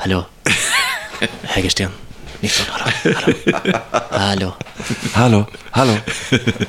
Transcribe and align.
Hallå? 0.00 0.24
Hägersten. 1.42 1.90
19, 2.40 2.66
hallå? 2.70 2.92
Hallå? 4.10 4.52
Hallå, 5.12 5.44
hallå. 5.70 5.96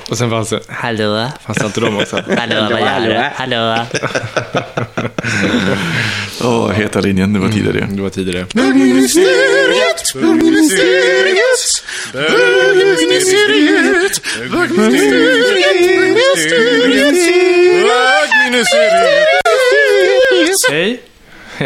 Och 0.10 0.18
sen 0.18 0.30
fanns 0.30 0.50
det, 0.50 0.60
Hallå? 0.68 1.30
fanns 1.46 1.58
det 1.58 1.66
inte 1.66 1.80
de 1.80 1.98
också? 1.98 2.16
Hallå, 2.38 2.68
vad 2.72 2.82
gör 2.82 3.00
du? 3.00 3.30
Hallå? 3.36 3.86
Åh, 6.44 6.72
heta 6.72 7.02
linjen, 7.02 7.34
det 7.34 7.40
var 7.40 7.50
tidigare. 7.50 7.88
Det 7.92 8.02
var 8.02 8.09
tidigare. 8.09 8.46
Bögministeriet, 8.54 10.14
bögministeriet, 10.14 11.82
bögministeriet, 12.14 14.22
bögministeriet, 14.52 17.22
Hej. 20.72 21.02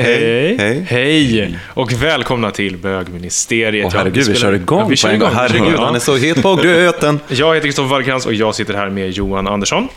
Hej. 0.04 0.58
Hej. 0.60 0.86
Hej. 0.90 1.60
Och 1.68 1.94
välkomna 1.94 2.52
till 2.52 2.78
bögministeriet. 2.78 3.86
Åh 3.86 3.92
Ja, 3.94 4.00
herregud, 4.00 4.18
vi 4.18 4.24
spelar- 4.24 4.40
kör 4.40 4.54
igång 4.54 4.80
Ja, 4.80 4.86
vi 4.86 4.94
på 4.94 4.98
kör 4.98 5.10
en 5.10 5.20
gång. 5.20 5.30
Herregud, 5.34 5.80
han 5.80 5.96
är 5.96 6.00
så 6.00 6.16
het 6.16 6.42
på 6.42 6.56
gröten. 6.56 7.20
Jag 7.28 7.56
heter 7.56 7.68
Kristoffer 7.68 7.90
Wallercrantz 7.90 8.26
och 8.26 8.34
jag 8.34 8.56
sitter 8.56 8.74
här 8.74 8.90
med 8.90 9.12
Johan 9.12 9.48
Andersson. 9.48 9.88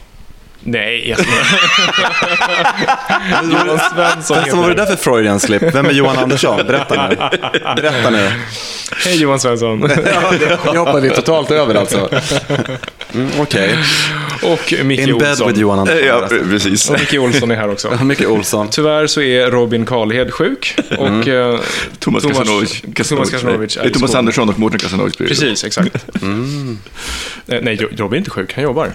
Nej, 0.61 1.09
jag. 1.09 1.19
Johan 3.53 3.79
Svensson 3.79 4.37
Förresten, 4.37 4.57
vad 4.59 4.69
var 4.69 4.75
det 4.75 4.75
där 4.75 4.87
för 4.87 4.97
Freudian 4.97 5.41
slip? 5.41 5.63
Vem 5.63 5.87
är 5.87 5.91
Johan 5.91 6.19
Andersson? 6.19 6.67
Berätta 6.67 7.09
nu. 7.09 7.17
Berätta 7.77 8.11
nu. 8.11 8.31
Hej 9.05 9.21
Johan 9.21 9.41
Svensson. 9.41 9.81
Jag 10.65 10.85
hoppar 10.85 11.01
vi 11.01 11.11
totalt 11.11 11.51
över 11.51 11.75
alltså. 11.75 12.09
Mm, 13.15 13.29
Okej. 13.41 13.79
Och 14.43 14.75
Micke 14.85 15.01
In 15.01 15.19
bed 15.19 15.31
Olsson. 15.31 15.49
with 15.49 15.61
Johan 15.61 15.79
Andersson. 15.79 16.07
Ja, 16.07 16.29
precis. 16.51 16.91
Och 16.91 17.01
Micke 17.01 17.15
Olsson 17.15 17.51
är 17.51 17.57
här 17.57 17.71
också. 17.71 17.99
Mycket 18.05 18.27
Olsson. 18.27 18.69
Tyvärr 18.71 19.07
så 19.07 19.21
är 19.21 19.51
Robin 19.51 19.87
Karlhed 19.87 20.33
sjuk 20.33 20.77
och 20.99 21.29
eh, 21.29 21.61
Thomas 21.99 22.25
Kasanovic. 22.25 22.83
Thomas 23.09 23.31
Kasanovic 23.31 23.77
är 23.77 23.87
i 23.87 23.91
Thomas 23.91 24.11
skolan. 24.11 24.19
Andersson 24.19 24.49
och 24.49 24.59
Mårten 24.59 24.79
Kasanovic. 24.79 25.17
det. 25.17 25.27
Precis, 25.27 25.65
exakt. 25.65 26.07
Eh, 27.51 27.59
Nej, 27.63 27.77
Robin 27.77 28.13
är 28.15 28.19
inte 28.19 28.31
sjuk, 28.31 28.55
han 28.55 28.65
jobbar. 28.65 28.93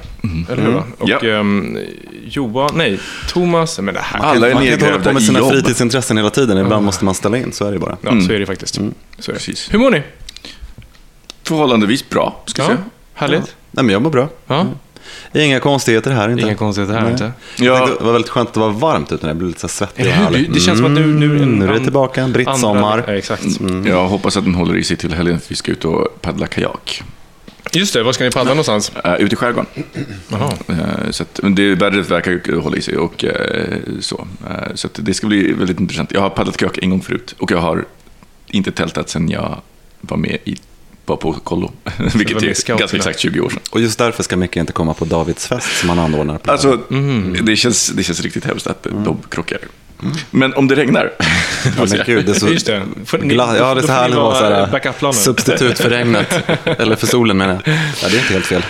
Eller 0.51 0.63
hur? 0.63 0.71
va? 0.71 0.83
Och 0.97 1.09
Ja. 1.09 1.19
ehm, 1.19 1.77
Johan, 2.25 2.69
nej, 2.75 2.99
Thomas, 3.27 3.79
men 3.79 3.93
det 3.93 3.99
här, 4.03 4.19
Alla 4.19 4.49
är 4.49 4.53
Man 4.53 4.63
kan 4.63 4.73
inte 4.73 4.85
hålla 4.85 4.97
nedgrävda 4.97 5.09
på 5.09 5.13
med 5.13 5.23
i 5.23 5.25
sina 5.25 5.39
jobb. 5.39 5.51
fritidsintressen 5.51 6.17
hela 6.17 6.29
tiden. 6.29 6.57
Ibland 6.57 6.85
måste 6.85 7.05
man 7.05 7.15
ställa 7.15 7.37
in, 7.37 7.51
så 7.51 7.65
är 7.65 7.71
det 7.71 7.79
bara. 7.79 7.97
ja, 8.01 8.21
så 8.27 8.33
är 8.33 8.39
det 8.39 8.45
faktiskt. 8.45 8.75
Så 9.19 9.31
är 9.31 9.35
det. 9.35 9.71
Hur 9.71 9.79
mår 9.79 9.91
ni? 9.91 10.01
Förhållandevis 11.43 12.09
bra, 12.09 12.43
ska 12.45 12.61
Ja, 12.61 12.65
säga. 12.67 12.77
härligt. 13.13 13.55
Nej, 13.75 13.85
men 13.85 13.93
jag 13.93 14.01
mår 14.01 14.09
bra. 14.09 14.29
Ja. 14.47 14.65
Inga 15.33 15.59
konstigheter 15.59 16.11
här 16.11 16.29
inte. 16.29 16.43
Inga 16.43 16.55
konstigheter 16.55 16.93
här 16.93 17.01
Nej. 17.03 17.11
inte. 17.11 17.31
Jag 17.57 17.77
tänkte, 17.77 17.97
Det 17.99 18.05
var 18.05 18.13
väldigt 18.13 18.29
skönt 18.31 18.47
att 18.47 18.53
det 18.53 18.59
var 18.59 18.69
varmt 18.69 19.11
ute 19.11 19.23
när 19.25 19.29
jag 19.29 19.37
blev 19.37 19.47
lite 19.47 19.59
så 19.59 19.67
svettig 19.67 20.05
och 20.05 20.11
härlig. 20.11 20.51
Det- 20.53 20.59
känns 20.59 20.77
som 20.79 20.85
att 20.85 20.91
nu- 20.91 21.07
nu 21.07 21.25
Mm, 21.37 21.59
nu 21.59 21.67
är 21.67 21.73
det 21.73 21.79
tillbaka, 21.79 22.21
en 22.23 22.31
brittsommar. 22.33 22.91
Andra- 22.97 23.03
Ja, 23.11 23.17
exakt. 23.17 23.43
Jag 23.85 24.07
hoppas 24.07 24.37
att 24.37 24.43
den 24.43 24.55
håller 24.55 24.75
i 24.77 24.83
sig 24.83 24.97
till 24.97 25.13
helgen 25.13 25.39
för 25.39 25.49
vi 25.49 25.55
ska 25.55 25.71
ut 25.71 25.85
och 25.85 26.21
paddla 26.21 26.47
kajak. 26.47 27.03
Just 27.71 27.93
det, 27.93 28.03
var 28.03 28.13
ska 28.13 28.23
ni 28.23 28.31
paddla 28.31 28.51
någonstans? 28.51 28.91
Uh, 29.05 29.15
ute 29.21 29.33
i 29.33 29.35
skärgården. 29.35 29.65
Eh, 30.31 31.09
så 31.11 31.23
att, 31.23 31.39
det 31.55 31.75
vädret 31.75 32.11
verkar 32.11 32.61
hålla 32.61 32.77
i 32.77 32.81
sig 32.81 32.97
och 32.97 33.23
eh, 33.25 33.77
så. 33.99 34.27
Eh, 34.49 34.73
så 34.75 34.87
att 34.87 34.99
det 35.01 35.13
ska 35.13 35.27
bli 35.27 35.53
väldigt 35.53 35.79
intressant. 35.79 36.11
Jag 36.11 36.21
har 36.21 36.29
paddlat 36.29 36.57
kajak 36.57 36.77
en 36.81 36.89
gång 36.89 37.01
förut 37.01 37.35
och 37.39 37.51
jag 37.51 37.57
har 37.57 37.85
inte 38.47 38.71
tältat 38.71 39.09
sedan 39.09 39.29
jag 39.29 39.61
var 40.01 40.17
med 40.17 40.37
i 40.43 40.57
var 41.05 41.15
på 41.15 41.33
kollo, 41.33 41.71
vilket 42.15 42.43
är 42.43 42.77
ganska 42.77 42.97
exakt 42.97 43.19
20 43.19 43.39
år 43.39 43.49
sedan. 43.49 43.59
Och 43.71 43.81
just 43.81 43.97
därför 43.99 44.23
ska 44.23 44.37
Micke 44.37 44.55
inte 44.57 44.73
komma 44.73 44.93
på 44.93 45.05
Davids 45.05 45.47
fest 45.47 45.77
som 45.79 45.89
han 45.89 45.99
anordnar. 45.99 46.37
På 46.37 46.51
Alltså, 46.51 46.79
Mhm. 46.89 47.37
det, 47.41 47.55
känns, 47.55 47.87
det 47.89 48.03
känns 48.03 48.21
riktigt 48.21 48.45
hemskt 48.45 48.67
att 48.67 48.85
Mm. 48.85 49.03
de 49.03 49.17
krockar. 49.29 49.59
Men 50.31 50.53
om 50.53 50.67
det 50.67 50.75
regnar, 50.75 51.11
ja, 51.19 51.25
men 51.89 51.99
gud, 52.05 52.25
det 52.25 52.31
är 52.31 52.39
så... 52.39 52.47
Just 52.47 52.65
det. 52.65 52.81
Får 53.05 53.17
ni- 53.17 53.33
Gla- 53.35 53.57
ja, 53.57 53.63
det 53.63 53.69
är 53.71 53.75
då 53.75 53.81
så 53.81 53.87
får 53.87 53.93
här 53.93 54.03
ni 54.09 54.15
det 54.15 54.21
var. 54.21 54.41
vara 55.01 55.11
här, 55.11 55.11
substitut 55.11 55.79
för 55.79 55.89
regnet. 55.89 56.49
Eller 56.79 56.95
för 56.95 57.07
solen 57.07 57.37
menar 57.37 57.53
jag. 57.53 57.75
Ja, 58.03 58.07
det 58.09 58.17
är 58.17 58.19
inte 58.21 58.33
helt 58.33 58.45
fel. 58.45 58.63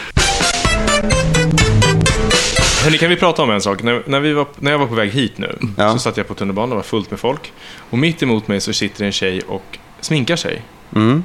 Hörni, 2.83 2.97
kan 2.97 3.09
vi 3.09 3.15
prata 3.15 3.41
om 3.41 3.51
en 3.51 3.61
sak? 3.61 3.83
När, 3.83 4.03
när, 4.05 4.19
vi 4.19 4.33
var, 4.33 4.47
när 4.59 4.71
jag 4.71 4.79
var 4.79 4.87
på 4.87 4.95
väg 4.95 5.09
hit 5.11 5.37
nu, 5.37 5.57
Ja. 5.77 5.91
så 5.93 5.99
satt 5.99 6.17
jag 6.17 6.27
på 6.27 6.33
tunnelbanan, 6.33 6.69
det 6.69 6.75
var 6.75 6.83
fullt 6.83 7.11
med 7.11 7.19
folk. 7.19 7.51
Och 7.89 7.97
mitt 7.97 8.23
emot 8.23 8.47
mig 8.47 8.61
så 8.61 8.73
sitter 8.73 9.05
en 9.05 9.11
tjej 9.11 9.41
och 9.47 9.77
sminkar 10.01 10.35
sig. 10.35 10.61
Mm. 10.95 11.23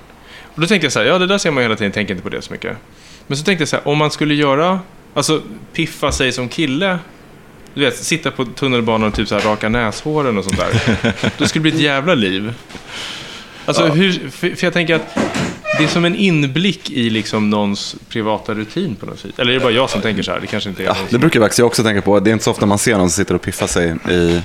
Och 0.58 0.62
då 0.62 0.68
tänkte 0.68 0.84
jag 0.84 0.92
så 0.92 0.98
här, 0.98 1.06
ja 1.06 1.18
det 1.18 1.26
där 1.26 1.38
ser 1.38 1.50
man 1.50 1.62
hela 1.62 1.76
tiden, 1.76 1.92
tänker 1.92 2.14
inte 2.14 2.22
på 2.22 2.28
det 2.28 2.42
så 2.42 2.52
mycket. 2.52 2.76
Men 3.26 3.36
så 3.36 3.44
tänkte 3.44 3.62
jag 3.62 3.68
så 3.68 3.76
här, 3.76 3.88
om 3.88 3.98
man 3.98 4.10
skulle 4.10 4.34
göra, 4.34 4.80
alltså 5.14 5.42
piffa 5.72 6.12
sig 6.12 6.32
som 6.32 6.48
kille, 6.48 6.98
du 7.74 7.80
vet, 7.80 7.96
sitta 7.96 8.30
på 8.30 8.44
tunnelbanan 8.44 9.08
och 9.08 9.14
typ 9.14 9.28
så 9.28 9.34
här 9.34 9.42
raka 9.42 9.68
näshåren 9.68 10.38
och 10.38 10.44
sånt 10.44 10.56
där. 10.56 10.70
då 11.38 11.46
skulle 11.46 11.60
det 11.60 11.70
bli 11.70 11.70
ett 11.70 11.80
jävla 11.80 12.14
liv. 12.14 12.54
Alltså, 13.64 13.86
hur, 13.86 14.30
för, 14.30 14.64
jag 14.64 14.72
tänker 14.72 14.94
att 14.94 15.18
det 15.78 15.84
är 15.84 15.88
som 15.88 16.04
en 16.04 16.14
inblick 16.16 16.90
i 16.90 17.10
liksom 17.10 17.50
någons 17.50 17.96
privata 18.08 18.54
rutin 18.54 18.94
på 18.94 19.06
något 19.06 19.18
sätt. 19.18 19.38
Eller 19.38 19.50
är 19.50 19.54
det 19.54 19.60
bara 19.60 19.72
jag 19.72 19.90
som 19.90 20.00
tänker 20.00 20.22
så 20.22 20.32
här? 20.32 20.40
Det 20.40 20.46
kanske 20.46 20.70
inte 20.70 20.82
är 20.82 20.86
Ja, 20.86 20.92
någon 20.94 21.04
det 21.04 21.10
som... 21.10 21.20
brukar 21.20 21.40
faktiskt 21.40 21.58
jag 21.58 21.66
också 21.66 21.82
tänka 21.82 22.02
på. 22.02 22.20
Det 22.20 22.30
är 22.30 22.32
inte 22.32 22.44
så 22.44 22.50
ofta 22.50 22.66
man 22.66 22.78
ser 22.78 22.98
någon 22.98 23.10
som 23.10 23.24
sitter 23.24 23.34
och 23.34 23.42
piffar 23.42 23.66
sig 23.66 23.94
i 24.10 24.40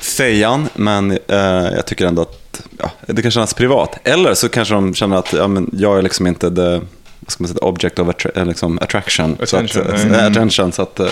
fejan, 0.00 0.68
men 0.74 1.10
eh, 1.10 1.38
jag 1.76 1.86
tycker 1.86 2.06
ändå 2.06 2.22
att 2.22 2.45
ja, 2.78 2.90
det 3.06 3.22
kan 3.22 3.30
kännas 3.30 3.54
privat. 3.54 3.98
Eller 4.04 4.34
så 4.34 4.48
kanske 4.48 4.74
de 4.74 4.94
känner 4.94 5.16
att 5.16 5.32
ja, 5.32 5.48
men 5.48 5.70
jag 5.72 5.98
är 5.98 6.02
liksom 6.02 6.26
inte 6.26 6.50
the, 6.50 6.70
vad 7.20 7.30
ska 7.30 7.42
man 7.42 7.48
säga, 7.48 7.58
object 7.58 7.98
of 7.98 8.08
attra- 8.08 8.38
eh, 8.38 8.46
liksom 8.46 8.78
attraction. 8.82 9.32
Attention, 9.42 9.68
så 9.68 9.80
att, 9.80 10.04
eh, 10.04 10.26
attention, 10.26 10.72
så 10.72 10.82
att 10.82 11.00
eh, 11.00 11.08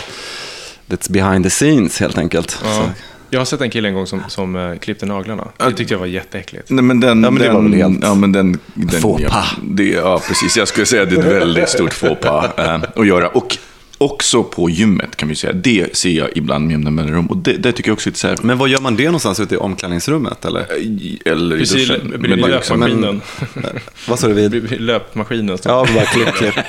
it's 0.88 1.12
behind 1.12 1.44
the 1.44 1.50
scenes 1.50 2.00
helt 2.00 2.18
enkelt. 2.18 2.58
Ja. 2.64 2.88
Jag 3.30 3.40
har 3.40 3.44
sett 3.44 3.60
en 3.60 3.70
kille 3.70 3.88
en 3.88 3.94
gång 3.94 4.06
som, 4.06 4.22
som 4.28 4.56
uh, 4.56 4.78
klippte 4.78 5.06
naglarna. 5.06 5.48
Det 5.56 5.72
tyckte 5.72 5.94
jag 5.94 5.98
var 5.98 6.06
jätteäckligt. 6.06 6.70
Nej, 6.70 6.84
men 6.84 7.00
den, 7.00 7.22
Ja, 7.22 7.30
men 7.30 7.42
det 7.42 7.46
den, 7.48 7.54
var 7.54 7.62
väl 7.62 7.74
helt 7.74 7.98
Ja, 8.02 8.14
men 8.14 8.32
den, 8.32 8.58
den 8.74 9.00
faux 9.00 9.22
ja, 9.22 9.44
det, 9.62 9.88
ja, 9.88 10.20
precis. 10.28 10.56
Jag 10.56 10.68
skulle 10.68 10.86
säga 10.86 11.02
att 11.02 11.10
det 11.10 11.16
är 11.16 11.20
ett 11.20 11.42
väldigt 11.42 11.68
stort 11.68 11.92
faux 11.94 12.20
pas 12.20 12.58
eh, 12.58 12.82
att 12.96 13.06
göra. 13.06 13.28
Och 13.28 13.58
också 14.04 14.42
på 14.44 14.70
gymmet 14.70 15.16
kan 15.16 15.28
vi 15.28 15.34
säga. 15.34 15.52
Det 15.52 15.96
ser 15.96 16.10
jag 16.10 16.28
ibland 16.34 16.64
med 16.64 16.72
jämna 16.72 16.90
mellanrum. 16.90 17.26
Och 17.26 17.36
det, 17.36 17.52
det 17.52 17.72
tycker 17.72 17.90
jag 17.90 17.94
också 17.94 18.10
är 18.10 18.14
så 18.14 18.28
här, 18.28 18.38
men 18.42 18.58
vad 18.58 18.68
gör 18.68 18.80
man 18.80 18.96
det 18.96 19.04
någonstans 19.04 19.40
ute 19.40 19.54
i 19.54 19.58
omklädningsrummet? 19.58 20.44
Eller? 20.44 20.76
i- 20.78 21.18
eller 21.24 21.56
i 21.56 21.58
Precis, 21.58 21.88
duschen. 21.88 22.08
bredvid 22.08 22.30
Men- 22.40 22.50
löpmaskinen. 22.50 23.20
Vad 24.08 24.18
sa 24.18 24.28
du 24.28 24.34
vid? 24.34 24.80
Löpmaskinen. 24.80 25.58
Ja, 25.64 25.86
bara 25.94 26.04
klipp, 26.04 26.34
klipp. 26.34 26.54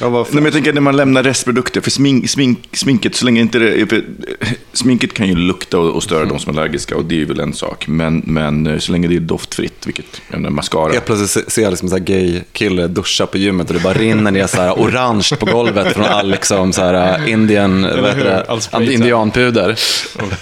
Ja, 0.00 0.08
vad 0.08 0.26
Nej, 0.26 0.34
men 0.34 0.44
jag 0.44 0.52
tänker 0.52 0.72
när 0.72 0.80
man 0.80 0.96
lämnar 0.96 1.22
restprodukter, 1.22 1.80
för 1.80 1.90
smink, 1.90 2.30
smink, 2.30 2.58
sminket, 2.72 3.14
så 3.14 3.24
länge 3.24 3.40
inte 3.40 3.58
det, 3.58 3.86
för, 3.86 4.04
sminket 4.72 5.14
kan 5.14 5.28
ju 5.28 5.34
lukta 5.36 5.78
och, 5.78 5.94
och 5.94 6.02
störa 6.02 6.24
de 6.24 6.38
som 6.38 6.56
är 6.56 6.60
allergiska 6.60 6.96
och 6.96 7.04
det 7.04 7.20
är 7.20 7.24
väl 7.24 7.40
en 7.40 7.52
sak. 7.52 7.88
Men, 7.88 8.22
men 8.26 8.66
eh, 8.66 8.78
så 8.78 8.92
länge 8.92 9.08
det 9.08 9.16
är 9.16 9.20
doftfritt, 9.20 9.86
vilket, 9.86 10.20
jag 10.30 10.36
menar, 10.40 10.50
mascara. 10.50 10.92
Helt 10.92 11.04
plötsligt 11.04 11.30
se- 11.30 11.50
ser 11.50 11.62
jag 11.62 11.70
liksom 11.70 11.92
en 11.92 12.04
gay-kille 12.04 12.86
duscha 12.86 13.26
på 13.26 13.38
gymmet 13.38 13.68
och 13.68 13.74
det 13.74 13.82
bara 13.82 13.94
rinner 13.94 14.30
ner 14.30 14.46
så 14.46 14.56
här 14.56 14.72
orange 14.72 15.28
på 15.40 15.46
golvet 15.46 15.94
från 15.94 16.04
all 16.04 16.35
liksom 16.36 16.72
så 16.72 16.82
här 16.82 17.20
uh, 17.20 17.32
indian, 17.32 17.82
vad 17.82 18.16
heter 18.16 18.78
det? 18.78 18.94
Indianpuder. 18.94 19.78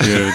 Gud. 0.04 0.32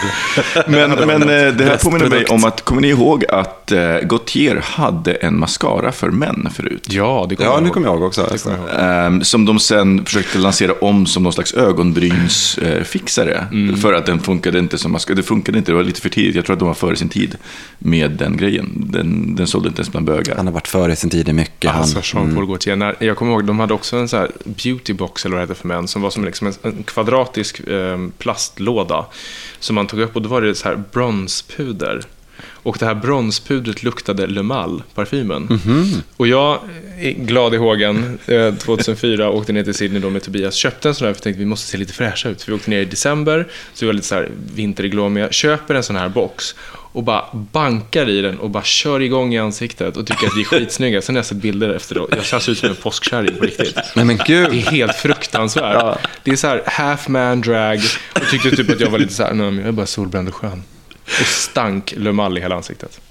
Men, 0.68 0.92
men 0.92 1.22
eh, 1.22 1.54
det 1.54 1.66
här 1.66 1.78
påminner 1.84 2.10
mig 2.10 2.26
om 2.26 2.46
att, 2.46 2.62
kommer 2.62 2.82
ni 2.82 2.88
ihåg 2.88 3.26
att 3.30 3.72
eh, 3.72 3.98
Gautier 4.02 4.62
hade 4.64 5.14
en 5.14 5.40
mascara 5.40 5.92
för 5.92 6.10
män 6.10 6.50
förut? 6.54 6.88
Ja, 6.90 7.26
det 7.30 7.36
kommer 7.36 7.50
Ja, 7.50 7.54
jag 7.54 7.62
nu 7.62 7.68
ihåg. 7.68 7.74
kommer 7.74 7.88
jag 7.88 7.96
ihåg 7.96 8.04
också. 8.04 8.28
Ehm, 8.80 9.24
som 9.24 9.46
de 9.46 9.60
sen 9.60 10.06
försökte 10.06 10.38
lansera 10.38 10.74
om 10.82 11.06
som 11.06 11.24
någon 11.24 11.34
slags 11.34 11.54
ögonbrynsfixare. 11.54 13.48
Mm. 13.52 13.78
För 13.78 13.94
att 13.94 14.06
den 14.06 14.20
funkade 14.20 14.60
inte 14.60 14.78
som 14.78 15.00
ska. 15.00 15.14
Det 15.14 15.24
funkade 15.24 15.58
inte, 15.58 15.72
det 15.72 15.76
var 15.76 15.84
lite 15.84 16.02
för 16.02 16.10
tidigt. 16.10 16.36
Jag 16.36 16.46
tror 16.46 16.54
att 16.54 16.60
de 16.60 16.68
var 16.68 16.76
före 16.76 16.96
sin 16.96 17.10
tid 17.10 17.36
med 17.80 18.12
den 18.12 18.38
grejen. 18.38 18.70
Den, 18.76 19.36
den 19.36 19.48
sålde 19.48 19.68
inte 19.68 19.80
ens 19.80 19.92
bland 19.92 20.06
bögar. 20.06 20.36
Han 20.36 20.46
har 20.46 20.54
varit 20.54 20.68
före 20.68 20.96
sin 20.96 21.10
tid 21.10 21.30
i 21.30 21.34
mycket. 21.34 21.72
Han. 21.72 21.82
Alltså 21.82 22.00
Jean-Paul 22.04 22.46
Gaultier. 22.46 22.76
När, 22.76 22.96
jag 23.00 23.18
kommer 23.18 23.32
ihåg, 23.32 23.46
de 23.46 23.60
hade 23.60 23.74
också 23.74 23.98
en 23.98 24.08
så 24.08 24.18
här 24.18 24.32
beautybox, 24.44 25.26
eller 25.26 25.38
heter 25.42 25.54
för 25.54 25.68
män, 25.68 25.88
som 25.88 26.02
var 26.02 26.10
som 26.10 26.26
liksom 26.26 26.54
en, 26.62 26.84
kvadratisk 26.84 27.60
eh, 27.60 28.08
plastlåda. 28.18 29.06
Som 29.60 29.76
man 29.76 29.88
tog 29.88 30.00
upp 30.00 30.16
och 30.16 30.22
då 30.22 30.30
var 30.30 30.42
det 30.42 30.56
så 30.56 30.70
här 30.70 30.84
bronspuder. 30.92 32.02
Och 32.64 32.78
det 32.80 32.86
här 32.86 32.96
bronspudret 32.96 33.84
luktade 33.84 34.28
Le 34.28 34.44
Mal, 34.44 34.84
parfymen. 34.96 35.60
Och 36.18 36.28
jag, 36.28 36.60
eh, 37.00 37.14
glad 37.14 37.54
i 37.54 37.58
hågen, 37.58 38.20
eh, 38.26 38.56
2004 38.56 39.30
åkte 39.32 39.54
ner 39.54 39.64
till 39.64 39.74
Sydney 39.74 40.02
då 40.02 40.10
med 40.10 40.24
Tobias, 40.24 40.56
köpte 40.56 40.88
en 40.90 40.96
sån 40.96 41.08
här 41.08 41.14
för 41.14 41.18
jag 41.18 41.24
tänkte 41.24 41.40
vi 41.40 41.46
måste 41.46 41.68
se 41.68 41.78
lite 41.78 41.94
fräscha 41.94 42.30
ut. 42.30 42.42
För 42.42 42.52
vi 42.52 42.58
åkte 42.58 42.70
ner 42.70 42.82
i 42.82 42.86
december, 42.86 43.48
så 43.74 43.86
vi 43.86 43.88
var 43.88 43.94
lite 43.94 44.08
så 44.08 44.16
här 44.16 44.30
vinterglåmiga. 44.56 45.32
Köper 45.32 45.76
en 45.76 45.84
sån 45.84 45.96
här 45.96 46.10
box 46.10 46.56
och 46.92 47.04
bara 47.04 47.26
bankar 47.34 48.10
i 48.10 48.22
den 48.22 48.40
och 48.40 48.50
bara 48.50 48.64
kör 48.64 49.00
igång 49.02 49.34
i 49.34 49.40
ansiktet 49.40 49.98
och 49.98 50.08
tycker 50.08 50.28
att 50.28 50.36
vi 50.38 50.42
är 50.42 50.46
skitsnygga. 50.60 51.02
Sen 51.02 51.16
har 51.16 51.18
jag 51.20 51.26
sett 51.26 51.38
bilder 51.38 51.70
efter 51.70 51.96
det. 51.96 52.02
Jag 52.16 52.26
känns 52.26 52.50
ut 52.50 52.58
som 52.58 52.70
en 52.70 52.76
påskkärring 52.76 53.36
på 53.38 53.44
riktigt. 53.46 53.76
Nej 53.96 54.06
men 54.06 54.18
Det 54.18 54.24
gud. 54.28 54.48
är 54.48 54.72
helt 54.72 54.96
fruktansvärt. 54.96 55.98
Det 56.24 56.32
är 56.32 56.36
så 56.36 56.48
här 56.48 56.64
half 56.66 57.08
man 57.08 57.42
drag. 57.42 57.80
Och 58.16 58.28
tyckte 58.32 58.52
typ 58.56 58.70
att 58.70 58.80
jag 58.80 58.90
var 58.90 59.00
lite 59.00 59.14
så 59.14 59.24
här, 59.24 59.34
nej 59.34 59.46
men 59.52 59.58
jag 59.60 59.68
är 59.68 59.72
bara 59.72 59.86
solbränd 59.86 60.28
och 60.28 60.36
skön. 60.36 60.64
Och 61.06 61.26
stank 61.26 61.94
Le 61.98 62.12
Mal 62.12 62.38
i 62.38 62.42
hela 62.42 62.56
ansiktet. 62.56 63.02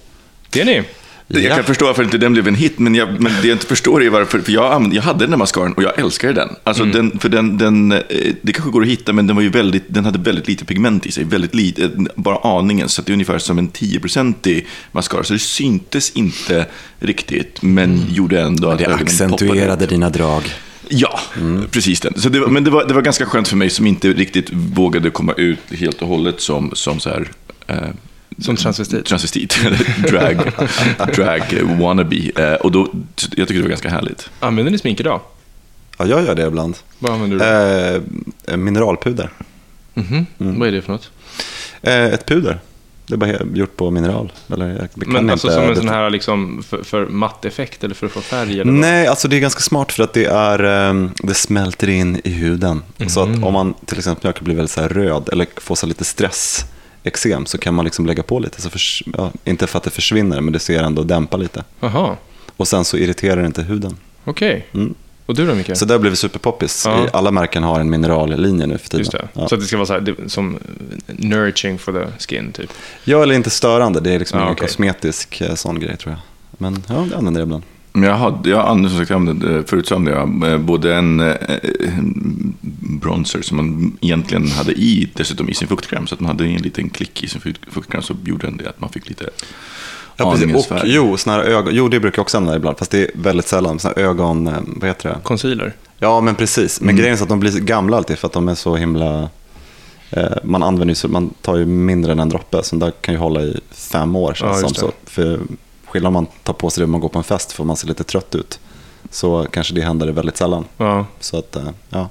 Det 0.50 0.60
är 0.60 0.64
ni. 0.64 0.82
Jag 1.30 1.42
Ja. 1.42 1.54
kan 1.54 1.64
förstå 1.64 1.86
varför 1.86 2.02
inte 2.04 2.19
den 2.19 2.32
blev 2.32 2.48
en 2.48 2.54
hit, 2.54 2.78
men, 2.78 2.94
jag, 2.94 3.20
men 3.20 3.32
det 3.42 3.48
jag 3.48 3.54
inte 3.54 3.66
förstår 3.66 4.02
är 4.04 4.10
varför, 4.10 4.40
för 4.40 4.52
jag, 4.52 4.94
jag 4.94 5.02
hade 5.02 5.19
den 5.19 5.30
där 5.30 5.36
mascaran 5.36 5.72
och 5.72 5.82
jag 5.82 5.98
älskade 5.98 6.32
den. 6.32 6.48
Alltså 6.64 6.84
den, 6.84 7.19
för 7.19 7.28
den, 7.28 7.58
den, 7.58 7.92
eh, 7.92 7.98
det 8.42 8.52
kanske 8.52 8.70
går 8.70 8.82
att 8.82 8.88
hitta, 8.88 9.12
men 9.12 9.26
den, 9.26 9.36
var 9.36 9.42
ju 9.42 9.48
väldigt, 9.48 9.84
den 9.88 10.04
hade 10.04 10.19
väldigt 10.19 10.48
lite 10.48 10.64
pigment 10.64 11.06
i 11.06 11.12
sig, 11.12 11.25
väldigt 11.25 11.54
lite, 11.54 11.90
bara 12.14 12.56
aningen, 12.58 12.88
så 12.88 13.02
det 13.02 13.10
är 13.10 13.12
ungefär 13.12 13.38
som 13.38 13.58
en 13.58 13.70
10-procentig 13.70 14.66
mascara, 14.92 15.25
så 15.25 15.32
det 15.32 15.38
syntes 15.38 16.10
inte 16.10 16.66
riktigt, 17.00 17.62
men 17.62 18.02
gjorde 18.10 18.40
ändå 18.40 18.69
att 18.70 18.78
Det 18.78 18.94
accentuerade 18.94 19.86
dina 19.86 20.10
drag. 20.10 20.42
Ja, 20.88 21.20
precis 21.70 22.00
den. 22.00 22.20
Så 22.20 22.28
det, 22.28 22.40
var- 22.40 22.48
men 22.48 22.64
det 22.64 22.70
var, 22.70 22.84
det 22.88 22.94
var 22.94 23.02
ganska 23.02 23.26
skönt 23.26 23.48
för 23.48 23.56
mig 23.56 23.70
som 23.70 23.86
inte 23.86 24.12
riktigt 24.12 24.50
vågade 24.52 25.10
komma 25.10 25.32
ut 25.32 25.58
helt 25.70 26.02
och 26.02 26.08
hållet 26.08 26.40
som, 26.40 26.70
som 26.74 27.00
så 27.00 27.08
här, 27.10 27.28
eh, 27.66 27.76
Som 28.40 28.56
transvestit. 28.56 29.05
transvestit, 29.06 29.58
eller 29.67 30.08
drag, 30.11 30.52
drag 31.14 31.43
wannabe. 31.81 32.31
Eh, 32.37 32.52
och 32.55 32.73
då, 32.73 32.88
jag 33.37 33.49
tycker 33.49 33.55
det 33.55 33.62
var 33.62 33.69
ganska 33.69 33.90
härligt. 33.90 34.31
Använder 34.40 34.73
ni 34.73 34.79
smink 34.79 35.00
idag? 35.00 35.20
Ja, 35.99 36.06
jag 36.06 36.25
gör 36.25 36.35
det 36.35 36.46
ibland. 36.46 36.76
Vad 36.99 37.12
använder 37.12 37.38
du? 37.38 38.02
Eh, 38.52 38.56
mineralpuder. 38.56 39.31
Mhm. 39.94 40.26
Vad 40.38 40.69
är 40.69 40.73
det 40.73 40.82
för 40.82 40.93
något? 40.93 41.11
Eh, 41.82 42.05
ett 42.05 42.26
puder. 42.26 42.61
Det 43.06 43.14
är 43.14 43.17
bara 43.19 43.31
gjort 43.55 43.76
på 43.76 43.90
mineral. 43.90 44.32
Eller, 44.52 44.69
jag 44.69 44.79
kan 44.79 45.12
Men 45.12 45.31
alltså 45.31 45.46
inte 45.49 45.61
som 45.61 45.69
en 45.70 45.76
sån 45.76 45.88
här 45.88 46.11
liksom 46.11 46.62
för, 46.69 46.82
för 46.82 47.06
matt 47.06 47.44
effekt 47.44 47.84
eller 47.84 47.94
för 47.94 48.06
att 48.06 48.12
få 48.12 48.20
färg? 48.20 48.52
Eller 48.52 48.64
vad? 48.64 48.75
Nej, 48.75 49.06
alltså 49.06 49.29
det 49.29 49.37
är 49.37 49.41
ganska 49.41 49.61
smart 49.61 49.93
för 49.93 50.02
att 50.02 50.12
det, 50.12 50.25
är, 50.25 50.64
ehm, 50.64 51.11
det 51.23 51.34
smälter 51.34 51.88
in 51.88 52.20
i 52.25 52.31
huden. 52.31 52.82
Så 53.08 53.26
Mhm. 53.26 53.34
att 53.38 53.44
om 53.44 53.52
man 53.52 53.75
till 53.87 53.99
exempel 53.99 54.32
blir 54.41 54.55
väldigt 54.55 54.70
så 54.73 54.81
här 54.81 54.88
röd 54.88 55.29
eller 55.32 55.46
får 55.56 55.75
så 55.75 55.87
lite 55.87 56.05
stress, 56.05 56.64
eksem, 57.02 57.46
så 57.46 57.58
kan 57.58 57.74
man 57.74 57.84
liksom 57.84 58.06
lägga 58.06 58.22
på 58.22 58.38
lite. 58.38 58.62
Så 58.62 58.70
förs- 58.70 59.02
ja, 59.16 59.30
inte 59.44 59.66
för 59.66 59.78
att 59.78 59.84
det 59.84 59.90
försvinner, 59.90 60.40
men 60.40 60.52
det 60.52 60.58
ser 60.58 60.82
ändå 60.82 61.02
dämpa 61.02 61.36
lite. 61.36 61.64
Jaha, 61.80 62.16
Och 62.56 62.68
sen 62.68 62.84
så 62.84 62.96
irriterar 62.96 63.40
det 63.40 63.46
inte 63.46 63.62
huden. 63.62 63.96
okej. 64.24 64.66
Mm. 64.74 64.94
Och 65.26 65.34
du 65.34 65.46
då 65.46 65.54
Micke? 65.54 65.76
Så 65.76 65.84
det 65.84 65.94
har 65.94 65.98
blivit 65.98 66.18
superpoppis. 66.18 66.82
Ja. 66.86 67.06
Alla 67.12 67.30
märken 67.30 67.62
har 67.62 67.80
en 67.80 67.90
minerallinje 67.90 68.66
nu 68.66 68.78
för 68.78 68.88
tiden. 68.88 68.98
Just 69.00 69.12
det. 69.12 69.28
Ja. 69.32 69.48
Så 69.48 69.54
att 69.54 69.60
det 69.60 69.66
ska 69.66 69.76
vara 69.76 69.86
så 69.86 69.92
här, 69.92 70.00
det, 70.00 70.14
som 70.30 70.58
nourishing 71.06 71.78
for 71.78 71.92
the 71.92 72.12
skin 72.26 72.52
typ. 72.52 72.70
ja, 73.04 73.22
eller 73.22 73.34
inte 73.34 73.50
störande. 73.50 74.00
Det 74.00 74.10
är 74.12 74.18
liksom 74.18 74.38
Ja, 74.38 74.44
ingen 74.44 74.52
okej. 74.54 74.68
kosmetisk 74.68 75.40
eh, 75.40 75.54
sån 75.54 75.80
grej 75.80 75.96
tror 75.96 76.12
jag. 76.12 76.20
Men 76.58 76.82
ja, 76.88 76.94
jag 77.10 77.18
använder 77.18 77.40
det 77.40 77.42
ibland. 77.42 77.62
Jag 77.93 78.14
hade, 78.14 78.50
jag 78.50 78.61
använde 78.67 78.88
som 78.90 78.99
sagt, 78.99 79.11
använde, 79.11 79.64
förut 79.67 79.87
så 79.88 79.94
använde 79.94 80.20
jag 80.43 80.52
eh, 80.52 80.58
både 80.58 80.94
en 80.94 81.20
eh, 81.20 81.35
bronzer 83.00 83.43
som 83.43 83.56
man 83.56 83.96
egentligen 84.00 84.49
hade 84.49 84.73
i, 84.73 85.11
dessutom 85.14 85.49
i 85.49 85.55
sin 85.55 85.69
fuktkräm. 85.69 86.06
Så 86.06 86.14
att 86.14 86.20
man 86.20 86.29
hade 86.31 86.44
en 86.44 86.62
liten 86.62 86.90
klick 86.90 87.23
i 87.25 87.29
sin 87.29 87.40
fukt- 87.40 87.70
fuktkräm 87.73 88.02
så 88.02 88.17
gjorde 88.25 88.46
den 88.46 88.56
det 88.56 88.69
att 88.69 88.81
man 88.81 88.90
fick 88.90 89.08
lite 89.08 89.31
Ja, 90.17 90.31
precis. 90.31 90.44
aningens 90.44 90.67
Och 90.70 90.79
färg. 90.79 90.94
jo, 90.94 91.17
såna 91.17 91.37
här 91.37 91.43
ögon, 91.44 91.75
jo, 91.75 91.88
det 91.88 92.00
brukar 92.00 92.19
jag 92.19 92.23
också 92.23 92.37
använda 92.37 92.56
ibland. 92.56 92.79
Fast 92.79 92.90
det 92.90 92.99
är 93.02 93.11
väldigt 93.14 93.46
sällan. 93.49 93.79
Såna 93.79 93.94
här 93.96 94.02
ögon, 94.02 94.46
eh, 94.46 94.55
vad 94.67 94.88
heter 94.91 95.08
det? 95.08 95.17
Concealer. 95.23 95.73
Ja, 95.99 96.20
men 96.20 96.34
precis. 96.34 96.81
Men 96.81 96.96
grejen 96.96 97.12
är 97.12 97.17
så 97.17 97.23
att 97.23 97.29
de 97.29 97.41
blir 97.41 97.61
gamla 97.61 97.96
alltid 97.96 98.19
för 98.19 98.26
att 98.26 98.32
de 98.32 98.49
är 98.49 98.55
så 98.55 98.76
himla... 98.76 99.29
Eh, 100.11 100.25
man 100.44 100.62
använder 100.62 100.94
ju, 101.05 101.08
man 101.08 101.31
tar 101.43 101.56
ju 101.56 101.67
mindre 101.67 102.12
än 102.12 102.20
en 102.20 102.29
droppe, 102.29 102.62
så 102.62 102.76
den 102.76 102.81
där 102.81 102.91
kan 103.00 103.14
ju 103.14 103.20
hålla 103.20 103.41
i 103.43 103.61
fem 103.70 104.17
år. 104.17 104.37
Ja, 104.41 104.55
så. 104.69 104.93
För 105.05 105.41
skillnad 105.88 106.08
om 106.08 106.12
man 106.12 106.26
tar 106.43 106.52
på 106.52 106.70
sig 106.70 106.81
det 106.81 106.85
om 106.85 106.90
man 106.90 107.00
går 107.00 107.08
på 107.08 107.19
en 107.19 107.25
fest 107.25 107.52
för 107.52 107.64
man 107.64 107.76
ser 107.76 107.88
lite 107.88 108.05
trött 108.05 108.35
ut. 108.35 108.61
Så 109.11 109.46
kanske 109.50 109.75
det 109.75 109.81
händer 109.81 110.12
väldigt 110.12 110.37
sällan. 110.37 110.64
Ja. 110.76 111.06
Så 111.20 111.38
att, 111.38 111.56
eh, 111.56 111.69
ja. 111.88 112.08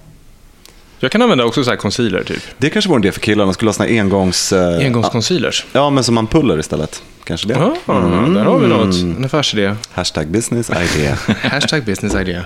Jag 0.99 1.11
kan 1.11 1.21
använda 1.21 1.45
också 1.45 1.63
så 1.63 1.69
här 1.69 1.77
concealer 1.77 2.23
typ. 2.23 2.43
Det 2.57 2.69
kanske 2.69 2.89
vore 2.89 2.97
en 2.97 3.03
idé 3.03 3.11
för 3.11 3.19
killarna, 3.19 3.45
de 3.45 3.53
skulle 3.53 3.69
ha 3.69 3.73
såna 3.73 3.89
engångs... 3.89 4.53
Eh, 4.53 4.85
Engångsconcealers. 4.85 5.65
Ja, 5.71 5.89
men 5.89 6.03
som 6.03 6.15
man 6.15 6.27
puller 6.27 6.59
istället. 6.59 7.03
Kanske 7.23 7.47
det. 7.47 7.53
Ja, 7.53 7.93
där 8.33 8.43
har 8.43 8.59
vi 8.59 8.67
något. 8.67 8.95
En 8.95 9.25
affärsidé. 9.25 9.75
Hashtag 9.91 10.27
business 10.27 10.69
idea. 10.69 11.17
Hashtag 11.41 11.83
business 11.83 12.15
idea. 12.15 12.45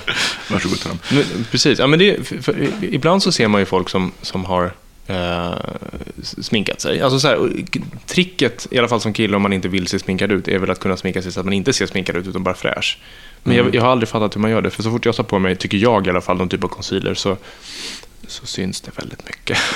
Varsågod 0.52 0.80
Tom. 0.80 1.00
Precis. 1.52 1.80
Ja, 1.80 1.88
men 1.88 2.00
det, 2.00 2.28
för, 2.28 2.38
för, 2.38 2.68
ibland 2.82 3.24
så 3.24 3.32
ser 3.32 3.48
man 3.48 3.62
ju 3.62 3.66
folk 3.66 3.90
som, 3.90 4.12
som 4.22 4.46
har 4.46 4.74
eh, 5.12 5.56
sminkat 6.42 6.82
sig. 6.82 7.02
Alltså 7.02 7.20
så 7.20 7.28
här, 7.28 7.66
tricket, 8.06 8.68
i 8.72 8.78
alla 8.78 8.88
fall 8.88 9.02
som 9.02 9.14
kille 9.14 9.36
om 9.36 9.42
man 9.42 9.54
inte 9.54 9.68
vill 9.68 9.88
se 9.88 10.00
sminkad 10.00 10.32
ut, 10.32 10.48
är 10.48 10.60
väl 10.60 10.72
att 10.72 10.80
kunna 10.80 10.98
sminka 10.98 11.22
sig 11.22 11.32
så 11.32 11.40
att 11.40 11.46
man 11.46 11.54
inte 11.54 11.74
ser 11.74 11.86
sminkad 11.86 12.16
ut 12.18 12.28
utan 12.28 12.44
bara 12.44 12.56
fräsch. 12.56 13.00
Men 13.44 13.56
jag, 13.56 13.76
jag 13.76 13.82
har 13.82 13.90
aldrig 13.92 14.10
fattat 14.10 14.36
hur 14.36 14.42
man 14.42 14.52
gör 14.52 14.62
det, 14.62 14.70
för 14.70 14.84
så 14.84 14.92
fort 14.92 15.06
jag 15.06 15.16
tar 15.16 15.24
på 15.24 15.40
mig, 15.40 15.56
tycker 15.56 15.78
jag 15.78 16.08
i 16.08 16.10
alla 16.10 16.22
fall, 16.22 16.38
någon 16.38 16.50
typ 16.50 16.64
av 16.64 16.68
concealer 16.68 17.14
så, 17.14 17.38
så 18.28 18.46
syns 18.46 18.82
det 18.82 18.92
väldigt 18.96 19.26
mycket. 19.26 19.58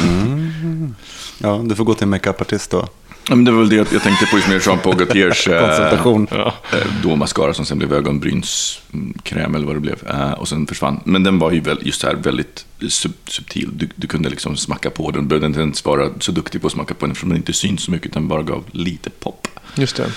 Ja, 1.37 1.61
du 1.65 1.75
får 1.75 1.83
gå 1.83 1.93
till 1.93 2.03
en 2.03 2.09
makeupartist 2.09 2.71
då. 2.71 2.87
Ja, 3.29 3.35
men 3.35 3.45
det 3.45 3.51
var 3.51 3.59
väl 3.59 3.69
det 3.69 3.75
jag 3.75 4.01
tänkte 4.03 4.25
på, 4.25 4.37
just 4.37 4.49
med 4.49 4.61
Jean-Paul 4.61 4.95
Gaultiers 4.95 5.47
eh, 5.47 5.93
eh, 6.73 6.87
då 7.03 7.15
mascara 7.15 7.53
som 7.53 7.65
sen 7.65 7.77
blev 7.77 7.93
ögonbrynskräm 7.93 9.55
eller 9.55 9.65
vad 9.65 9.75
det 9.75 9.79
blev. 9.79 10.07
Eh, 10.09 10.31
och 10.31 10.47
sen 10.47 10.67
försvann. 10.67 10.99
Men 11.03 11.23
den 11.23 11.39
var 11.39 11.51
ju 11.51 11.59
väl, 11.59 11.77
just 11.81 12.03
här 12.03 12.15
väldigt 12.15 12.65
sub, 12.89 13.13
subtil. 13.27 13.69
Du, 13.73 13.89
du 13.95 14.07
kunde 14.07 14.29
liksom 14.29 14.57
smacka 14.57 14.89
på 14.89 15.11
den. 15.11 15.21
Du 15.21 15.27
behövde 15.27 15.47
inte 15.47 15.59
ens 15.59 15.85
vara 15.85 16.09
så 16.19 16.31
duktig 16.31 16.61
på 16.61 16.67
att 16.67 16.73
smacka 16.73 16.93
på 16.93 17.05
den 17.05 17.11
eftersom 17.11 17.29
den 17.29 17.37
inte 17.37 17.53
syns 17.53 17.83
så 17.83 17.91
mycket 17.91 18.07
utan 18.07 18.27
bara 18.27 18.43
gav 18.43 18.63
lite 18.71 19.09
pop. 19.09 19.47
Just 19.75 19.95
det. 19.95 20.11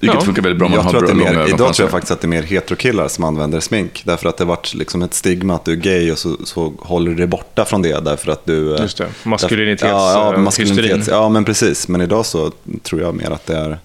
Vilket 0.00 0.14
Ja. 0.20 0.24
funkar 0.24 0.42
väldigt 0.42 0.58
bra 0.58 0.66
om 0.66 0.70
man 0.70 0.78
Jag 0.78 0.84
har 0.84 0.90
tror 0.90 1.04
att 1.04 1.14
bra 1.16 1.24
det 1.24 1.28
är 1.30 1.32
långa 1.34 1.44
mer, 1.46 1.54
idag 1.54 1.74
tror 1.74 1.84
jag 1.84 1.90
faktiskt 1.90 2.10
att 2.12 2.20
det 2.20 2.26
är 2.26 2.28
mer 2.28 2.42
heterokillar 2.42 3.08
som 3.08 3.24
använder 3.24 3.60
smink. 3.60 4.02
Därför 4.06 4.28
att 4.28 4.36
det 4.36 4.44
har 4.44 4.48
varit 4.48 4.74
liksom 4.74 5.02
ett 5.02 5.14
stigma 5.14 5.54
att 5.54 5.64
du 5.64 5.72
är 5.72 5.76
gay 5.76 6.12
och 6.12 6.18
så, 6.18 6.36
så 6.44 6.72
håller 6.78 7.10
du 7.10 7.16
dig 7.16 7.26
borta 7.26 7.64
från 7.64 7.82
det. 7.82 8.00
Därför 8.04 8.32
att 8.32 8.46
du... 8.46 8.74
eh, 8.74 8.82
Just 8.82 8.98
det. 8.98 9.06
Maskulinitets- 9.22 9.88
ja, 9.88 10.12
ja, 10.12 10.34
eh, 10.34 10.40
maskulinitets, 10.40 11.08
ja, 11.08 11.28
men 11.28 11.44
precis. 11.44 11.88
Men 11.88 12.00
idag 12.00 12.26
så 12.26 12.52
tror 12.82 13.00
jag 13.00 13.14
mer 13.14 13.30
att 13.30 13.46
det 13.46 13.56
är 13.56 13.78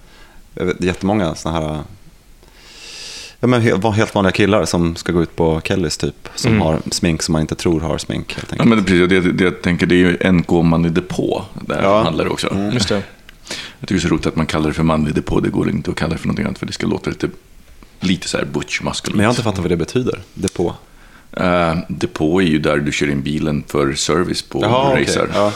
vet, 0.66 0.84
jättemånga 0.84 1.36
sådana 1.36 1.60
här... 1.68 1.80
Ja, 3.44 3.48
men 3.48 3.62
helt 3.62 4.16
vanliga 4.16 4.32
killar 4.32 4.66
som 4.66 4.96
ska 4.96 5.12
gå 5.12 5.22
ut 5.24 5.36
på 5.36 5.62
Kellys 5.64 5.98
typ. 5.98 6.30
Som 6.36 6.52
Mm. 6.52 6.62
har 6.62 6.80
smink 6.92 7.22
som 7.22 7.34
man 7.34 7.42
inte 7.42 7.56
tror 7.56 7.80
har 7.82 7.98
smink. 7.98 8.34
Helt 8.36 8.54
Ja, 8.58 8.66
men 8.66 8.78
det, 8.78 8.84
precis, 8.84 9.10
det, 9.10 9.32
det 9.32 9.44
jag 9.44 9.62
tänker, 9.62 9.86
det 9.86 9.96
är 9.96 9.98
ju 9.98 10.32
NK 10.32 10.52
manlig 10.52 10.92
depå. 10.92 11.44
Där 11.54 11.82
Ja. 11.84 12.02
handlar 12.04 12.24
det 12.26 12.30
också. 12.32 12.70
Just 12.74 12.90
det. 12.90 13.02
Jag 13.82 13.88
tycker 13.88 13.96
det 14.02 14.06
är 14.06 14.08
så 14.10 14.14
roligt 14.14 14.26
att 14.26 14.36
man 14.36 14.46
kallar 14.46 14.68
det 14.68 14.74
för 14.74 14.84
manlig 14.84 15.16
depå. 15.16 15.40
Det 15.40 15.50
går 15.50 15.70
inte 15.70 15.92
att 15.92 15.98
kalla 15.98 16.14
det 16.14 16.18
för 16.20 16.28
någonting 16.28 16.46
annat. 16.46 16.60
För 16.60 16.66
det 16.66 16.74
ska 16.74 16.88
låta 16.88 17.10
lite, 17.10 17.30
lite 18.00 18.28
så 18.28 18.38
här 18.38 18.46
butch 18.46 18.82
maskulint. 18.82 19.16
Men 19.18 19.24
jag 19.24 19.30
har 19.30 19.34
inte 19.34 19.44
fattat 19.44 19.60
vad 19.60 19.70
det 19.70 19.78
betyder. 19.78 20.20
Depå. 20.34 20.74
Uh, 21.40 21.78
depå 21.88 22.42
är 22.42 22.46
ju 22.46 22.60
där 22.60 22.78
du 22.78 22.92
kör 22.92 23.10
in 23.10 23.22
bilen 23.22 23.64
för 23.68 23.94
service 23.94 24.42
på 24.42 24.62
Jaha, 24.62 25.00
racer. 25.02 25.30
Ja. 25.34 25.52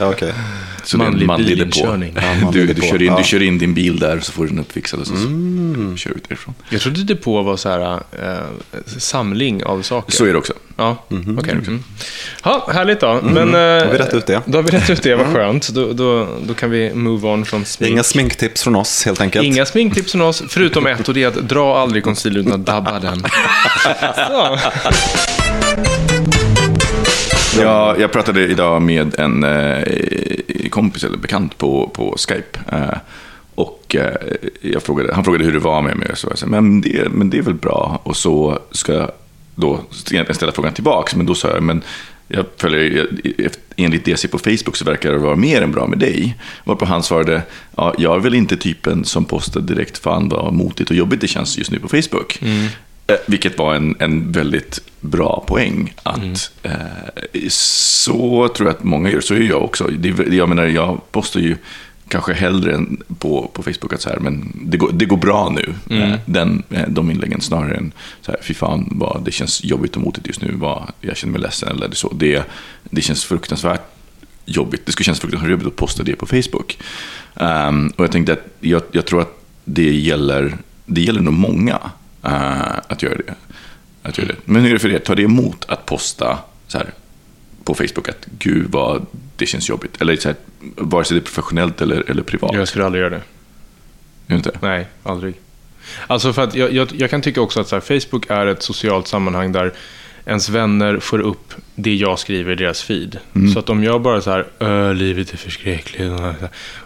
Ja, 0.00 0.10
okej. 0.10 0.32
Så 0.84 0.96
det 0.96 1.04
är 1.04 1.06
en 1.06 1.12
Manlig 1.12 1.26
manlig 1.26 1.58
depå. 1.58 1.70
Ja, 1.80 1.86
manlig 2.42 2.66
du, 2.66 2.72
du, 2.74 2.82
kör 2.82 3.02
in, 3.02 3.06
Ja. 3.08 3.18
du 3.18 3.24
kör 3.24 3.42
in 3.42 3.58
din 3.58 3.74
bil 3.74 3.98
där 3.98 4.20
så 4.20 4.32
får 4.32 4.42
du 4.42 4.48
den 4.48 4.58
uppfixad 4.58 5.00
och 5.00 5.06
så, 5.06 5.14
Mm. 5.14 5.90
så 5.92 5.96
kör 5.96 6.10
ut 6.10 6.28
därifrån. 6.28 6.54
Jag 6.68 6.80
trodde 6.80 7.04
depå 7.04 7.42
var 7.42 7.56
så 7.56 7.68
här, 7.68 7.92
eh, 8.12 8.38
samling 8.98 9.64
av 9.64 9.82
saker. 9.82 10.12
Så 10.12 10.24
är 10.24 10.32
det 10.32 10.38
också. 10.38 10.52
Ja, 10.76 10.96
Mhm. 11.08 11.38
okej. 11.38 11.52
Mm. 11.52 11.82
Ja, 12.44 12.68
härligt 12.72 13.00
då. 13.00 13.20
Men, 13.22 13.34
Då 13.52 13.58
har 13.58 13.84
eh, 13.84 13.90
vi 13.92 13.98
rätt 13.98 14.14
ut 14.14 14.26
det. 14.26 14.40
Då 14.46 14.58
har 14.58 14.62
vi 14.62 14.70
rätt 14.70 14.90
ut 14.90 15.02
det, 15.02 15.14
vad 15.14 15.26
skönt. 15.26 15.68
Då, 15.68 15.92
då, 15.92 16.28
då 16.46 16.54
kan 16.54 16.70
vi 16.70 16.94
move 16.94 17.28
on 17.28 17.44
från 17.44 17.64
smink. 17.64 17.92
Inga 17.92 18.02
sminktips 18.02 18.62
från 18.62 18.76
oss 18.76 19.04
helt 19.06 19.20
enkelt. 19.20 19.44
Inga 19.46 19.66
sminktips 19.66 20.12
från 20.12 20.20
oss, 20.20 20.42
förutom 20.48 20.86
ett 20.86 21.08
och 21.08 21.14
det 21.14 21.22
är 21.22 21.28
att 21.28 21.48
dra 21.48 21.78
aldrig 21.78 22.04
concealer 22.04 22.40
utan 22.40 22.52
att 22.52 22.66
dabba 22.66 22.98
den. 22.98 23.22
Så. 24.16 24.58
Jag, 27.60 28.00
jag 28.00 28.12
pratade 28.12 28.40
idag 28.48 28.82
med 28.82 29.18
en 29.18 29.44
eh, 29.44 29.82
kompis 30.70 31.04
eller 31.04 31.16
bekant 31.18 31.58
på, 31.58 31.90
på 31.94 32.16
Skype. 32.18 32.58
Eh, 32.72 32.98
och 33.54 33.96
eh, 33.98 34.14
jag 34.60 34.82
frågade, 34.82 35.14
han 35.14 35.24
frågade 35.24 35.44
hur 35.44 35.52
det 35.52 35.58
var 35.58 35.82
med 35.82 35.96
mig. 35.96 36.08
Och 36.12 36.18
så 36.18 36.26
jag 36.30 36.38
sa, 36.38 36.46
men, 36.46 36.80
det, 36.80 37.08
men 37.10 37.30
det 37.30 37.38
är 37.38 37.42
väl 37.42 37.54
bra. 37.54 38.00
Och 38.02 38.16
så 38.16 38.58
ska, 38.70 39.10
då 39.62 39.80
ställa 40.34 40.52
frågan 40.52 40.72
tillbaka, 40.74 41.16
men 41.16 41.26
då 41.26 41.34
sa 41.34 41.48
jag, 41.48 41.62
men 41.62 41.82
jag 42.28 42.44
följer, 42.56 43.06
jag- 43.38 43.50
enligt 43.76 44.04
det 44.04 44.10
jag 44.10 44.20
ser 44.20 44.28
på 44.28 44.38
Facebook 44.38 44.76
så 44.76 44.84
verkar 44.84 45.12
det 45.12 45.18
vara 45.18 45.36
mer 45.36 45.62
än 45.62 45.72
bra 45.72 45.86
med 45.86 45.98
dig. 45.98 46.36
Varpå 46.64 46.84
han 46.84 47.02
svarade, 47.02 47.42
ja, 47.76 47.94
jag 47.98 48.14
är 48.16 48.20
väl 48.20 48.34
inte 48.34 48.56
typen 48.56 49.04
som 49.04 49.24
postar 49.24 49.60
direkt, 49.60 49.98
fan 49.98 50.28
vad 50.28 50.52
motigt 50.52 50.90
och 50.90 50.96
jobbigt 50.96 51.20
det 51.20 51.28
känns 51.28 51.58
just 51.58 51.70
nu 51.70 51.78
på 51.78 51.88
Facebook. 51.88 52.38
Eh, 53.06 53.16
vilket 53.26 53.58
var 53.58 53.74
en, 53.74 53.96
en 53.98 54.32
väldigt 54.32 54.78
bra 55.00 55.44
poäng. 55.48 55.94
Att, 56.02 56.52
eh, 56.62 56.72
så 57.48 58.48
tror 58.48 58.68
jag 58.68 58.76
att 58.76 58.84
många 58.84 59.10
gör, 59.10 59.20
så 59.20 59.34
är 59.34 59.40
jag 59.40 59.62
också. 59.62 59.84
Det, 59.98 60.34
jag 60.36 60.48
menar, 60.48 60.64
jag 60.66 61.00
postar 61.12 61.40
ju 61.40 61.56
kanske 62.12 62.32
hellre 62.32 62.74
än 62.74 63.02
på, 63.18 63.50
på 63.52 63.62
Facebook 63.62 63.92
att 63.92 64.00
så 64.00 64.08
här, 64.08 64.18
men 64.18 64.52
det 64.54 64.76
går, 64.76 64.90
det 64.92 65.04
går 65.04 65.16
bra 65.16 65.48
nu. 65.48 65.96
Eh, 65.96 66.14
Den, 66.26 66.62
eh, 66.70 66.88
de 66.88 67.10
inläggen 67.10 67.40
snarare 67.40 67.76
än 67.76 67.92
så 68.20 68.32
här, 68.32 68.40
fy 68.42 68.54
fan 68.54 68.88
vad 68.90 69.24
det 69.24 69.32
känns 69.32 69.64
jobbigt 69.64 69.96
och 69.96 70.02
motigt 70.02 70.26
just 70.26 70.42
nu, 70.42 70.52
vad, 70.54 70.92
jag 71.00 71.16
känner 71.16 71.32
mig 71.32 71.40
ledsen 71.40 71.68
eller 71.68 71.90
så. 71.94 72.12
Det, 72.12 72.44
det 72.90 73.00
känns 73.00 73.24
fruktansvärt 73.24 73.82
jobbigt. 74.44 74.86
Det 74.86 74.92
skulle 74.92 75.04
kännas 75.04 75.20
fruktansvärt 75.20 75.50
jobbigt 75.50 75.66
att 75.66 75.76
posta 75.76 76.02
det 76.02 76.16
på 76.16 76.26
Facebook. 76.26 76.78
Ehm, 77.34 77.92
och 77.96 78.04
jag 78.04 78.12
tänkte 78.12 78.32
att 78.32 78.46
jag, 78.60 78.82
jag 78.92 79.06
tror 79.06 79.20
att 79.20 79.44
det 79.64 79.94
gäller, 79.94 80.58
det 80.86 81.00
gäller 81.00 81.20
nog 81.20 81.34
många 81.34 81.78
eh, 82.24 82.76
att 82.86 83.02
göra 83.02 83.16
det. 83.26 83.34
Att 84.02 84.18
göra 84.18 84.28
det. 84.28 84.36
Men 84.44 84.62
hur 84.62 84.68
är 84.68 84.74
det 84.74 84.78
för 84.78 84.92
er? 84.92 84.98
Tar 84.98 85.14
det 85.14 85.22
emot 85.22 85.64
att 85.68 85.86
posta 85.86 86.38
så 86.66 86.78
här, 86.78 86.86
på 87.64 87.74
Facebook 87.74 88.08
att 88.08 88.26
gud 88.38 88.66
vad 88.70 89.06
det 89.36 89.46
känns 89.46 89.68
jobbigt? 89.68 90.00
Eller 90.00 90.16
så 90.16 90.28
här, 90.28 90.36
vare 90.76 91.04
sig 91.04 91.14
det 91.14 91.20
är 91.20 91.24
professionellt 91.24 91.80
eller, 91.80 92.10
eller 92.10 92.22
privat? 92.22 92.54
Jag 92.54 92.68
skulle 92.68 92.84
aldrig 92.84 93.00
göra 93.00 93.10
det. 93.10 93.22
Gör 94.26 94.36
inte? 94.36 94.58
Nej, 94.62 94.86
aldrig. 95.02 95.34
Alltså 96.06 96.32
för 96.32 96.42
att 96.42 96.54
jag, 96.54 96.72
jag, 96.72 96.88
jag 96.94 97.10
kan 97.10 97.22
tycka 97.22 97.40
också 97.40 97.60
att 97.60 97.68
så 97.68 97.76
här, 97.76 98.00
Facebook 98.00 98.26
är 98.30 98.46
ett 98.46 98.62
socialt 98.62 99.06
sammanhang 99.08 99.52
där 99.52 99.72
ens 100.26 100.48
vänner 100.48 100.98
får 100.98 101.18
upp 101.20 101.54
det 101.74 101.94
jag 101.94 102.18
skriver 102.18 102.52
i 102.52 102.54
deras 102.54 102.82
feed. 102.82 103.18
Så 103.52 103.58
att 103.58 103.70
om 103.70 103.84
jag 103.84 104.02
bara 104.02 104.20
så 104.20 104.30
här, 104.30 104.46
"Ö, 104.58 104.92
livet 104.92 105.32
är 105.32 105.36
förskräckligt. 105.36 106.12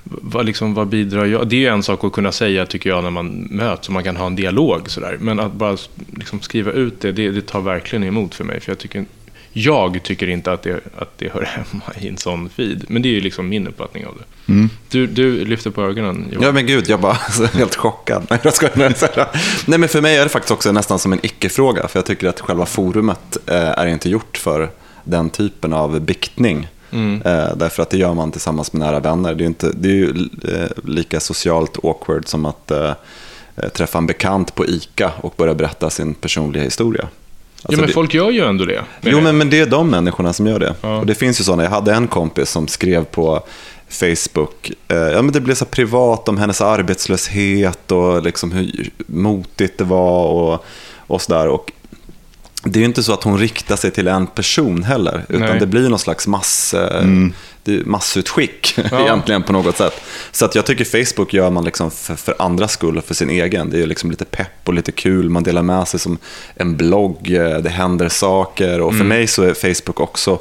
Vad, 0.04 0.46
liksom, 0.46 0.74
vad 0.74 0.88
bidrar 0.88 1.24
jag? 1.24 1.48
Det 1.48 1.56
är 1.56 1.60
ju 1.60 1.66
en 1.66 1.82
sak 1.82 2.04
att 2.04 2.12
kunna 2.12 2.32
säga, 2.32 2.66
tycker 2.66 2.90
jag, 2.90 3.04
när 3.04 3.10
man 3.10 3.48
möts 3.50 3.88
och 3.88 3.94
man 3.94 4.04
kan 4.04 4.16
ha 4.16 4.26
en 4.26 4.36
dialog. 4.36 4.90
Så 4.90 5.00
där. 5.00 5.16
Men 5.20 5.40
att 5.40 5.52
bara 5.52 5.76
liksom, 6.16 6.40
skriva 6.40 6.72
ut 6.72 7.00
det, 7.00 7.12
det, 7.12 7.30
det 7.30 7.46
tar 7.46 7.60
verkligen 7.60 8.04
emot 8.04 8.34
för 8.34 8.44
mig. 8.44 8.60
För 8.60 8.70
jag 8.72 8.78
tycker, 8.78 9.04
jag 9.58 10.02
tycker 10.02 10.28
inte 10.28 10.52
att 10.52 10.62
det, 10.62 10.80
att 10.98 11.18
det 11.18 11.32
hör 11.32 11.42
hemma 11.44 11.82
i 12.00 12.08
en 12.08 12.16
sån 12.16 12.48
feed. 12.48 12.84
Men 12.88 13.02
det 13.02 13.08
är 13.08 13.10
ju 13.10 13.20
liksom 13.20 13.48
min 13.48 13.68
uppfattning 13.68 14.06
av 14.06 14.14
det. 14.18 14.68
Du, 14.88 15.06
du 15.06 15.44
lyfter 15.44 15.70
på 15.70 15.82
ögonen, 15.82 16.28
Johan. 16.30 16.44
Ja 16.46 16.52
men 16.52 16.66
gud, 16.66 16.88
jag 16.88 17.00
bara 17.00 17.12
alltså, 17.24 17.44
helt 17.44 17.76
chockad. 17.76 18.26
Nej, 18.30 18.38
jag 18.42 18.54
skojar. 18.54 19.28
Nej 19.70 19.78
men 19.78 19.88
för 19.88 20.00
mig 20.00 20.16
är 20.16 20.22
det 20.22 20.28
faktiskt 20.28 20.50
också 20.50 20.72
nästan 20.72 20.98
som 20.98 21.12
en 21.12 21.18
icke-fråga. 21.22 21.88
För 21.88 21.98
jag 21.98 22.06
tycker 22.06 22.28
att 22.28 22.40
själva 22.40 22.66
forumet 22.66 23.36
eh, 23.46 23.56
är 23.56 23.86
inte 23.86 24.10
gjort 24.10 24.36
för 24.36 24.70
den 25.04 25.30
typen 25.30 25.72
av 25.72 26.00
biktning. 26.00 26.68
Eh, 27.24 27.56
därför 27.56 27.82
att 27.82 27.90
det 27.90 27.98
gör 27.98 28.14
man 28.14 28.32
tillsammans 28.32 28.72
med 28.72 28.80
nära 28.80 29.00
vänner. 29.00 29.34
Det 29.34 29.40
är, 29.40 29.42
ju 29.42 29.46
inte, 29.46 29.72
det 29.72 29.88
är 29.88 29.92
ju 29.92 30.28
eh, 30.48 30.70
lika 30.84 31.20
socialt 31.20 31.84
awkward 31.84 32.28
som 32.28 32.44
att 32.46 32.72
träffa 33.72 33.98
en 33.98 34.06
bekant 34.06 34.54
på 34.54 34.66
ICA 34.66 35.12
och 35.20 35.34
börja 35.36 35.54
berätta 35.54 35.90
sin 35.90 36.14
personliga 36.14 36.62
historia. 36.62 37.08
Alltså, 37.62 37.80
men 37.80 37.86
det- 37.86 37.92
folk 37.92 38.14
gör 38.14 38.30
ju 38.30 38.40
ändå 38.44 38.64
det. 38.64 38.84
Jo, 39.00 39.20
men, 39.20 39.38
men 39.38 39.50
det 39.50 39.60
är 39.60 39.66
de 39.66 39.90
människorna 39.90 40.32
som 40.32 40.46
gör 40.46 40.58
det. 40.58 40.74
Ja. 40.80 40.96
Och 40.98 41.06
det 41.06 41.14
finns 41.14 41.40
ju 41.40 41.44
sådana. 41.44 41.62
Jag 41.62 41.70
hade 41.70 41.92
en 41.94 42.08
kompis 42.08 42.50
som 42.50 42.68
skrev 42.68 43.04
på 43.04 43.42
Facebook, 43.88 44.70
eh, 44.88 44.96
ja, 44.96 45.22
men 45.22 45.32
det 45.32 45.40
blev 45.40 45.54
så 45.54 45.64
privat 45.64 46.28
om 46.28 46.38
hennes 46.38 46.60
arbetslöshet 46.60 47.92
och 47.92 48.22
liksom 48.22 48.52
hur 48.52 48.90
motigt 49.06 49.78
det 49.78 49.84
var 49.84 50.24
och, 50.24 50.64
och 50.96 51.22
sådär. 51.22 51.48
Och 51.48 51.72
det 52.64 52.78
är 52.78 52.80
ju 52.80 52.84
inte 52.86 53.02
så 53.02 53.12
att 53.12 53.22
hon 53.22 53.38
riktar 53.38 53.76
sig 53.76 53.90
till 53.90 54.08
en 54.08 54.26
person 54.26 54.82
heller, 54.82 55.24
utan 55.28 55.40
Nej. 55.40 55.58
det 55.60 55.66
blir 55.66 55.88
någon 55.88 55.98
slags 55.98 56.26
mass, 56.26 56.74
eh, 56.74 56.80
är 56.80 57.32
massutskick 57.84 58.78
Ja. 58.90 59.00
egentligen 59.00 59.42
på 59.42 59.52
något 59.52 59.76
sätt. 59.76 60.00
Så 60.30 60.44
att 60.44 60.54
jag 60.54 60.66
tycker 60.66 61.04
Facebook 61.04 61.34
gör 61.34 61.50
man 61.50 61.64
liksom 61.64 61.90
för, 61.90 62.16
för 62.16 62.34
andras 62.38 62.72
skull 62.72 62.98
och 62.98 63.04
för 63.04 63.14
sin 63.14 63.30
egen. 63.30 63.70
Det 63.70 63.82
är 63.82 63.86
liksom 63.86 64.10
lite 64.10 64.24
pepp 64.24 64.48
och 64.64 64.74
lite 64.74 64.92
kul, 64.92 65.30
man 65.30 65.42
delar 65.42 65.62
med 65.62 65.88
sig 65.88 66.00
som 66.00 66.18
en 66.54 66.76
blogg, 66.76 67.30
eh, 67.34 67.58
det 67.58 67.70
händer 67.70 68.08
saker 68.08 68.80
och 68.80 68.94
för 68.94 69.04
mig 69.04 69.26
så 69.26 69.42
är 69.42 69.54
Facebook 69.54 70.00
också 70.00 70.38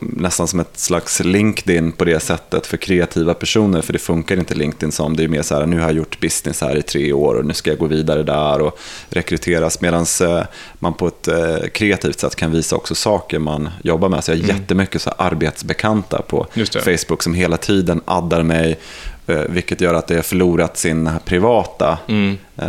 nästan 0.00 0.48
som 0.48 0.60
ett 0.60 0.78
slags 0.78 1.20
LinkedIn 1.20 1.92
på 1.92 2.04
det 2.04 2.20
sättet 2.20 2.66
för 2.66 2.76
kreativa 2.76 3.34
personer, 3.34 3.82
för 3.82 3.92
det 3.92 3.98
funkar 3.98 4.36
inte 4.36 4.54
LinkedIn 4.54 4.92
som, 4.92 5.16
det 5.16 5.24
är 5.24 5.28
mer 5.28 5.42
så 5.42 5.54
här, 5.54 5.66
nu 5.66 5.78
har 5.80 5.86
jag 5.86 5.96
gjort 5.96 6.20
business 6.20 6.60
här 6.60 6.76
i 6.76 6.82
tre 6.82 7.12
år 7.12 7.34
och 7.34 7.44
nu 7.44 7.54
ska 7.54 7.70
jag 7.70 7.78
gå 7.78 7.86
vidare 7.86 8.22
där 8.22 8.60
och 8.60 8.78
rekryteras, 9.10 9.80
medan 9.80 10.06
eh, 10.22 10.42
man 10.78 10.94
på 10.94 11.06
ett 11.06 11.28
eh, 11.28 11.68
kreativt 11.72 12.20
sätt 12.20 12.36
kan 12.36 12.52
visa 12.52 12.76
också 12.76 12.94
saker 12.94 13.38
man 13.38 13.68
jobbar 13.84 14.08
med. 14.08 14.24
Så 14.24 14.30
jag 14.30 14.36
har 14.38 14.44
jättemycket 14.48 15.02
så 15.02 15.10
arbetsbekanta 15.10 16.22
på 16.22 16.46
det. 16.84 16.98
Facebook 16.98 17.22
som 17.22 17.34
hela 17.34 17.56
tiden 17.56 18.00
addar 18.04 18.42
mig, 18.42 18.78
eh, 19.26 19.40
vilket 19.48 19.80
gör 19.80 19.94
att 19.94 20.10
jag 20.10 20.16
har 20.18 20.22
förlorat 20.22 20.76
sin 20.76 21.10
privata. 21.24 21.98
Mm. 22.08 22.36
Eh, 22.56 22.66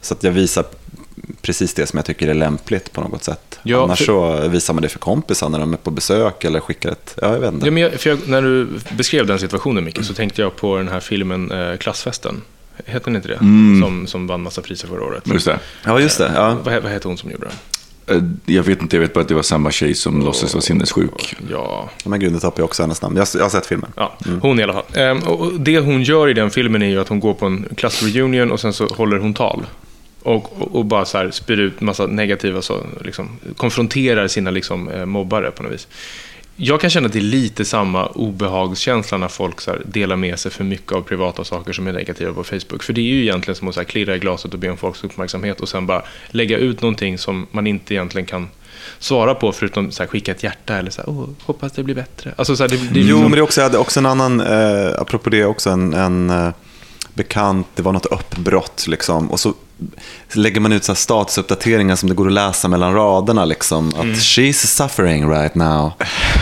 Så 0.00 0.14
att 0.14 0.22
jag 0.22 0.32
visar 0.32 0.64
precis 1.42 1.74
det 1.74 1.86
som 1.86 1.96
jag 1.96 2.04
tycker 2.06 2.28
är 2.28 2.34
lämpligt 2.34 2.92
på 2.92 3.00
något 3.00 3.24
sätt. 3.24 3.47
Ja, 3.62 3.82
Annars 3.84 3.98
för- 3.98 4.04
så 4.42 4.48
visar 4.48 4.74
man 4.74 4.82
det 4.82 4.88
för 4.88 4.98
kompisar 4.98 5.48
när 5.48 5.58
de 5.58 5.72
är 5.72 5.76
på 5.76 5.90
besök 5.90 6.44
eller 6.44 6.60
skickar 6.60 6.90
ett, 6.90 7.18
ja 7.22 7.32
jag 7.32 7.40
vet 7.40 7.52
inte. 7.52 7.66
Ja, 7.66 7.72
men 7.72 7.82
jag, 7.82 7.92
jag, 8.04 8.18
när 8.28 8.42
du 8.42 8.68
beskrev 8.96 9.26
den 9.26 9.38
situationen, 9.38 9.84
Micke, 9.84 10.04
så 10.04 10.14
tänkte 10.14 10.42
jag 10.42 10.56
på 10.56 10.76
den 10.76 10.88
här 10.88 11.00
filmen 11.00 11.50
eh, 11.52 11.76
Klassfesten. 11.76 12.42
Heter 12.86 13.04
den 13.04 13.16
inte 13.16 13.28
det? 13.28 13.38
Som, 13.38 14.04
som 14.06 14.26
vann 14.26 14.42
massa 14.42 14.62
priser 14.62 14.88
förra 14.88 15.04
året. 15.04 15.22
Just 15.26 15.46
det. 15.46 15.58
Ja, 15.84 16.00
just 16.00 16.18
det. 16.18 16.32
Ja. 16.34 16.56
Vad, 16.64 16.82
vad 16.82 16.92
heter 16.92 17.08
hon 17.08 17.18
som 17.18 17.30
gjorde 17.30 17.46
den? 17.46 18.16
Eh, 18.16 18.54
Jag 18.54 18.62
vet 18.62 18.82
inte, 18.82 18.96
jag 18.96 19.00
vet 19.00 19.12
bara 19.14 19.20
att 19.20 19.28
det 19.28 19.34
var 19.34 19.42
samma 19.42 19.70
tjej 19.70 19.94
som 19.94 20.24
låtsades 20.24 20.54
vara 20.54 20.62
sinnessjuk. 20.62 21.36
Ja, 21.50 21.90
Men 22.04 22.20
gud, 22.20 22.32
nu 22.32 22.38
tappar 22.40 22.60
jag 22.60 22.64
också 22.64 22.82
hennes 22.82 23.02
namn. 23.02 23.16
Jag, 23.16 23.22
har- 23.22 23.38
jag 23.38 23.44
har 23.44 23.50
sett 23.50 23.66
filmen. 23.66 23.90
ja 23.96 24.16
hon 24.42 24.60
i 24.60 24.62
alla 24.62 24.72
fall. 24.72 24.84
Ehm, 24.94 25.18
och 25.18 25.52
det 25.60 25.78
hon 25.78 26.02
gör 26.02 26.28
i 26.28 26.34
den 26.34 26.50
filmen 26.50 26.82
är 26.82 26.86
ju 26.88 27.00
att 27.00 27.08
hon 27.08 27.20
går 27.20 27.34
på 27.34 27.46
en 27.46 27.66
klassreunion 27.76 28.50
och 28.52 28.60
sen 28.60 28.72
så 28.72 28.86
håller 28.86 29.18
hon 29.18 29.34
tal. 29.34 29.66
Och, 30.22 30.76
och, 30.76 30.84
bara 30.84 31.04
så 31.04 31.18
här 31.18 31.30
spyr 31.30 31.58
ut 31.58 31.80
massa 31.80 32.06
negativa, 32.06 32.62
så, 32.62 32.86
liksom, 33.04 33.38
konfronterar 33.56 34.28
sina 34.28 34.50
liksom, 34.50 34.88
eh, 34.88 35.06
mobbare 35.06 35.50
på 35.50 35.62
något 35.62 35.72
vis. 35.72 35.88
Jag 36.60 36.80
kan 36.80 36.90
känna 36.90 37.06
att 37.06 37.12
det 37.12 37.18
är 37.18 37.20
lite 37.20 37.64
samma 37.64 38.06
obehagskänsla 38.06 39.18
när 39.18 39.28
folk 39.28 39.60
så 39.60 39.70
här, 39.70 39.82
delar 39.84 40.16
med 40.16 40.38
sig 40.38 40.50
för 40.50 40.64
mycket 40.64 40.92
av 40.92 41.02
privata 41.02 41.44
saker 41.44 41.72
som 41.72 41.86
är 41.86 41.92
negativa 41.92 42.32
på 42.32 42.44
Facebook. 42.44 42.82
För 42.82 42.92
det 42.92 43.00
är 43.00 43.04
ju 43.04 43.22
egentligen 43.22 43.56
som 43.56 43.68
att 43.68 43.74
så 43.74 43.80
här, 43.80 43.84
klirra 43.84 44.16
i 44.16 44.18
glaset 44.18 44.54
och 44.54 44.58
be 44.58 44.70
om 44.70 44.76
folks 44.76 45.04
uppmärksamhet 45.04 45.60
och 45.60 45.68
sen 45.68 45.86
bara 45.86 46.02
lägga 46.30 46.58
ut 46.58 46.82
någonting 46.82 47.18
som 47.18 47.46
man 47.50 47.66
inte 47.66 47.94
egentligen 47.94 48.26
kan 48.26 48.48
svara 48.98 49.34
på 49.34 49.52
förutom 49.52 49.90
så 49.90 50.02
här, 50.02 50.08
skicka 50.08 50.32
ett 50.32 50.42
hjärta 50.42 50.76
eller 50.76 50.90
så 50.90 51.02
här, 51.02 51.08
Åh, 51.08 51.28
hoppas 51.42 51.72
det 51.72 51.82
blir 51.82 51.94
bättre. 51.94 52.34
Alltså, 52.36 52.56
så 52.56 52.62
här, 52.62 52.68
det, 52.68 52.76
det, 52.76 52.84
Jo, 53.00 53.00
liksom- 53.00 53.20
men 53.22 53.30
det 53.30 53.38
är 53.38 53.42
också, 53.42 53.60
jag 53.60 53.68
hade 53.68 53.78
också 53.78 54.00
en 54.00 54.06
annan, 54.06 54.40
eh, 54.40 55.00
apropå 55.00 55.30
det, 55.30 55.44
också 55.44 55.70
en, 55.70 55.94
en 55.94 56.30
eh, 56.30 56.50
bekant, 57.14 57.66
det 57.74 57.82
var 57.82 57.92
något 57.92 58.06
uppbrott 58.06 58.86
liksom. 58.88 59.30
Och 59.30 59.40
så 59.40 59.54
lägger 60.32 60.60
man 60.60 60.72
ut 60.72 60.84
så 60.84 60.92
här 60.92 60.96
statusuppdateringar 60.96 61.96
som 61.96 62.08
det 62.08 62.14
går 62.14 62.26
att 62.26 62.32
läsa 62.32 62.68
mellan 62.68 62.94
raderna. 62.94 63.44
Liksom, 63.44 63.88
att 63.88 64.04
she's 64.06 64.52
suffering 64.52 65.30
right 65.30 65.54
now. 65.54 65.92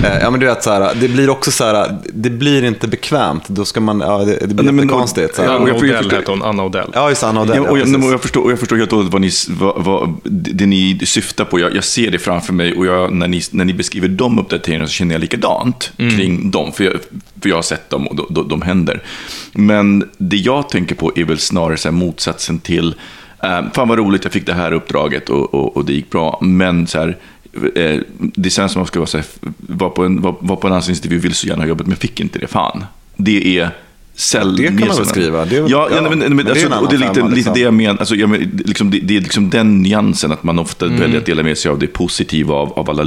Eh, 0.04 0.18
ja, 0.20 0.30
men 0.30 0.40
du 0.40 0.46
vet, 0.46 0.62
så 0.62 0.70
här, 0.70 0.94
det 0.94 1.08
blir 1.08 1.30
också 1.30 1.50
så 1.50 1.64
här, 1.64 1.98
det 2.14 2.30
blir 2.30 2.64
inte 2.64 2.88
bekvämt. 2.88 3.48
Då 3.48 3.64
ska 3.64 3.80
man, 3.80 4.00
ja, 4.00 4.18
det, 4.18 4.46
det 4.46 4.54
blir 4.54 4.72
jättekonstigt. 4.72 5.34
Ja, 5.38 5.44
Anna 5.44 5.68
jag 5.68 5.78
får- 5.78 5.88
jag 5.88 5.98
Odell 6.04 6.10
hette 6.18 6.30
hon, 6.30 6.42
Anna 6.42 6.64
Odell. 6.64 6.90
Ja, 6.94 7.08
just 7.08 7.22
Anna 7.22 7.40
Odell. 7.42 7.56
Ja, 7.56 7.70
och, 7.70 7.78
jag, 7.78 8.04
och, 8.04 8.12
jag 8.12 8.22
förstår, 8.22 8.42
och 8.44 8.52
jag 8.52 8.58
förstår 8.58 8.76
helt 8.76 8.92
och 8.92 8.96
hållet 8.98 9.12
vad, 9.12 9.20
ni, 9.22 9.30
vad, 9.48 9.84
vad, 9.84 10.20
det 10.24 10.66
ni 10.66 11.00
syftar 11.04 11.44
på. 11.44 11.60
Jag, 11.60 11.76
jag 11.76 11.84
ser 11.84 12.10
det 12.10 12.18
framför 12.18 12.52
mig 12.52 12.76
och 12.76 12.86
jag, 12.86 13.12
när, 13.12 13.28
ni, 13.28 13.42
när 13.50 13.64
ni 13.64 13.74
beskriver 13.74 14.08
de 14.08 14.38
uppdateringarna 14.38 14.86
så 14.86 14.92
känner 14.92 15.14
jag 15.14 15.20
likadant 15.20 15.92
kring 15.96 16.50
dem. 16.50 16.72
För 16.72 16.84
jag, 16.84 16.92
för 17.42 17.48
jag 17.48 17.56
har 17.56 17.62
sett 17.62 17.90
dem 17.90 18.06
och 18.06 18.16
de, 18.16 18.26
de, 18.30 18.48
de 18.48 18.62
händer. 18.62 19.02
Men 19.52 20.08
det 20.18 20.36
jag 20.36 20.68
tänker 20.68 20.94
på 20.94 21.12
är 21.16 21.24
väl 21.24 21.38
snarare 21.38 21.76
så 21.76 21.88
här 21.88 21.92
motsatsen 21.92 22.58
till, 22.58 22.94
eh, 23.46 23.72
fan 23.72 23.88
vad 23.88 23.98
roligt, 23.98 24.24
jag 24.24 24.32
fick 24.32 24.46
det 24.46 24.54
här 24.54 24.72
uppdraget 24.72 25.30
och, 25.30 25.54
och, 25.54 25.76
och 25.76 25.84
det 25.84 25.92
gick 25.92 26.10
bra. 26.10 26.38
Men 26.42 26.86
så 26.86 26.98
här, 26.98 27.16
eh, 27.74 28.00
det 28.18 28.50
känns 28.50 28.72
som 28.72 28.82
att 28.82 28.84
man 28.84 28.86
ska 28.86 28.98
vara, 28.98 29.06
så 29.06 29.16
här, 29.16 29.26
var, 29.56 29.90
på 29.90 30.04
en, 30.04 30.22
var, 30.22 30.34
var 30.40 30.56
på 30.56 30.66
en 30.66 30.72
anställningsintervju, 30.72 31.18
vill 31.18 31.34
så 31.34 31.46
gärna 31.46 31.62
ha 31.62 31.68
jobbet, 31.68 31.86
men 31.86 31.96
fick 31.96 32.20
inte 32.20 32.38
det. 32.38 32.46
Fan. 32.46 32.84
Det 33.16 33.58
är 33.58 33.70
sällan... 34.14 34.56
Det 34.56 34.66
kan 34.66 34.88
man 34.88 34.96
väl 34.96 35.06
skriva. 35.06 35.44
Det 35.44 35.56
ja, 35.56 35.66
ja, 35.68 36.02
men, 36.02 36.18
men, 36.18 36.36
men 36.36 36.44
det 36.44 36.50
är 36.50 36.66
alltså, 36.66 36.78
och 36.78 36.88
det 36.88 36.96
är 36.96 36.98
lite, 36.98 37.14
femma, 37.14 37.26
lite 37.26 37.36
liksom. 37.36 37.54
det 37.54 37.60
jag 37.60 37.74
menar. 37.74 37.98
Alltså, 37.98 38.14
jag 38.14 38.28
men, 38.28 38.62
liksom, 38.64 38.90
det, 38.90 38.98
det 38.98 39.16
är 39.16 39.20
liksom 39.20 39.50
den 39.50 39.82
nyansen, 39.82 40.32
att 40.32 40.42
man 40.42 40.58
ofta 40.58 40.86
väljer 40.86 41.18
att 41.18 41.26
dela 41.26 41.42
med 41.42 41.58
sig 41.58 41.70
av 41.70 41.78
det 41.78 41.86
positiva, 41.86 42.54
av, 42.54 42.72
av 42.72 42.90
alla 42.90 43.02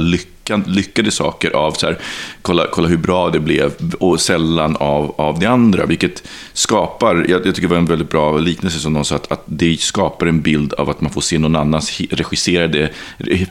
lyckan, 0.50 0.74
lyckade 0.74 1.10
saker, 1.10 1.50
av 1.50 1.72
så 1.72 1.86
här, 1.86 1.98
kolla, 2.42 2.66
kolla 2.72 2.88
hur 2.88 2.96
bra 2.96 3.30
det 3.30 3.40
blev, 3.40 3.72
och 4.00 4.20
sällan 4.20 4.76
av, 4.76 5.14
av 5.18 5.38
det 5.38 5.46
andra. 5.46 5.86
Vilket 5.86 6.22
skapar, 6.52 7.26
jag, 7.28 7.46
jag 7.46 7.54
tycker 7.54 7.68
det 7.68 7.74
var 7.74 7.76
en 7.76 7.86
väldigt 7.86 8.10
bra 8.10 8.38
liknelse 8.38 8.78
som 8.78 8.92
någon 8.92 9.04
sa, 9.04 9.16
att, 9.16 9.32
att 9.32 9.42
det 9.46 9.80
skapar 9.80 10.26
en 10.26 10.40
bild 10.40 10.74
av 10.74 10.90
att 10.90 11.00
man 11.00 11.10
får 11.10 11.20
se 11.20 11.38
någon 11.38 11.56
annans 11.56 12.00
regisserade, 12.10 12.90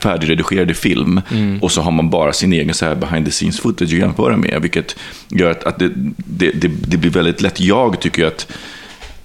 färdigredigerade 0.00 0.74
film, 0.74 1.20
och 1.60 1.72
så 1.72 1.82
har 1.82 1.90
man 1.90 2.10
bara 2.10 2.32
sin 2.32 2.52
egen 2.52 2.74
så 2.74 2.84
här 2.84 2.94
behind 2.94 3.26
the 3.26 3.32
scenes 3.32 3.60
footage 3.60 3.92
att 3.92 3.98
jämföra 3.98 4.36
med, 4.36 4.62
vilket 4.62 4.96
gör 5.28 5.50
att, 5.50 5.64
att 5.64 5.78
det, 5.78 5.90
det, 6.16 6.50
det, 6.50 6.68
det 6.68 6.96
blir 6.96 7.10
väldigt 7.10 7.42
lätt. 7.42 7.60
Jag 7.60 8.00
tycker 8.00 8.26
att 8.26 8.46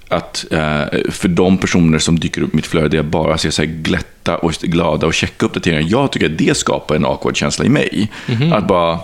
att 0.08 0.44
eh, 0.50 1.10
för 1.10 1.28
de 1.28 1.58
personer 1.58 1.98
som 1.98 2.18
dyker 2.18 2.40
upp 2.42 2.52
i 2.52 2.56
mitt 2.56 2.66
flöde, 2.66 2.96
jag 2.96 3.04
bara 3.04 3.38
ser 3.38 3.50
så 3.50 3.62
här 3.62 3.68
glätta 3.68 4.36
och 4.36 4.52
glada 4.52 5.06
och 5.06 5.14
checka 5.14 5.46
uppdateringar, 5.46 5.86
jag 5.90 6.12
tycker 6.12 6.26
att 6.26 6.38
det 6.38 6.56
skapar 6.56 6.96
en 6.96 7.04
awkward-känsla 7.04 7.64
i 7.64 7.68
mig. 7.68 8.10
Att 8.52 8.66
bara, 8.66 9.00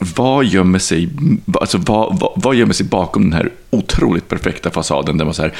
vad 0.00 0.44
gömmer, 0.44 0.78
sig, 0.78 1.08
alltså 1.52 1.78
vad, 1.78 2.18
vad, 2.20 2.32
vad 2.36 2.54
gömmer 2.54 2.74
sig 2.74 2.86
bakom 2.86 3.22
den 3.22 3.32
här 3.32 3.50
otroligt 3.70 4.28
perfekta 4.28 4.70
fasaden 4.70 5.18
där 5.18 5.24
man 5.24 5.34
så 5.34 5.42
här, 5.42 5.54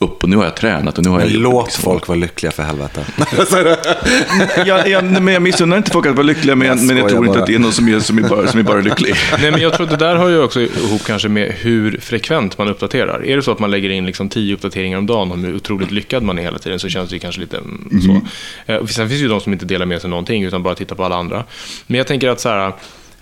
upp 0.00 0.22
och 0.22 0.28
nu 0.28 0.36
har 0.36 0.44
jag 0.44 0.56
tränat 0.56 0.98
och 0.98 1.04
nu 1.04 1.10
har 1.10 1.20
jag... 1.20 1.30
Men 1.30 1.40
låt 1.40 1.66
liksom- 1.66 1.82
folk 1.82 2.08
vara 2.08 2.18
lyckliga 2.18 2.52
för 2.52 2.62
helvete. 2.62 3.04
jag, 4.66 4.88
jag, 4.88 5.04
men 5.04 5.34
jag 5.34 5.42
missunnar 5.42 5.76
inte 5.76 5.90
folk 5.90 6.06
att 6.06 6.14
vara 6.14 6.26
lyckliga, 6.26 6.56
men 6.56 6.68
jag, 6.68 6.82
men 6.82 6.96
jag 6.96 7.08
tror 7.08 7.24
inte 7.24 7.32
bara. 7.32 7.40
att 7.40 7.46
det 7.46 7.54
är 7.54 7.58
någon 7.58 7.72
som 7.72 7.88
är, 7.88 8.00
som 8.00 8.18
är, 8.18 8.28
bara, 8.28 8.46
som 8.46 8.60
är 8.60 8.64
bara 8.64 8.80
lycklig. 8.80 9.14
Nej, 9.40 9.50
men 9.50 9.60
jag 9.60 9.72
tror 9.72 9.84
att 9.84 9.98
det 9.98 10.04
där 10.06 10.16
har 10.16 10.28
ju 10.28 10.42
också 10.42 10.60
ihop 10.60 11.04
kanske 11.06 11.28
med 11.28 11.52
hur 11.52 11.98
frekvent 12.00 12.58
man 12.58 12.68
uppdaterar. 12.68 13.26
Är 13.26 13.36
det 13.36 13.42
så 13.42 13.52
att 13.52 13.58
man 13.58 13.70
lägger 13.70 13.90
in 13.90 14.06
liksom 14.06 14.28
tio 14.28 14.54
uppdateringar 14.54 14.98
om 14.98 15.06
dagen 15.06 15.32
om 15.32 15.44
hur 15.44 15.54
otroligt 15.56 15.90
lyckad 15.90 16.22
man 16.22 16.38
är 16.38 16.42
hela 16.42 16.58
tiden 16.58 16.78
så 16.78 16.88
känns 16.88 17.10
det 17.10 17.18
kanske 17.18 17.40
lite 17.40 17.56
mm, 17.56 18.00
så. 18.02 18.20
Eh, 18.72 18.76
och 18.76 18.90
sen 18.90 19.08
finns 19.08 19.20
det 19.20 19.22
ju 19.22 19.28
de 19.28 19.40
som 19.40 19.52
inte 19.52 19.66
delar 19.66 19.86
med 19.86 20.00
sig 20.00 20.10
någonting 20.10 20.44
utan 20.44 20.62
bara 20.62 20.74
tittar 20.74 20.96
på 20.96 21.04
alla 21.04 21.16
andra. 21.16 21.44
Men 21.86 21.98
jag 21.98 22.06
tänker 22.06 22.28
att 22.28 22.40
så 22.40 22.48
här... 22.48 22.72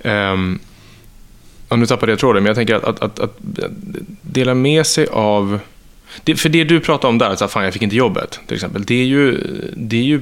ehm, 0.02 0.58
ja, 1.68 1.76
nu 1.76 1.86
tappade 1.86 2.12
jag 2.12 2.18
tråden, 2.18 2.42
men 2.42 2.50
jag 2.50 2.56
tänker 2.56 2.74
att, 2.74 2.84
att, 2.84 3.02
att, 3.02 3.20
att 3.20 3.38
dela 4.22 4.54
med 4.54 4.86
sig 4.86 5.06
av... 5.06 5.60
Det, 6.24 6.36
för 6.36 6.48
det 6.48 6.64
du 6.64 6.80
pratar 6.80 7.08
om 7.08 7.18
där, 7.18 7.30
att 7.30 7.52
fan 7.52 7.64
jag 7.64 7.72
fick 7.72 7.82
inte 7.82 7.96
jobbet, 7.96 8.40
till 8.46 8.54
exempel. 8.54 8.84
Det 8.84 8.94
är 8.94 9.04
ju... 9.04 9.40
Det 9.76 9.96
är 9.96 10.04
ju 10.04 10.20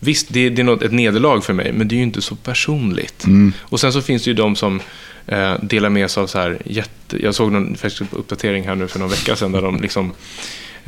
Visst, 0.00 0.28
det, 0.28 0.48
det 0.48 0.62
är 0.62 0.64
något, 0.64 0.82
ett 0.82 0.92
nederlag 0.92 1.40
för 1.40 1.52
mig, 1.52 1.72
men 1.72 1.88
det 1.88 1.94
är 1.94 1.96
ju 1.96 2.02
inte 2.02 2.22
så 2.22 2.34
personligt. 2.34 3.24
Och 3.60 3.80
sen 3.80 3.92
så 3.92 4.02
finns 4.02 4.24
det 4.24 4.30
ju 4.30 4.34
de 4.34 4.56
som 4.56 4.80
eh, 5.26 5.54
delar 5.62 5.88
med 5.88 6.10
sig 6.10 6.22
av 6.22 6.26
så 6.26 6.38
här 6.38 6.58
jätte... 6.64 7.22
Jag 7.22 7.34
såg 7.34 7.52
någon 7.52 7.76
Facebook-uppdatering 7.76 8.66
här 8.66 8.74
nu 8.74 8.88
för 8.88 8.98
någon 8.98 9.08
vecka 9.08 9.36
sedan 9.36 9.52
där 9.52 9.62
de 9.62 9.80
liksom... 9.80 10.12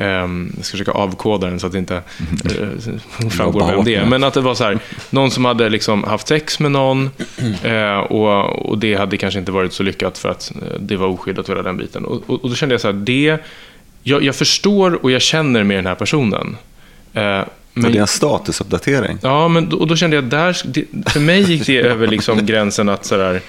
ehm, 0.00 0.52
jag 0.56 0.64
ska 0.64 0.72
försöka 0.72 0.92
avkoda 0.92 1.46
den 1.46 1.60
så 1.60 1.66
att 1.66 1.72
det 1.72 1.78
inte 1.78 1.96
eh, 1.96 3.28
framgår 3.30 3.66
vem 3.66 3.84
det 3.84 3.94
är. 3.94 4.06
Men 4.06 4.24
att 4.24 4.34
det 4.34 4.40
var 4.40 4.54
så 4.54 4.64
här, 4.64 4.78
någon 5.10 5.30
som 5.30 5.44
hade 5.44 5.68
liksom 5.68 6.04
haft 6.04 6.28
sex 6.28 6.60
med 6.60 6.72
någon 6.72 7.10
eh, 7.62 7.98
och, 7.98 8.66
och 8.68 8.78
det 8.78 8.94
hade 8.94 9.16
kanske 9.16 9.40
inte 9.40 9.52
varit 9.52 9.72
så 9.72 9.82
lyckat 9.82 10.18
för 10.18 10.28
att 10.28 10.52
eh, 10.54 10.80
det 10.80 10.96
var 10.96 11.06
oskyddat 11.06 11.48
och 11.48 11.54
hela 11.54 11.62
den 11.62 11.76
biten. 11.76 12.04
Och, 12.04 12.22
och, 12.26 12.44
och 12.44 12.48
då 12.48 12.54
kände 12.54 12.72
jag 12.72 12.80
så 12.80 12.88
här, 12.88 12.94
det... 12.94 13.38
Jag, 14.02 14.22
jag 14.22 14.34
förstår 14.34 15.04
och 15.04 15.10
jag 15.10 15.22
känner 15.22 15.64
med 15.64 15.78
den 15.78 15.86
här 15.86 15.94
personen. 15.94 16.56
Men 17.12 17.92
det 17.92 17.98
är 17.98 18.00
en 18.00 18.06
statusuppdatering. 18.06 19.18
Ja, 19.22 19.48
men 19.48 19.72
och 19.72 19.86
då 19.86 19.96
kände 19.96 20.16
jag 20.16 20.24
där, 20.24 20.56
det, 20.64 20.84
för 21.10 21.20
mig 21.20 21.42
gick 21.52 21.66
det 21.66 21.78
över 21.80 22.06
liksom 22.06 22.46
gränsen 22.46 22.88
att 22.88 23.04
sådär, 23.04 23.40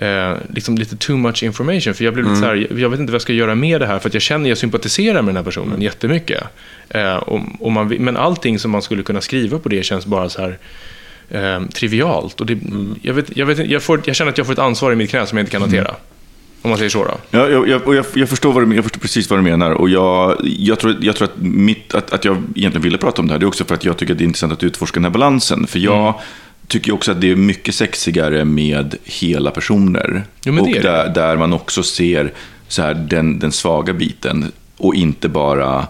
eh, 0.00 0.32
liksom 0.54 0.78
lite 0.78 0.96
too 0.96 1.16
much 1.16 1.42
information. 1.42 1.94
För 1.94 2.04
jag 2.04 2.14
blev 2.14 2.24
lite 2.26 2.46
Mm. 2.46 2.66
såhär, 2.68 2.80
jag 2.80 2.88
vet 2.90 3.00
inte 3.00 3.10
vad 3.12 3.14
jag 3.14 3.22
ska 3.22 3.32
göra 3.32 3.54
med 3.54 3.80
det 3.80 3.86
här, 3.86 3.98
för 3.98 4.08
att 4.08 4.14
jag 4.14 4.22
känner, 4.22 4.48
jag 4.48 4.58
sympatiserar 4.58 5.22
med 5.22 5.28
den 5.28 5.36
här 5.36 5.44
personen 5.44 5.68
Mm. 5.68 5.82
jättemycket. 5.82 6.42
Eh, 6.88 7.14
och, 7.16 7.40
och 7.60 7.72
man, 7.72 7.88
men 7.88 8.16
allting 8.16 8.58
som 8.58 8.70
man 8.70 8.82
skulle 8.82 9.02
kunna 9.02 9.20
skriva 9.20 9.58
på 9.58 9.68
det 9.68 9.82
känns 9.82 10.06
bara 10.06 10.28
så 10.28 10.40
här 10.42 10.58
eh, 11.30 11.66
trivialt. 11.68 12.40
Och 12.40 12.46
det, 12.46 12.52
Mm. 12.52 12.94
jag, 13.02 13.14
vet, 13.14 13.36
jag, 13.36 13.46
vet, 13.46 13.58
jag, 13.70 13.82
får, 13.82 14.00
jag 14.04 14.16
känner 14.16 14.30
att 14.32 14.38
jag 14.38 14.46
får 14.46 14.52
ett 14.52 14.58
ansvar 14.58 14.92
i 14.92 14.96
mitt 14.96 15.10
knä 15.10 15.26
som 15.26 15.38
jag 15.38 15.42
inte 15.42 15.52
kan 15.52 15.60
hantera. 15.62 15.94
Om 16.62 16.70
man 16.70 16.78
säger 16.78 16.90
så 16.90 17.04
då. 17.04 17.14
Ja, 17.30 17.48
jag, 17.48 17.68
jag, 17.68 18.04
jag, 18.14 18.28
förstår 18.28 18.52
vad 18.52 18.68
du, 18.70 18.74
jag 18.74 18.84
förstår 18.84 19.00
precis 19.00 19.30
vad 19.30 19.38
du 19.38 19.42
menar. 19.42 19.70
Och 19.70 19.90
jag, 19.90 20.36
jag, 20.42 20.78
tror, 20.78 20.96
jag 21.00 21.16
tror 21.16 21.28
att, 21.28 21.36
mitt, 21.42 21.94
att, 21.94 22.12
att 22.12 22.24
jag 22.24 22.36
egentligen 22.54 22.82
ville 22.82 22.98
prata 22.98 23.22
om 23.22 23.28
det 23.28 23.34
här, 23.34 23.38
det 23.38 23.44
är 23.44 23.48
också 23.48 23.64
för 23.64 23.74
att 23.74 23.84
jag 23.84 23.96
tycker 23.96 24.12
att 24.14 24.18
det 24.18 24.24
är 24.24 24.26
intressant 24.26 24.52
att 24.52 24.62
utforska 24.62 24.94
den 25.00 25.04
här 25.04 25.10
balansen. 25.10 25.66
För 25.66 25.78
jag 25.78 26.00
Mm. 26.08 26.14
Tycker 26.70 26.92
också 26.94 27.12
att 27.12 27.20
det 27.20 27.30
är 27.30 27.36
mycket 27.36 27.74
sexigare 27.74 28.44
med 28.44 28.94
hela 29.04 29.50
personer. 29.50 30.24
Jo, 30.44 30.60
och 30.60 30.72
där, 30.72 31.08
där 31.14 31.36
man 31.36 31.52
också 31.52 31.82
ser 31.82 32.32
så 32.68 32.82
här, 32.82 32.94
den, 32.94 33.38
den 33.38 33.52
svaga 33.52 33.92
biten 33.92 34.52
och 34.76 34.94
inte 34.94 35.28
bara 35.28 35.86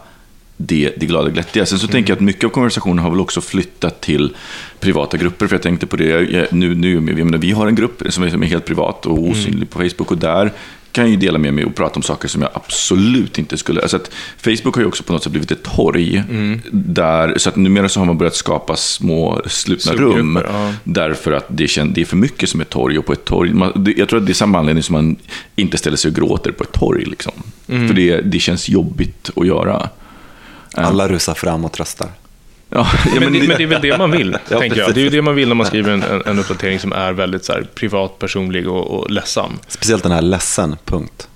det, 0.57 0.93
det 0.97 1.07
glada 1.07 1.31
glättiga. 1.31 1.67
Sen 1.67 1.79
så 1.79 1.85
Mm. 1.87 1.93
tänker 1.93 2.11
jag 2.11 2.17
att 2.17 2.21
mycket 2.21 2.45
av 2.45 2.49
konversationen 2.49 2.99
har 2.99 3.11
väl 3.11 3.21
också 3.21 3.41
flyttat 3.41 4.01
till 4.01 4.35
privata 4.81 5.17
grupper. 5.17 5.47
För 5.47 5.55
jag 5.55 5.63
tänkte 5.63 5.87
på 5.87 5.97
det, 5.97 6.05
jag, 6.05 6.47
nu, 6.53 6.75
nu, 6.75 6.95
jag 6.95 7.03
menar, 7.25 7.39
vi 7.39 7.51
har 7.51 7.67
en 7.67 7.75
grupp 7.75 8.03
som 8.09 8.25
är, 8.25 8.29
som 8.31 8.43
är 8.43 8.47
helt 8.47 8.65
privat 8.65 9.07
och 9.07 9.19
osynlig 9.19 9.55
Mm. 9.57 9.67
på 9.67 9.79
Facebook 9.79 10.11
och 10.11 10.19
där 10.19 10.53
kan 10.93 11.05
jag 11.05 11.11
ju 11.11 11.17
dela 11.17 11.39
med 11.39 11.55
mig 11.55 11.65
och 11.65 11.75
prata 11.75 11.97
om 11.97 12.03
saker 12.03 12.29
som 12.29 12.43
jag 12.43 12.51
absolut 12.55 13.39
inte 13.39 13.57
skulle... 13.57 13.83
Alltså 13.83 13.97
att 13.97 14.11
Facebook 14.37 14.75
har 14.75 14.83
ju 14.83 14.89
också 14.89 15.03
på 15.03 15.13
något 15.13 15.23
sätt 15.23 15.33
blivit 15.33 15.51
ett 15.51 15.63
torg. 15.63 16.17
Mm. 16.31 16.61
Där, 16.73 17.39
så 17.39 17.49
att 17.49 17.57
numera 17.57 17.89
så 17.89 18.01
har 18.01 18.07
man 18.07 18.19
börjat 18.19 18.35
skapa 18.35 18.77
små 18.77 19.43
slutna 19.47 19.93
rum. 19.93 20.41
ja. 20.49 20.73
Därför 20.85 21.33
att 21.33 21.47
det, 21.49 21.69
kän, 21.69 21.93
det 21.93 22.01
är 22.01 22.05
för 22.05 22.17
mycket 22.17 22.49
som 22.49 22.61
ett 22.61 22.71
torg. 22.71 22.99
Och 22.99 23.07
på 23.07 23.13
ett 23.13 23.25
torg 23.25 23.53
man, 23.53 23.85
det, 23.85 23.93
jag 23.97 24.09
tror 24.09 24.21
att 24.21 24.27
det 24.27 24.33
är 24.33 24.35
samma 24.35 24.59
anledning 24.59 24.83
som 24.83 24.93
man 24.93 25.17
inte 25.57 25.79
ställer 25.79 25.97
sig 25.97 26.09
och 26.09 26.15
gråter 26.15 26.53
på 26.53 26.65
ett 26.65 26.73
torg. 26.73 27.05
Liksom. 27.05 27.33
Mm. 27.69 27.89
För 27.89 27.95
det, 27.95 28.21
det 28.21 28.39
känns 28.39 28.69
jobbigt 28.69 29.31
att 29.37 29.47
göra. 29.47 29.89
Alla 30.75 31.09
rusar 31.09 31.35
fram 31.35 31.65
och 31.65 31.73
tröstar. 31.73 32.09
Ja, 32.75 32.87
ja, 33.15 33.21
Men, 33.21 33.33
det, 33.33 33.39
men 33.39 33.57
det 33.57 33.63
är 33.63 33.67
väl 33.67 33.81
det 33.83 33.99
man 33.99 34.11
vill, 34.11 34.37
Ja, 34.49 34.59
tänker 34.59 34.79
jag. 34.79 34.95
Det 34.95 35.01
är 35.01 35.05
ju 35.05 35.11
det 35.11 35.23
man 35.23 35.35
vill 35.35 35.49
när 35.49 35.55
man 35.55 35.67
skriver 35.67 35.91
en, 35.93 36.03
en, 36.03 36.23
en 36.27 36.39
uppdatering 36.39 36.79
som 36.79 36.93
är 36.93 37.13
väldigt 37.13 37.45
så 37.45 37.53
här, 37.53 37.67
privat, 37.75 38.19
personlig 38.19 38.69
och, 38.69 38.91
och 38.91 39.11
ledsam. 39.11 39.59
Speciellt 39.69 40.03
den 40.03 40.13
här 40.13 40.23
ledsen, 40.23 40.77
punkt. 40.85 41.29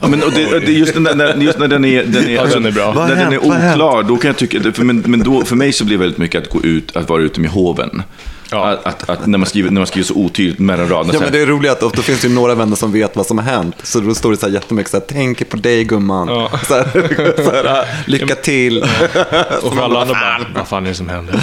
Ja, 0.00 0.08
men, 0.08 0.22
och 0.22 0.32
det, 0.32 0.60
det, 0.60 0.66
är 0.66 0.70
just, 0.70 0.94
den 0.94 1.04
där, 1.04 1.14
när- 1.14 1.34
just 1.36 1.58
när 1.58 1.68
den 1.68 1.84
är, 1.84 2.04
den 2.04 2.28
är, 2.28 2.38
alltså, 2.38 2.56
Ja, 2.56 2.60
den 2.60 2.66
är 2.72 2.72
bra. 2.72 3.06
När 3.08 3.16
den 3.16 3.32
är 3.32 3.38
oklar, 3.38 4.02
då 4.02 4.16
kan 4.16 4.28
jag 4.28 4.36
tycka, 4.36 4.72
för, 4.72 4.84
men, 4.84 4.98
men 5.06 5.22
då, 5.22 5.44
för 5.44 5.56
mig 5.56 5.72
så 5.72 5.84
blir 5.84 5.96
det 5.96 6.00
väldigt 6.00 6.18
mycket 6.18 6.42
att 6.42 6.50
gå 6.50 6.62
ut, 6.62 6.96
att 6.96 7.08
vara 7.08 7.22
ute 7.22 7.40
med 7.40 7.50
hoven. 7.50 8.02
Ja. 8.50 8.66
Att, 8.66 8.86
att, 8.86 9.10
att 9.10 9.26
när, 9.26 9.38
man 9.38 9.46
skriver, 9.46 9.70
när 9.70 9.80
man 9.80 9.86
skriver 9.86 10.06
så 10.06 10.14
otydligt 10.14 10.58
mellan 10.58 10.88
raderna. 10.88 11.14
Ja, 11.14 11.20
men 11.20 11.32
det 11.32 11.38
är 11.38 11.46
roligt 11.46 11.70
att 11.70 11.94
då 11.94 12.02
finns 12.02 12.20
det 12.20 12.28
ju 12.28 12.34
några 12.34 12.54
vänner 12.54 12.76
som 12.76 12.92
vet 12.92 13.16
vad 13.16 13.26
som 13.26 13.38
har 13.38 13.44
hänt. 13.44 13.76
Så 13.82 14.00
då 14.00 14.14
står 14.14 14.30
det 14.30 14.36
så 14.36 14.46
här 14.46 14.52
jättemycket 14.52 14.90
så 14.90 14.96
här, 14.96 15.04
tänker 15.04 15.44
på 15.44 15.56
dig 15.56 15.84
gumman. 15.84 16.28
Ja. 16.28 16.50
Så 16.68 16.74
här, 16.74 16.84
så 17.44 17.50
här, 17.50 17.86
lycka 18.06 18.34
till. 18.34 18.82
Och 19.62 19.74
för 19.74 19.82
alla 19.82 20.00
andra 20.00 20.14
bara, 20.14 20.46
vad 20.54 20.68
fan 20.68 20.84
är 20.84 20.88
det 20.88 20.94
som 20.94 21.08
händer? 21.08 21.40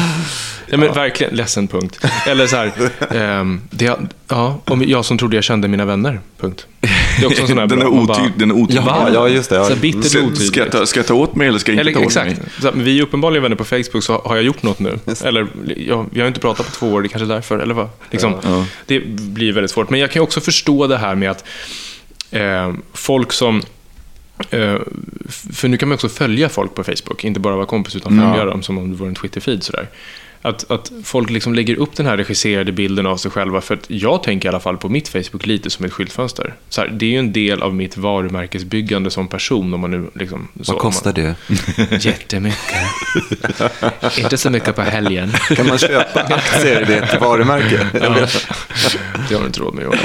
Ja, 0.65 0.77
men 0.77 0.93
verkligen, 0.93 1.35
ledsen, 1.35 1.67
punkt. 1.67 2.05
Eller 2.27 2.47
så 2.47 2.55
här, 2.55 2.71
ehm, 3.15 3.61
det, 3.69 3.97
ja, 4.27 4.59
om 4.65 4.83
jag 4.88 5.05
som 5.05 5.17
trodde 5.17 5.36
jag 5.38 5.43
kände 5.43 5.67
mina 5.67 5.86
vänner, 5.86 6.19
punkt. 6.39 6.67
Det 7.19 7.23
är 7.23 7.27
också 7.27 7.41
en 7.41 7.47
sån 7.47 7.57
här 7.57 7.67
den, 7.67 7.81
är 7.81 7.86
man 7.86 8.05
bara- 8.05 8.21
otyd, 8.21 8.31
den 8.38 8.51
är 8.51 8.55
otydlig. 8.55 8.83
Ja, 8.86 9.09
ja, 9.13 9.29
just 9.29 9.49
det. 9.49 9.55
Ja. 9.55 9.63
Så 9.63 9.73
här 9.73 9.79
bittert 9.81 10.03
och 10.05 10.36
Ska, 10.38 10.45
ska, 10.45 10.59
jag 10.59 10.71
ta, 10.71 10.86
ska 10.86 10.99
jag 10.99 11.07
ta 11.07 11.13
åt 11.13 11.36
mig 11.36 11.47
eller 11.47 11.59
ska 11.59 11.71
jag 11.71 11.75
inte 11.75 11.81
Eller, 11.81 11.93
ta 11.93 11.99
åt 11.99 12.05
exakt. 12.05 12.38
mig? 12.38 12.49
Så, 12.62 12.71
men 12.73 12.83
vi 12.86 12.99
är 12.99 13.03
uppenbarligen 13.03 13.43
vänner 13.43 13.55
på 13.55 13.63
Facebook, 13.65 14.03
så 14.03 14.21
har 14.25 14.36
jag 14.36 14.45
gjort 14.45 14.63
något 14.63 14.79
nu? 14.79 14.99
Eller, 15.23 15.47
ja, 15.77 16.05
vi 16.12 16.19
har 16.21 16.27
inte 16.27 16.39
pratat 16.39 16.65
på 16.65 16.71
två 16.71 16.88
år, 16.93 17.01
det 17.01 17.05
är 17.07 17.09
kanske 17.09 17.25
är 17.25 17.36
därför. 17.36 17.59
Eller 17.59 17.73
vad? 17.73 17.89
Liksom, 18.12 18.33
Ja. 18.43 18.65
Det 18.86 18.99
blir 19.05 19.53
väldigt 19.53 19.71
svårt. 19.71 19.89
Men 19.89 19.99
jag 19.99 20.12
kan 20.12 20.21
också 20.21 20.41
förstå 20.41 20.88
det 20.88 20.97
här 20.97 21.15
med 21.15 21.31
att 21.31 21.43
eh, 22.31 22.73
folk 22.93 23.31
som... 23.33 23.62
Eh, 24.49 24.75
för 25.53 25.67
nu 25.67 25.77
kan 25.77 25.89
man 25.89 25.93
också 25.95 26.09
följa 26.09 26.49
folk 26.49 26.75
på 26.75 26.83
Facebook, 26.83 27.23
inte 27.23 27.39
bara 27.39 27.55
vara 27.55 27.65
kompis 27.65 27.95
utan 27.95 28.19
följa 28.31 28.45
dem 28.45 28.63
som 28.63 28.77
om 28.77 28.89
det 28.91 28.95
vore 28.95 29.09
en 29.09 29.15
Twitter-feed. 29.15 29.59
Sådär. 29.62 29.88
Att, 30.45 30.71
att 30.71 30.91
folk 31.03 31.29
liksom 31.29 31.53
lägger 31.56 31.75
upp 31.75 31.95
den 31.95 32.06
här 32.06 32.17
regisserade 32.17 32.71
bilden 32.71 33.06
av 33.06 33.17
sig 33.17 33.32
själva, 33.32 33.62
för 33.62 33.73
att 33.73 33.86
jag 33.88 34.23
tänker 34.23 34.47
i 34.47 34.49
alla 34.49 34.60
fall 34.60 34.77
på 34.77 34.89
mitt 34.89 35.08
Facebook 35.08 35.45
lite 35.45 35.69
som 35.69 35.86
ett 35.86 35.93
skyltfönster. 35.93 36.53
Så 36.69 36.82
här, 36.82 36.88
det 36.88 37.06
är 37.06 37.10
ju 37.10 37.17
en 37.17 37.34
del 37.34 37.62
av 37.63 37.75
mitt 37.75 37.97
varumärkesbyggande 37.97 39.12
som 39.12 39.27
person. 39.27 39.73
Om 39.73 39.79
man 39.79 39.91
nu 39.91 40.10
liksom, 40.15 40.47
så, 40.62 40.73
Vad 40.73 40.82
om 40.82 40.86
man- 40.86 40.91
kostar 40.91 41.13
det? 41.13 41.36
Jättemycket. 42.06 42.60
Inte 44.17 44.38
så 44.38 44.49
mycket 44.49 44.75
på 44.75 44.82
helgen. 44.82 45.32
Kan 45.56 45.67
man 45.67 45.77
köpa 45.77 46.21
aktier 46.21 46.82
i 46.82 46.86
ditt 46.86 47.21
varumärke? 47.21 47.88
Vet. 47.93 48.47
Det 49.29 49.36
har 49.36 49.41
du 49.41 49.47
inte 49.47 49.60
råd 49.60 49.73
med. 49.73 49.84
Johan. 49.84 49.97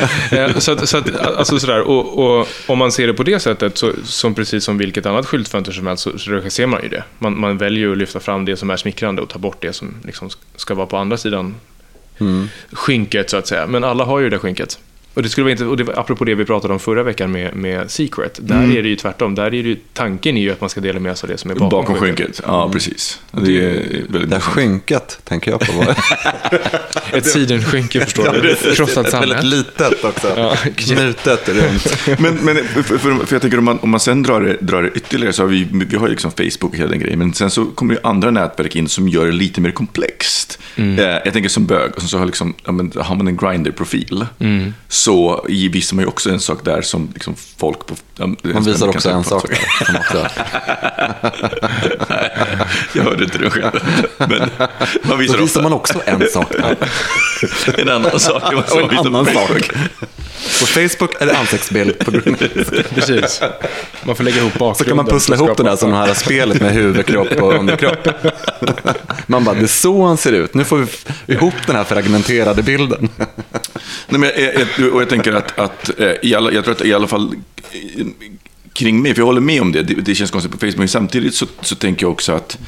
Eh, 0.50 0.58
Så, 0.58 0.72
att, 0.72 0.88
så 0.88 0.96
att, 0.96 1.16
alltså 1.20 1.58
sådär, 1.58 1.80
och, 1.80 2.18
och 2.40 2.48
om 2.66 2.78
man 2.78 2.92
ser 2.92 3.06
det 3.06 3.14
på 3.14 3.22
det 3.22 3.40
sättet, 3.40 3.78
så, 3.78 3.92
som 4.04 4.34
precis 4.34 4.64
som 4.64 4.78
vilket 4.78 5.06
annat 5.06 5.26
skyltfönster 5.26 5.72
som 5.72 5.86
helst, 5.86 6.02
så, 6.02 6.18
så 6.18 6.30
regisserar 6.30 6.66
man 6.66 6.82
ju 6.82 6.88
det. 6.88 7.02
Man, 7.18 7.40
man 7.40 7.58
väljer 7.58 7.90
att 7.92 7.98
lyfta 7.98 8.20
fram 8.20 8.44
det 8.44 8.56
som 8.56 8.70
är 8.70 8.76
smickrande 8.76 9.22
och 9.22 9.28
ta 9.28 9.38
bort 9.38 9.56
det 9.60 9.72
som 9.72 9.94
liksom 10.04 10.27
ska 10.56 10.74
vara 10.74 10.86
på 10.86 10.96
andra 10.96 11.16
sidan 11.16 11.54
skynket, 12.72 13.30
så 13.30 13.36
att 13.36 13.46
säga. 13.46 13.66
Men 13.66 13.84
alla 13.84 14.04
har 14.04 14.18
ju 14.18 14.24
det 14.24 14.36
där 14.36 14.38
skynket. 14.40 14.78
Och 15.14 15.22
det 15.22 15.28
skulle 15.28 15.42
vara 15.44 15.52
inte, 15.52 15.64
och 15.64 15.76
det 15.76 15.84
var 15.84 15.98
apropå 15.98 16.24
det 16.24 16.34
vi 16.34 16.44
pratade 16.44 16.72
om 16.74 16.80
förra 16.80 17.02
veckan 17.02 17.32
med, 17.32 17.54
med 17.56 17.90
Secret. 17.90 18.38
Där 18.42 18.76
är 18.76 18.82
det 18.82 18.88
ju 18.88 18.96
tvärtom. 18.96 19.34
Där 19.34 19.44
är 19.44 19.50
det 19.50 19.56
ju, 19.56 19.76
tanken 19.92 20.36
är 20.36 20.40
ju 20.40 20.52
att 20.52 20.60
man 20.60 20.70
ska 20.70 20.80
dela 20.80 21.00
med 21.00 21.18
sig 21.18 21.26
av 21.26 21.30
det 21.32 21.38
som 21.38 21.50
är 21.50 21.54
bakom, 21.54 21.68
Bakom 21.68 21.96
skynket, 21.96 22.40
ja 22.46 22.70
precis. 22.72 23.20
Det 23.30 23.38
är 23.38 23.72
väldigt 23.72 24.10
Det 24.12 24.18
intressant. 24.22 24.44
skynket 24.44 25.18
tänker 25.24 25.50
jag 25.50 25.60
på. 25.60 25.94
Ett 27.16 27.26
sidenskynke, 27.26 28.00
förstår 28.00 28.38
du. 28.42 28.54
Krossat 28.74 28.96
Väldigt 28.96 29.12
samhälle. 29.12 29.42
litet 29.42 30.04
också. 30.04 30.32
Ja. 30.36 30.56
Knutet 30.76 31.48
runt. 31.48 32.18
Men, 32.20 32.34
men 32.34 32.56
för, 32.56 32.82
för, 32.82 33.26
för 33.26 33.34
jag 33.34 33.42
tänker 33.42 33.58
om 33.58 33.64
man, 33.64 33.78
om 33.78 33.90
man 33.90 34.00
sen 34.00 34.22
drar 34.22 34.40
det, 34.40 34.56
drar 34.60 34.82
det 34.82 34.90
ytterligare 34.94 35.32
så 35.32 35.42
har 35.42 35.48
vi, 35.48 35.68
vi 35.72 35.96
har 35.96 36.06
ju 36.06 36.10
liksom 36.10 36.30
Facebook 36.30 36.72
och 36.72 36.76
hela 36.76 36.88
den 36.90 36.98
grejen. 37.00 37.18
Men 37.18 37.34
sen 37.34 37.50
så 37.50 37.64
kommer 37.64 37.94
ju 37.94 38.00
andra 38.02 38.30
nätverk 38.30 38.76
in 38.76 38.88
som 38.88 39.08
gör 39.08 39.26
det 39.26 39.32
lite 39.32 39.60
mer 39.60 39.70
komplext. 39.70 40.58
Mm. 40.76 40.98
Eh, 40.98 41.04
jag 41.24 41.32
tänker 41.32 41.48
som 41.48 41.66
bög, 41.66 41.90
och 41.96 42.02
så 42.02 42.18
har, 42.18 42.26
liksom, 42.26 42.54
ja, 42.64 42.72
men, 42.72 42.92
har 42.96 43.14
man 43.14 43.28
en 43.28 43.36
Grindr-profil. 43.36 44.26
Mm. 44.38 44.74
Så 44.98 45.44
visar 45.48 45.96
man 45.96 46.02
ju 46.02 46.08
också 46.08 46.30
en 46.30 46.40
sak 46.40 46.64
där 46.64 46.82
som 46.82 47.10
liksom 47.14 47.34
folk 47.56 47.86
på... 47.86 47.94
Man 48.16 48.36
visar 48.64 48.88
också 48.88 49.10
en 49.10 49.24
sak 49.24 49.48
där. 49.48 49.84
Som 49.84 49.96
också. 49.96 50.26
Jag 52.98 53.04
hörde 53.04 53.24
inte 53.24 53.38
det 53.38 53.50
själv. 53.50 53.80
Men 54.18 54.50
man 55.02 55.18
visar 55.18 55.36
Då 55.38 55.42
visar 55.42 55.42
ofta 55.42 55.62
man 55.62 55.72
också 55.72 56.00
en 56.04 56.28
sak 56.28 56.52
där. 56.52 56.76
en 57.80 57.88
annan 57.88 58.20
sak. 58.20 58.42
Och 58.52 58.82
en 58.92 58.98
annan 58.98 59.26
sak. 59.26 59.70
På 60.60 60.66
Facebook 60.66 61.22
är 61.22 61.26
det 61.26 61.36
ansiktsbild. 61.36 61.98
På 61.98 62.10
Precis. 62.94 63.40
Man 64.04 64.16
får 64.16 64.24
lägga 64.24 64.36
ihop 64.36 64.52
bakgrunden. 64.52 64.74
så 64.74 64.84
kan 64.84 64.96
man 64.96 65.06
pussla 65.06 65.36
ihop 65.36 65.56
det 65.56 65.62
där 65.62 65.76
som 65.76 65.90
det 65.90 65.96
här 65.96 66.14
spelet 66.24 66.60
med 66.60 66.72
huvud, 66.72 67.06
kropp 67.06 67.32
och 67.32 67.54
underkropp. 67.54 68.08
Man 69.26 69.44
bara, 69.44 69.54
det 69.54 69.62
är 69.62 69.66
så 69.66 70.04
han 70.04 70.16
ser 70.16 70.32
ut. 70.32 70.54
Nu 70.54 70.64
får 70.64 70.76
vi 70.76 71.34
ihop 71.34 71.54
den 71.66 71.76
här 71.76 71.84
fragmenterade 71.84 72.62
bilden. 72.62 73.08
Nej, 74.08 74.20
men 74.20 74.22
jag, 74.36 74.54
jag, 74.78 74.94
och 74.94 75.02
jag 75.02 75.08
tänker 75.08 75.32
att, 75.32 75.58
att 75.58 76.00
eh, 76.00 76.12
i 76.22 76.34
alla, 76.34 76.52
jag 76.52 76.64
tror 76.64 76.74
att 76.74 76.84
i 76.84 76.94
alla 76.94 77.06
fall 77.06 77.34
eh, 77.72 78.06
kring 78.72 79.02
mig, 79.02 79.14
för 79.14 79.20
jag 79.20 79.26
håller 79.26 79.40
med 79.40 79.62
om 79.62 79.72
det, 79.72 79.82
det, 79.82 79.94
det 79.94 80.14
känns 80.14 80.30
konstigt 80.30 80.52
på 80.52 80.58
Facebook, 80.58 80.76
men 80.76 80.88
samtidigt 80.88 81.34
så, 81.34 81.46
så 81.60 81.74
tänker 81.74 82.04
jag 82.04 82.12
också 82.12 82.32
att 82.32 82.58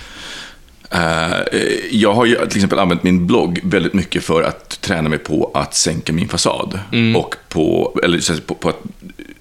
eh, 0.90 1.59
jag 1.90 2.12
har 2.12 2.24
ju 2.24 2.35
till 2.35 2.56
exempel 2.56 2.78
använt 2.78 3.02
min 3.02 3.26
blogg 3.26 3.61
väldigt 3.64 3.94
mycket 3.94 4.24
för 4.24 4.42
att 4.42 4.80
träna 4.80 5.09
mig 5.09 5.18
på 5.18 5.50
att 5.54 5.74
sänka 5.74 6.12
min 6.12 6.28
fasad. 6.28 6.78
Och 7.16 7.35
på, 7.50 7.98
eller 8.02 8.40
på, 8.40 8.54
på 8.54 8.68
att 8.68 8.80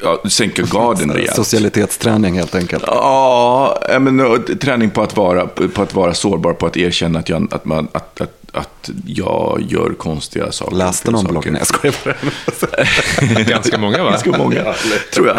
ja, 0.04 0.30
sänka 0.30 0.62
garden 0.62 1.12
rejält. 1.12 1.36
Socialitetsträning 1.36 2.36
helt 2.38 2.56
enkelt. 2.56 2.84
Ja, 2.88 3.78
men 4.00 4.44
träning 4.62 4.90
på 4.90 5.02
att 5.02 5.18
vara, 5.18 5.48
på 5.48 5.82
att 5.82 5.94
vara 5.94 6.14
sårbar, 6.14 6.54
på 6.54 6.66
att 6.66 6.78
erkänna 6.78 7.20
att 7.20 7.30
jag, 7.30 7.54
att 7.54 7.66
man, 7.66 7.88
att, 7.92 8.22
att, 8.22 8.34
att 8.54 8.90
jag 9.06 9.64
gör 9.70 9.94
konstiga 9.98 10.52
saker. 10.52 10.76
Läste 10.76 11.12
någon? 11.12 11.42
Nej, 11.46 11.56
jag 11.58 11.68
skojar 11.68 11.96
bara. 12.04 13.44
Ganska 13.44 13.78
många 13.78 14.04
va? 14.04 14.10
Ganska 14.12 14.38
många, 14.38 14.74
tror 15.14 15.28
jag. 15.28 15.38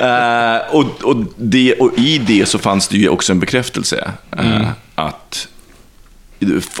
Eh, 0.00 0.60
och, 0.70 0.84
och, 1.04 1.16
det, 1.36 1.74
och 1.74 1.98
i 1.98 2.18
det 2.18 2.48
så 2.48 2.58
fanns 2.58 2.88
det 2.88 2.96
ju 2.96 3.08
också 3.08 3.32
en 3.32 3.40
bekräftelse. 3.40 4.10
eh, 4.38 4.68
Att 4.94 5.48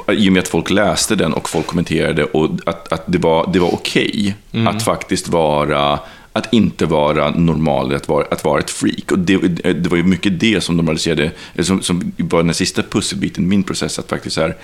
i 0.08 0.28
och 0.28 0.32
med 0.32 0.40
att 0.40 0.48
folk 0.48 0.70
läste 0.70 1.14
den 1.14 1.32
och 1.32 1.48
folk 1.48 1.66
kommenterade 1.66 2.24
och 2.24 2.50
att, 2.66 2.92
att 2.92 3.04
det 3.06 3.18
var, 3.18 3.50
det 3.52 3.58
var 3.58 3.74
okej 3.74 4.36
att 4.66 4.82
faktiskt 4.82 5.28
vara 5.28 5.98
att 6.32 6.52
inte 6.52 6.86
vara 6.86 7.30
normal, 7.30 7.94
att 7.94 8.08
vara, 8.08 8.26
att 8.30 8.44
vara 8.44 8.58
ett 8.58 8.70
freak. 8.70 9.12
Och 9.12 9.18
det, 9.18 9.38
det 9.72 9.88
var 9.88 9.96
ju 9.96 10.02
mycket 10.02 10.40
det 10.40 10.60
som 10.60 10.76
normaliserade, 10.76 11.30
som, 11.60 11.82
som 11.82 12.12
var 12.16 12.42
den 12.42 12.54
sista 12.54 12.82
pusselbiten 12.82 13.44
i 13.44 13.46
min 13.46 13.62
process, 13.62 13.98
att 13.98 14.08
faktiskt 14.08 14.34
så 14.34 14.40
här, 14.40 14.56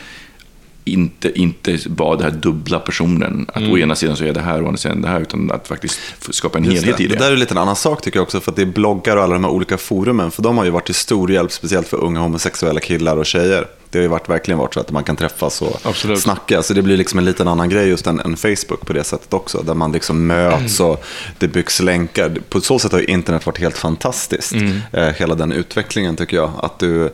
inte, 0.84 1.40
inte 1.40 1.78
vara 1.86 2.16
den 2.16 2.32
här 2.32 2.40
dubbla 2.40 2.78
personen. 2.78 3.46
Att 3.52 3.62
å 3.62 3.78
ena 3.78 3.94
sidan 3.94 4.16
så 4.16 4.24
är 4.24 4.32
det 4.32 4.40
här 4.40 4.58
och 4.58 4.64
å 4.64 4.66
andra 4.66 4.78
sidan 4.78 5.02
det 5.02 5.08
här, 5.08 5.20
utan 5.20 5.50
att 5.50 5.68
faktiskt 5.68 6.00
skapa 6.30 6.58
en 6.58 6.64
Just 6.64 6.76
helhet 6.76 6.96
det. 6.96 7.04
i 7.04 7.06
det. 7.06 7.14
det 7.14 7.24
där 7.24 7.32
är 7.32 7.36
lite 7.36 7.54
en 7.54 7.58
annan 7.58 7.76
sak 7.76 8.02
tycker 8.02 8.18
jag 8.18 8.22
också, 8.22 8.40
för 8.40 8.50
att 8.50 8.56
det 8.56 8.62
är 8.62 8.66
bloggar 8.66 9.16
och 9.16 9.22
alla 9.22 9.34
de 9.34 9.44
här 9.44 9.50
olika 9.50 9.78
forumen, 9.78 10.30
för 10.30 10.42
de 10.42 10.58
har 10.58 10.64
ju 10.64 10.70
varit 10.70 10.86
till 10.86 10.94
stor 10.94 11.30
hjälp, 11.30 11.52
speciellt 11.52 11.88
för 11.88 12.04
unga 12.04 12.20
homosexuella 12.20 12.80
killar 12.80 13.16
och 13.16 13.26
tjejer. 13.26 13.66
Det 13.90 13.98
har 13.98 14.02
ju 14.02 14.08
varit, 14.08 14.28
verkligen 14.28 14.58
varit 14.58 14.74
så 14.74 14.80
att 14.80 14.90
man 14.90 15.04
kan 15.04 15.16
träffas 15.16 15.62
och 15.62 15.80
Absolut. 15.82 16.20
snacka, 16.20 16.62
så 16.62 16.74
det 16.74 16.82
blir 16.82 16.96
liksom 16.96 17.18
en 17.18 17.24
liten 17.24 17.48
annan 17.48 17.68
grej 17.68 17.88
just 17.88 18.06
än, 18.06 18.20
än 18.20 18.36
Facebook 18.36 18.86
på 18.86 18.92
det 18.92 19.04
sättet 19.04 19.34
också, 19.34 19.62
där 19.62 19.74
man 19.74 19.92
liksom 19.92 20.26
möts 20.26 20.80
och 20.80 21.04
det 21.38 21.48
byggs 21.48 21.80
länkar. 21.80 22.36
På 22.48 22.60
så 22.60 22.78
sätt 22.78 22.92
har 22.92 22.98
ju 22.98 23.04
internet 23.04 23.46
varit 23.46 23.58
helt 23.58 23.78
fantastiskt, 23.78 24.54
eh, 24.92 25.08
hela 25.08 25.34
den 25.34 25.52
utvecklingen 25.52 26.16
tycker 26.16 26.36
jag. 26.36 26.50
Att 26.62 26.78
du 26.78 27.12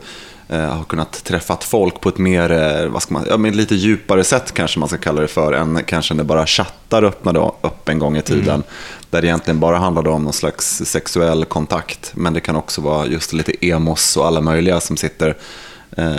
eh, 0.49 0.75
har 0.75 0.83
kunnat 0.83 1.23
träffa 1.23 1.57
folk 1.61 2.01
på 2.01 2.09
ett 2.09 2.17
mer, 2.17 2.51
eh, 2.51 2.87
vad 2.87 3.01
ska 3.01 3.13
man, 3.13 3.25
ja, 3.29 3.37
men 3.37 3.57
lite 3.57 3.75
djupare 3.75 4.23
sätt 4.23 4.51
kanske 4.53 4.79
man 4.79 4.89
ska 4.89 4.97
kalla 4.97 5.21
det 5.21 5.27
för, 5.27 5.53
än 5.53 5.83
kanske 5.85 6.13
när 6.13 6.23
bara 6.23 6.45
chattar 6.45 7.03
öppnade 7.03 7.39
upp 7.61 7.89
en 7.89 7.99
gång 7.99 8.17
i 8.17 8.21
tiden. 8.21 8.63
Där 9.09 9.21
det 9.21 9.27
egentligen 9.27 9.59
bara 9.59 9.77
handlade 9.77 10.09
om 10.09 10.23
någon 10.23 10.33
slags 10.33 10.81
sexuell 10.85 11.45
kontakt. 11.45 12.11
Men 12.15 12.33
det 12.33 12.39
kan 12.39 12.55
också 12.55 12.81
vara 12.81 13.07
just 13.07 13.33
lite 13.33 13.53
emos 13.61 14.17
och 14.17 14.27
alla 14.27 14.41
möjliga 14.41 14.79
som 14.79 14.97
sitter 14.97 15.37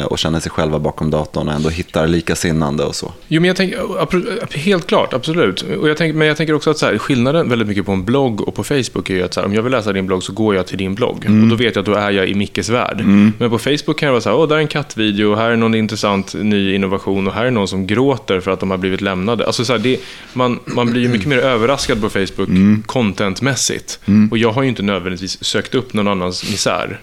och 0.07 0.19
känner 0.19 0.41
sig 0.41 0.53
själva 0.53 0.79
bakom 0.79 1.11
datorn 1.11 1.49
och 1.49 1.55
ändå 1.55 1.69
hittar 1.69 2.07
likasinnande 2.07 2.85
och 2.85 2.95
så. 2.95 3.13
Jo, 3.29 3.41
men 3.41 3.49
jag 3.49 3.57
tänker, 3.57 4.59
helt 4.59 4.87
klart, 4.87 5.13
absolut. 5.13 5.63
Och 5.63 5.89
jag 5.89 5.97
tänker, 5.97 6.19
men 6.19 6.29
jag 6.29 6.37
tänker 6.37 6.55
också 6.55 6.71
att 6.71 6.79
så 6.79 6.87
här, 6.87 6.99
skillnaden 6.99 7.49
väldigt 7.49 7.69
mycket 7.69 7.87
på 7.87 7.93
en 7.93 8.05
blogg 8.05 8.41
och 8.49 8.55
på 8.55 8.65
Facebook 8.65 9.11
är 9.11 9.15
ju 9.15 9.23
att 9.23 9.37
här, 9.37 9.45
om 9.45 9.55
jag 9.55 9.63
vill 9.63 9.73
läsa 9.73 9.93
din 9.93 10.07
blogg 10.07 10.23
så 10.23 10.33
går 10.33 10.55
jag 10.55 10.67
till 10.67 10.79
din 10.79 10.95
blogg. 10.95 11.25
Och 11.29 11.49
då 11.49 11.57
vet 11.57 11.77
jag 11.77 11.83
att 11.83 11.87
då 11.87 11.95
är 11.95 12.11
jag 12.11 12.29
i 12.29 12.35
Mickes 12.35 12.69
värld. 12.69 13.05
Men 13.39 13.51
på 13.51 13.59
Facebook 13.59 13.99
kan 13.99 14.07
jag 14.07 14.13
vara 14.13 14.21
så 14.21 14.29
här, 14.29 14.37
åh, 14.37 14.49
där 14.49 14.57
är 14.57 14.61
en 14.61 14.69
kattvideo, 14.69 15.35
här 15.35 15.51
är 15.51 15.57
någon 15.57 15.75
intressant 15.75 16.35
ny 16.35 16.75
innovation 16.75 17.27
och 17.27 17.33
här 17.33 17.45
är 17.45 17.51
någon 17.51 17.69
som 17.69 17.87
gråter 17.87 18.41
för 18.41 18.51
att 18.51 18.61
de 18.61 18.71
har 18.71 18.79
blivit 18.79 19.01
lämnade. 19.01 19.47
Alltså 19.47 19.65
så 19.65 19.73
här, 19.73 19.81
det, 19.81 20.01
man, 20.33 20.59
man 20.65 20.91
blir 20.91 21.03
ju 21.03 21.09
mycket 21.09 21.29
mer 21.29 21.39
överraskad 21.39 22.01
på 22.01 22.09
Facebook 22.09 22.49
contentmässigt. 22.87 24.01
Och 24.31 24.39
jag 24.39 24.53
har 24.53 24.63
ju 24.63 24.69
inte 24.69 24.83
nödvändigtvis 24.83 25.45
sökt 25.45 25.75
upp 25.75 25.95
någon 25.95 26.09
annans 26.09 26.51
misär. 26.51 27.01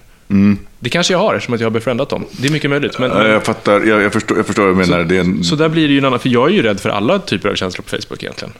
Det 0.78 0.90
kanske 0.90 1.12
jag 1.12 1.18
har, 1.18 1.34
eftersom 1.34 1.54
att 1.54 1.60
jag 1.60 1.66
har 1.66 1.70
befriendat 1.70 2.08
dem. 2.08 2.24
Det 2.32 2.48
är 2.48 2.52
mycket 2.52 2.70
möjligt. 2.70 2.98
Men, 2.98 3.10
Ja, 3.10 3.28
Jag 3.28 3.44
fattar, 3.44 3.80
jag, 3.80 4.02
jag, 4.02 4.12
förstår, 4.12 4.36
jag 4.36 4.46
förstår 4.46 4.62
vad 4.66 4.72
du 4.72 4.78
menar. 4.90 5.04
Det 5.04 5.16
är 5.16 5.20
en, 5.20 5.44
så 5.44 5.56
där 5.56 5.68
blir 5.68 5.88
det 5.88 5.92
ju 5.92 5.98
en 5.98 6.04
annan, 6.04 6.18
för 6.18 6.28
jag 6.28 6.48
är 6.48 6.52
ju 6.52 6.62
rädd 6.62 6.80
för 6.80 6.90
alla 6.90 7.18
typer 7.18 7.48
av 7.48 7.54
känslor 7.54 7.82
på 7.82 7.90
Facebook 7.90 8.22
egentligen. 8.22 8.52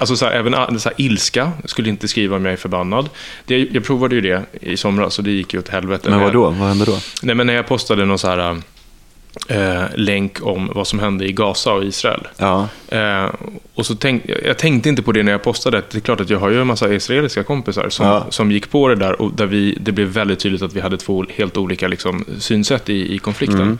Alltså 0.00 0.16
så 0.16 0.24
här, 0.26 0.32
även 0.32 0.80
så 0.80 0.88
här, 0.88 1.00
ilska, 1.00 1.52
jag 1.60 1.70
skulle 1.70 1.88
inte 1.88 2.08
skriva 2.08 2.36
om 2.36 2.44
jag 2.44 2.52
är 2.52 2.56
förbannad. 2.56 3.08
Det, 3.44 3.58
jag 3.58 3.84
provade 3.84 4.14
ju 4.14 4.20
det 4.20 4.42
i 4.60 4.76
somras 4.76 5.18
och 5.18 5.24
det 5.24 5.30
gick 5.30 5.54
ju 5.54 5.58
åt 5.60 5.68
helvete. 5.68 6.10
Men 6.10 6.20
vad 6.20 6.32
då? 6.32 6.44
Vad 6.44 6.68
hände 6.68 6.84
då? 6.84 6.98
Nej, 7.22 7.34
men 7.34 7.46
när 7.46 7.54
jag 7.54 7.66
postade 7.68 8.04
någon 8.04 8.18
så 8.18 8.28
här 8.28 8.62
eh, 9.48 9.84
länk 9.94 10.46
om 10.46 10.70
vad 10.74 10.86
som 10.86 10.98
hände 10.98 11.28
i 11.28 11.32
Gaza 11.32 11.72
och 11.72 11.84
Israel. 11.84 12.28
Ja, 12.36 12.68
Eh, 12.88 13.30
och 13.74 13.86
så 13.86 13.94
tänk, 13.94 14.22
jag 14.44 14.58
tänkte 14.58 14.88
inte 14.88 15.02
på 15.02 15.12
det 15.12 15.22
när 15.22 15.32
jag 15.32 15.42
postade. 15.42 15.82
Det 15.90 15.96
är 15.98 16.00
klart 16.00 16.20
att 16.20 16.30
jag 16.30 16.38
har 16.38 16.50
ju 16.50 16.60
en 16.60 16.66
massa 16.66 16.94
israeliska 16.94 17.42
kompisar 17.42 17.88
som, 17.88 18.06
Ja. 18.06 18.26
som 18.30 18.52
gick 18.52 18.70
på 18.70 18.88
det 18.88 18.94
där 18.94 19.20
och 19.22 19.32
där 19.34 19.46
vi, 19.46 19.78
det 19.80 19.92
blev 19.92 20.08
väldigt 20.08 20.38
tydligt 20.38 20.62
att 20.62 20.72
vi 20.76 20.80
hade 20.80 20.96
två 20.96 21.24
helt 21.36 21.56
olika 21.56 21.88
liksom, 21.88 22.24
synsätt 22.38 22.88
i, 22.88 23.14
i 23.14 23.18
konflikten. 23.18 23.78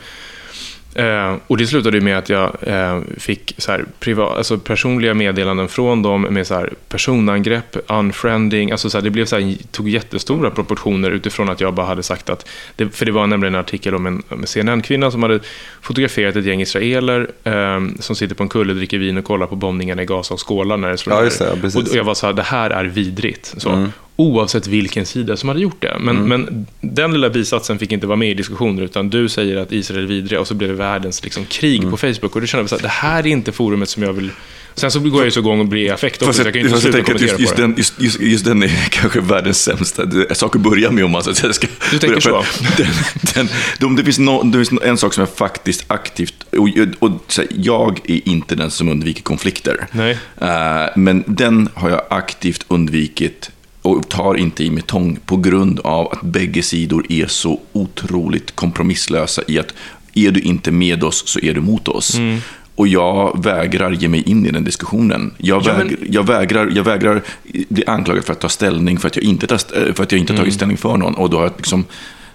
Eh, 0.95 1.35
och 1.47 1.57
det 1.57 1.67
slutade 1.67 2.01
med 2.01 2.17
att 2.17 2.29
jag 2.29 2.55
eh, 2.61 3.01
fick 3.17 3.55
så 3.57 3.71
här, 3.71 3.85
privat, 3.99 4.37
alltså 4.37 4.57
personliga 4.57 5.13
meddelanden 5.13 5.67
från 5.67 6.01
dem 6.01 6.21
med 6.21 6.47
så 6.47 6.53
här, 6.53 6.73
personangrepp, 6.89 7.77
unfriending. 7.87 8.71
Alltså 8.71 8.89
så 8.89 8.97
här, 8.97 9.03
det 9.03 9.09
blev 9.09 9.25
så 9.25 9.39
här, 9.39 9.55
tog 9.71 9.89
jättestora 9.89 10.51
proportioner 10.51 11.11
utifrån 11.11 11.49
att 11.49 11.61
jag 11.61 11.73
bara 11.73 11.85
hade 11.85 12.03
sagt 12.03 12.29
att... 12.29 12.49
Det, 12.75 12.89
för 12.89 13.05
det 13.05 13.11
var 13.11 13.27
nämligen 13.27 13.55
en 13.55 13.61
artikel 13.61 13.95
om 13.95 14.05
en, 14.05 14.23
CNN-kvinna 14.47 15.11
som 15.11 15.23
hade 15.23 15.39
fotograferat 15.81 16.35
ett 16.35 16.45
gäng 16.45 16.61
israeler 16.61 17.31
eh, 17.43 17.79
som 17.99 18.15
sitter 18.15 18.35
på 18.35 18.43
en 18.43 18.49
kulle, 18.49 18.73
dricker 18.73 18.97
vin 18.97 19.17
och 19.17 19.23
kollar 19.23 19.47
på 19.47 19.55
bombningarna 19.55 20.01
i 20.01 20.05
Gaza 20.05 20.33
och 20.33 20.47
skålar 20.47 20.77
när 20.77 20.89
det 20.89 20.97
slår 20.97 21.15
Ja, 21.15 21.21
ner. 21.21 21.77
Och, 21.77 21.81
och 21.81 21.95
jag 21.95 22.03
var 22.03 22.13
så 22.13 22.25
här, 22.25 22.33
det 22.33 22.41
här 22.41 22.69
är 22.69 22.85
vidrigt. 22.85 23.53
Så. 23.57 23.89
Oavsett 24.19 24.67
vilken 24.67 25.05
sida 25.05 25.37
som 25.37 25.49
hade 25.49 25.61
gjort 25.61 25.81
det. 25.81 25.97
Men, 25.99 26.27
men 26.27 26.67
den 26.81 27.13
lilla 27.13 27.29
bisatsen 27.29 27.79
fick 27.79 27.91
inte 27.91 28.07
vara 28.07 28.15
med 28.15 28.29
i 28.29 28.33
diskussionen, 28.33 28.83
utan 28.83 29.09
du 29.09 29.29
säger 29.29 29.57
att 29.57 29.71
Israel 29.71 30.03
är 30.03 30.07
vidriga 30.07 30.39
och 30.39 30.47
så 30.47 30.53
blev 30.53 30.69
det 30.69 30.75
världens 30.75 31.23
liksom, 31.23 31.45
krig 31.45 31.89
på 31.89 31.97
Facebook. 31.97 32.35
Och 32.35 32.41
då 32.41 32.47
kände 32.47 32.67
jag 32.71 32.77
här, 32.77 32.83
det 32.83 32.87
här 32.87 33.19
är 33.19 33.27
inte 33.27 33.51
forumet 33.51 33.89
som 33.89 34.03
jag 34.03 34.13
vill... 34.13 34.31
Sen 34.75 34.91
så 34.91 34.99
går 34.99 35.19
jag 35.19 35.25
ju 35.25 35.31
så 35.31 35.39
igång 35.39 35.59
och 35.59 35.65
blir 35.65 35.81
i 35.81 35.89
affekt 35.89 36.21
också, 36.21 36.39
jag, 36.39 36.47
jag 36.47 36.53
kan 36.53 36.61
ju 36.61 36.67
inte 36.67 36.81
sluta 36.81 36.97
att 36.97 37.05
kommentera 37.05 37.29
just, 37.29 37.39
just, 37.39 37.55
på 37.55 37.61
den, 37.61 37.73
just, 37.77 38.01
just, 38.01 38.21
just 38.21 38.45
den 38.45 38.63
är 38.63 38.89
kanske 38.89 39.21
världens 39.21 39.61
sämsta 39.61 40.03
saker 40.35 40.59
att 40.59 40.63
börja 40.63 40.91
med 40.91 41.05
om 41.05 41.11
man 41.11 41.23
så 41.23 41.29
att 41.29 41.37
säga 41.37 41.53
ska 41.53 41.67
Du 41.91 41.99
tänker 41.99 42.19
så? 42.19 42.35
att 42.35 42.77
Den, 42.77 43.49
den, 43.79 43.87
om 43.87 43.95
det, 43.95 44.03
finns 44.03 44.19
no, 44.19 44.43
det 44.43 44.65
finns 44.65 44.81
en 44.81 44.97
sak 44.97 45.13
som 45.13 45.21
jag 45.21 45.29
faktiskt 45.29 45.83
aktivt, 45.87 46.45
och, 46.57 46.69
och, 46.99 47.11
här, 47.37 47.47
jag 47.49 47.99
är 48.03 48.27
inte 48.27 48.55
den 48.55 48.71
som 48.71 48.89
undviker 48.89 49.21
konflikter. 49.21 49.87
Nej. 49.91 50.17
Eh, 50.41 50.89
men 50.95 51.23
den 51.27 51.69
har 51.73 51.89
jag 51.89 52.01
aktivt 52.09 52.65
undvikit 52.67 53.51
och 53.91 54.09
tar 54.09 54.35
inte 54.35 54.63
i 54.63 54.69
med 54.71 54.87
tång 54.87 55.19
på 55.25 55.37
grund 55.37 55.79
av 55.79 56.07
att 56.11 56.21
bägge 56.21 56.63
sidor 56.63 57.05
är 57.09 57.27
så 57.27 57.59
otroligt 57.73 58.55
kompromisslösa 58.55 59.41
i 59.47 59.59
att 59.59 59.73
är 60.13 60.31
du 60.31 60.39
inte 60.39 60.71
med 60.71 61.03
oss 61.03 61.23
så 61.27 61.39
är 61.39 61.53
du 61.53 61.61
mot 61.61 61.87
oss. 61.87 62.15
Mm. 62.17 62.39
Och 62.75 62.87
jag 62.87 63.43
vägrar 63.43 63.91
ge 63.91 64.07
mig 64.07 64.21
in 64.29 64.45
i 64.45 64.51
den 64.51 64.63
diskussionen. 64.63 65.33
Jag, 65.37 65.63
Ja, 65.65 65.73
men- 65.77 65.87
väg, 65.87 65.97
jag, 66.09 66.23
vägrar, 66.23 66.71
jag 66.75 66.83
vägrar 66.83 67.21
bli 67.69 67.85
anklagad 67.87 68.25
för 68.25 68.33
att 68.33 68.39
ta 68.39 68.49
ställning 68.49 68.97
för 68.99 69.07
att 69.07 69.15
jag 69.15 69.25
inte, 69.25 69.55
st- 69.55 69.93
för 69.93 70.03
att 70.03 70.11
jag 70.11 70.19
inte 70.19 70.33
Mm. 70.33 70.39
tagit 70.41 70.53
ställning 70.53 70.77
för 70.77 70.97
någon. 70.97 71.13
Och 71.15 71.29
då 71.29 71.37
har 71.37 71.43
jag 71.43 71.53
liksom, 71.57 71.85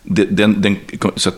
den, 0.03 0.27
den, 0.31 0.63
den, 0.63 0.77
så 1.17 1.29
att 1.29 1.37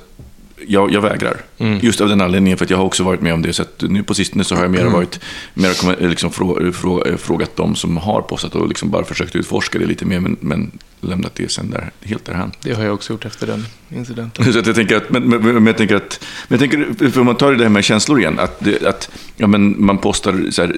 jag, 0.68 0.92
jag 0.92 1.00
vägrar. 1.00 1.36
Mm. 1.58 1.78
Just 1.82 2.00
av 2.00 2.08
den 2.08 2.20
anledningen, 2.20 2.58
för 2.58 2.64
att 2.64 2.70
jag 2.70 2.78
har 2.78 2.84
också 2.84 3.04
varit 3.04 3.20
med 3.20 3.34
om 3.34 3.42
det. 3.42 3.52
Så 3.52 3.62
att 3.62 3.82
nu 3.88 4.02
på 4.02 4.14
sistone 4.14 4.44
så 4.44 4.54
har 4.54 4.62
jag 4.62 4.70
mer 4.70 4.84
varit, 4.84 5.20
mer 5.54 5.80
kommer- 5.80 6.08
liksom 6.08 6.30
frå, 6.30 6.72
frå, 6.72 7.16
frågat 7.18 7.56
de 7.56 7.74
som 7.74 7.96
har 7.96 8.22
postat 8.22 8.54
och 8.54 8.68
liksom 8.68 8.90
bara 8.90 9.04
försökt 9.04 9.36
utforska 9.36 9.78
det 9.78 9.86
lite 9.86 10.04
mer, 10.04 10.20
men, 10.20 10.36
men 10.40 10.70
lämnat 11.00 11.34
det 11.34 11.50
sen 11.50 11.70
där, 11.70 11.90
helt 12.00 12.24
därhän. 12.24 12.52
Det 12.62 12.72
har 12.72 12.84
jag 12.84 12.94
också 12.94 13.12
gjort 13.12 13.24
efter 13.24 13.46
den 13.46 13.66
incidenten. 13.88 14.44
Så 14.52 14.58
att 14.58 14.66
jag 14.66 14.74
tänker 14.74 14.96
att, 14.96 15.10
men, 15.10 15.28
men, 15.28 15.40
men 15.40 15.66
jag 15.66 15.76
tänker 15.76 15.96
att, 15.96 16.24
men 16.48 16.60
jag 16.60 16.70
tänker, 16.70 17.10
för 17.10 17.20
om 17.20 17.26
man 17.26 17.36
tar 17.36 17.52
det 17.52 17.62
här 17.62 17.70
med 17.70 17.84
känslor 17.84 18.20
igen, 18.20 18.38
att, 18.38 18.60
det, 18.60 18.86
att 18.86 19.10
ja, 19.36 19.46
men 19.46 19.84
man 19.84 19.98
postar 19.98 20.50
så 20.50 20.62
här, 20.62 20.76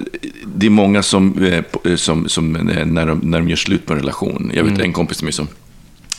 det 0.55 0.67
är 0.67 0.71
många 0.71 1.03
som, 1.03 1.45
eh, 1.45 1.97
som, 1.97 2.29
som 2.29 2.57
eh, 2.57 2.87
när, 2.87 3.07
de, 3.07 3.19
när 3.19 3.39
de 3.39 3.49
gör 3.49 3.57
slut 3.57 3.87
på 3.87 3.93
en 3.93 3.99
relation, 3.99 4.51
jag 4.55 4.65
vet 4.65 4.79
en 4.79 4.93
kompis 4.93 5.17
till 5.17 5.25
mig 5.25 5.33
som 5.33 5.49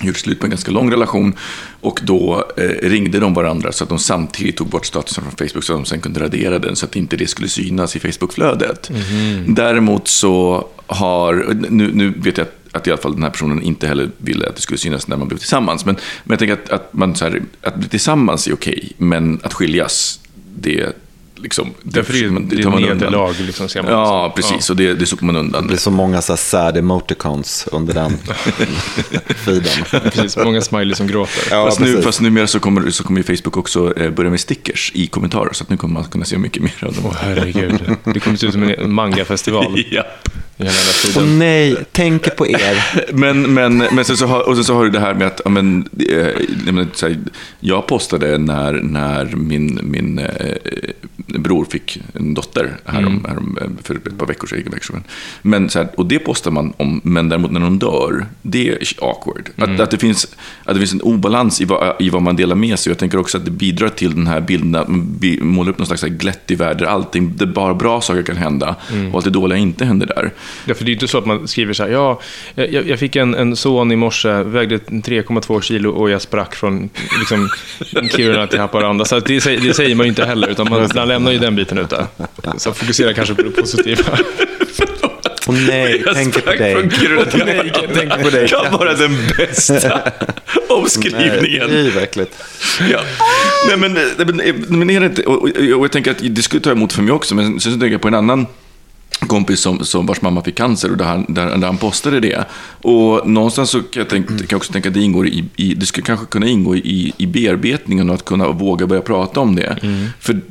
gjorde 0.01 0.19
slut 0.19 0.39
på 0.39 0.45
en 0.45 0.49
ganska 0.49 0.71
lång 0.71 0.91
relation 0.91 1.35
och 1.81 1.99
då 2.03 2.45
eh, 2.57 2.89
ringde 2.89 3.19
de 3.19 3.33
varandra 3.33 3.71
så 3.71 3.83
att 3.83 3.89
de 3.89 3.99
samtidigt 3.99 4.57
tog 4.57 4.67
bort 4.67 4.85
statusen 4.85 5.23
från 5.23 5.47
Facebook 5.47 5.63
så 5.63 5.73
att 5.73 5.79
de 5.79 5.85
sen 5.85 6.01
kunde 6.01 6.19
radera 6.19 6.59
den 6.59 6.75
så 6.75 6.85
att 6.85 6.95
inte 6.95 7.17
det 7.17 7.27
skulle 7.27 7.49
synas 7.49 7.95
i 7.95 7.99
Facebookflödet. 7.99 8.91
Däremot 9.47 10.07
så 10.07 10.67
har, 10.85 11.55
nu, 11.69 11.91
nu 11.93 12.13
vet 12.17 12.37
jag 12.37 12.47
att 12.47 12.53
att 12.71 12.87
i 12.87 12.91
alla 12.91 13.01
fall 13.01 13.13
den 13.13 13.23
här 13.23 13.29
personen 13.29 13.61
inte 13.61 13.87
heller 13.87 14.09
ville 14.17 14.47
att 14.47 14.55
det 14.55 14.61
skulle 14.61 14.77
synas 14.77 15.07
när 15.07 15.17
man 15.17 15.27
blev 15.27 15.37
tillsammans. 15.37 15.85
Men, 15.85 15.95
men 16.23 16.31
jag 16.31 16.39
tänker 16.39 16.53
att, 16.53 16.69
att, 16.69 16.93
man 16.93 17.15
så 17.15 17.25
här, 17.25 17.41
att 17.61 17.75
bli 17.75 17.89
tillsammans 17.89 18.47
är 18.47 18.53
okej, 18.53 18.91
men 18.97 19.39
att 19.43 19.53
skiljas, 19.53 20.19
det 20.55 20.93
liksom, 21.43 21.73
Därför 21.83 22.15
är 22.15 22.23
det, 22.23 22.31
man- 22.31 22.47
det 22.49 22.55
är 22.59 22.63
tar 22.63 22.69
man 22.69 22.83
ett 22.83 22.89
undan. 22.91 22.97
nederlag, 23.11 23.33
liksom, 23.39 23.69
ser 23.69 23.81
man. 23.83 23.91
Ja, 23.91 24.33
precis. 24.35 24.69
Och 24.69 24.75
det, 24.75 24.93
det 24.93 25.05
sopar 25.05 25.25
man 25.25 25.35
undan. 25.35 25.67
Det 25.67 25.73
är 25.73 25.77
så 25.77 25.91
många 25.91 26.21
så 26.21 26.31
här 26.33 26.37
sad 26.37 26.77
emoticons 26.77 27.67
under 27.71 27.93
den 27.93 28.11
feeden. 29.45 30.01
Precis, 30.11 30.37
många 30.37 30.61
smileys 30.61 30.97
som 30.97 31.07
gråter. 31.07 31.43
Ja, 31.51 31.65
fast, 31.65 31.79
nu, 31.79 32.01
fast 32.01 32.21
numera 32.21 32.47
så 32.47 32.59
kommer, 32.59 32.89
så 32.89 33.03
kommer 33.03 33.19
ju 33.19 33.37
Facebook 33.37 33.57
också 33.57 33.99
eh, 33.99 34.09
börja 34.11 34.29
med 34.29 34.39
stickers 34.39 34.91
i 34.95 35.07
kommentarer, 35.07 35.53
så 35.53 35.63
att 35.63 35.69
nu 35.69 35.77
kommer 35.77 35.93
man 35.93 36.03
kunna 36.03 36.25
se 36.25 36.37
mycket 36.37 36.63
mer 36.63 36.83
av 36.83 36.93
dem. 36.93 37.03
Åh 37.05 37.13
herregud, 37.21 37.81
det 38.03 38.19
kommer 38.19 38.37
se 38.37 38.47
ut 38.47 38.53
som 38.53 38.63
en 38.63 38.93
mangafestival 38.93 39.83
ja. 39.91 40.03
Åh 40.59 40.67
tiden. 41.05 41.39
nej, 41.39 41.75
tänk 41.91 42.35
på 42.35 42.47
er. 42.47 42.85
Men, 43.13 43.53
men, 43.53 43.77
men 43.77 44.05
sen 44.05 44.17
så 44.17 44.25
har, 44.25 44.47
och 44.49 44.55
sen 44.55 44.63
så 44.63 44.73
har 44.75 44.83
du 44.83 44.89
det 44.89 44.99
här 44.99 45.13
med 45.13 45.27
att, 45.27 45.41
ja, 45.45 45.49
men, 45.49 45.89
eh, 46.09 47.11
jag 47.59 47.87
postade 47.87 48.37
när, 48.37 48.73
när 48.73 49.25
min, 49.35 49.79
min 49.83 50.19
eh, 50.19 50.25
bror 51.27 51.65
fick 51.65 52.01
en 52.13 52.33
dotter 52.33 52.77
härom, 52.85 53.25
härom, 53.29 53.57
eh, 53.61 53.67
för 53.83 53.95
ett 53.95 54.17
par 54.17 54.25
veckor 54.27 54.47
sedan. 54.47 54.63
Veckor 54.65 54.85
sedan. 54.93 55.03
Men, 55.41 55.69
så 55.69 55.79
här, 55.79 55.87
och 55.97 56.05
det 56.05 56.19
postar 56.19 56.51
man 56.51 56.73
om, 56.77 57.01
men 57.03 57.29
däremot 57.29 57.51
när 57.51 57.59
någon 57.59 57.79
dör, 57.79 58.25
det 58.41 58.69
är 58.69 58.77
awkward. 59.01 59.49
Att, 59.57 59.79
att, 59.79 59.91
det 59.91 59.97
finns, 59.97 60.35
att 60.63 60.73
det 60.73 60.79
finns 60.79 60.93
en 60.93 61.01
obalans 61.01 61.61
i 61.61 61.65
vad, 61.65 61.95
i 61.99 62.09
vad 62.09 62.21
man 62.21 62.35
delar 62.35 62.55
med 62.55 62.79
sig. 62.79 62.91
Jag 62.91 62.97
tänker 62.97 63.17
också 63.17 63.37
att 63.37 63.45
det 63.45 63.51
bidrar 63.51 63.89
till 63.89 64.15
den 64.15 64.27
här 64.27 64.41
bilden 64.41 64.75
att 64.75 64.87
man 64.87 65.19
målar 65.41 65.71
upp 65.71 65.77
någon 65.77 65.87
slags 65.87 66.03
glättig 66.03 66.57
värld 66.57 66.77
där 66.77 66.85
allting, 66.85 67.33
det 67.35 67.45
bara 67.45 67.73
bra 67.73 68.01
saker 68.01 68.23
kan 68.23 68.37
hända 68.37 68.75
och 69.09 69.15
allt 69.15 69.25
det 69.25 69.31
dåliga 69.31 69.57
inte 69.59 69.85
händer 69.85 70.07
där. 70.07 70.31
Ja, 70.65 70.73
för 70.73 70.83
det 70.85 70.89
är 70.89 70.91
ju 70.91 70.93
inte 70.93 71.07
så 71.07 71.17
att 71.17 71.25
man 71.25 71.47
skriver 71.47 71.73
så 71.73 71.83
här, 71.83 71.89
ja, 71.89 72.21
jag, 72.55 72.87
jag 72.87 72.99
fick 72.99 73.15
en, 73.15 73.35
en 73.35 73.55
son 73.55 73.91
i 73.91 73.95
morse, 73.95 74.43
vägde 74.43 74.77
3,2 74.77 75.61
kilo 75.61 75.89
och 75.91 76.09
jag 76.09 76.21
sprack 76.21 76.55
från 76.55 76.89
liksom, 77.19 77.49
Kiruna 78.11 78.47
till 78.47 78.59
Haparanda. 78.59 79.05
Så 79.05 79.19
det, 79.19 79.41
säger- 79.41 79.61
det 79.61 79.73
säger 79.73 79.95
man 79.95 80.05
ju 80.05 80.09
inte 80.09 80.25
heller, 80.25 80.47
utan 80.47 80.69
man, 80.69 80.89
man 80.95 81.16
lämnar 81.17 81.31
ju 81.31 81.39
den 81.39 81.55
biten 81.55 81.77
ute. 81.77 82.07
Så 82.57 82.73
fokusera 82.73 83.13
kanske 83.13 83.35
på 83.35 83.41
det 83.41 83.49
positiva. 83.49 84.19
Åh 85.47 85.55
nej, 85.67 86.03
tänk 86.13 86.33
på 86.33 86.39
sprack 86.39 86.57
dig. 86.57 86.73
från 86.73 86.89
Kiruna 86.89 87.25
till 87.25 87.43
Nej, 87.45 87.71
jag 87.73 87.93
tänker 87.93 88.23
på 88.23 88.29
dig. 88.29 88.47
kan 88.47 88.71
vara 88.71 88.93
den 88.93 89.17
bästa 89.37 90.01
omskrivningen. 90.69 91.67
Nej, 91.69 91.89
verkligen. 91.89 92.29
Ja. 92.91 92.99
Nej, 93.67 93.77
men, 93.77 93.93
nej, 93.93 94.53
men, 94.67 94.89
är 94.89 94.99
det 94.99 95.05
inte, 95.05 95.23
och, 95.23 95.33
och, 95.35 95.49
och 95.49 95.63
jag 95.63 95.91
tänker 95.91 96.11
att 96.11 96.17
det 96.21 96.41
skulle 96.41 96.61
ta 96.61 96.71
emot 96.71 96.93
för 96.93 97.01
mig 97.01 97.13
också, 97.13 97.35
men 97.35 97.59
sen 97.59 97.73
så 97.73 97.79
tänker 97.79 97.91
jag 97.91 98.01
på 98.01 98.07
en 98.07 98.13
annan 98.13 98.45
kompis 99.19 99.59
som, 99.59 99.85
som 99.85 100.05
vars 100.05 100.21
mamma 100.21 100.43
fick 100.43 100.55
cancer 100.55 100.91
och 100.91 100.97
där 100.97 101.05
han, 101.05 101.25
där, 101.29 101.57
där 101.57 101.67
han 101.67 101.77
postade 101.77 102.19
det. 102.19 102.45
Och 102.81 103.29
någonstans 103.29 103.69
så 103.69 103.79
kan 103.79 103.99
jag, 104.01 104.09
tänk, 104.09 104.27
kan 104.27 104.45
jag 104.49 104.57
också 104.57 104.73
tänka 104.73 104.89
att 104.89 104.95
det 104.95 105.01
ingår 105.01 105.27
i, 105.27 105.45
i 105.55 105.73
det 105.73 105.85
skulle 105.85 106.05
kanske 106.05 106.25
kunna 106.25 106.47
ingå 106.47 106.75
i, 106.75 107.13
i 107.17 107.25
bearbetningen 107.27 108.09
och 108.09 108.15
att 108.15 108.25
kunna 108.25 108.49
våga 108.49 108.87
börja 108.87 109.01
prata 109.01 109.39
om 109.39 109.55
det. 109.55 109.77
För 110.19 110.41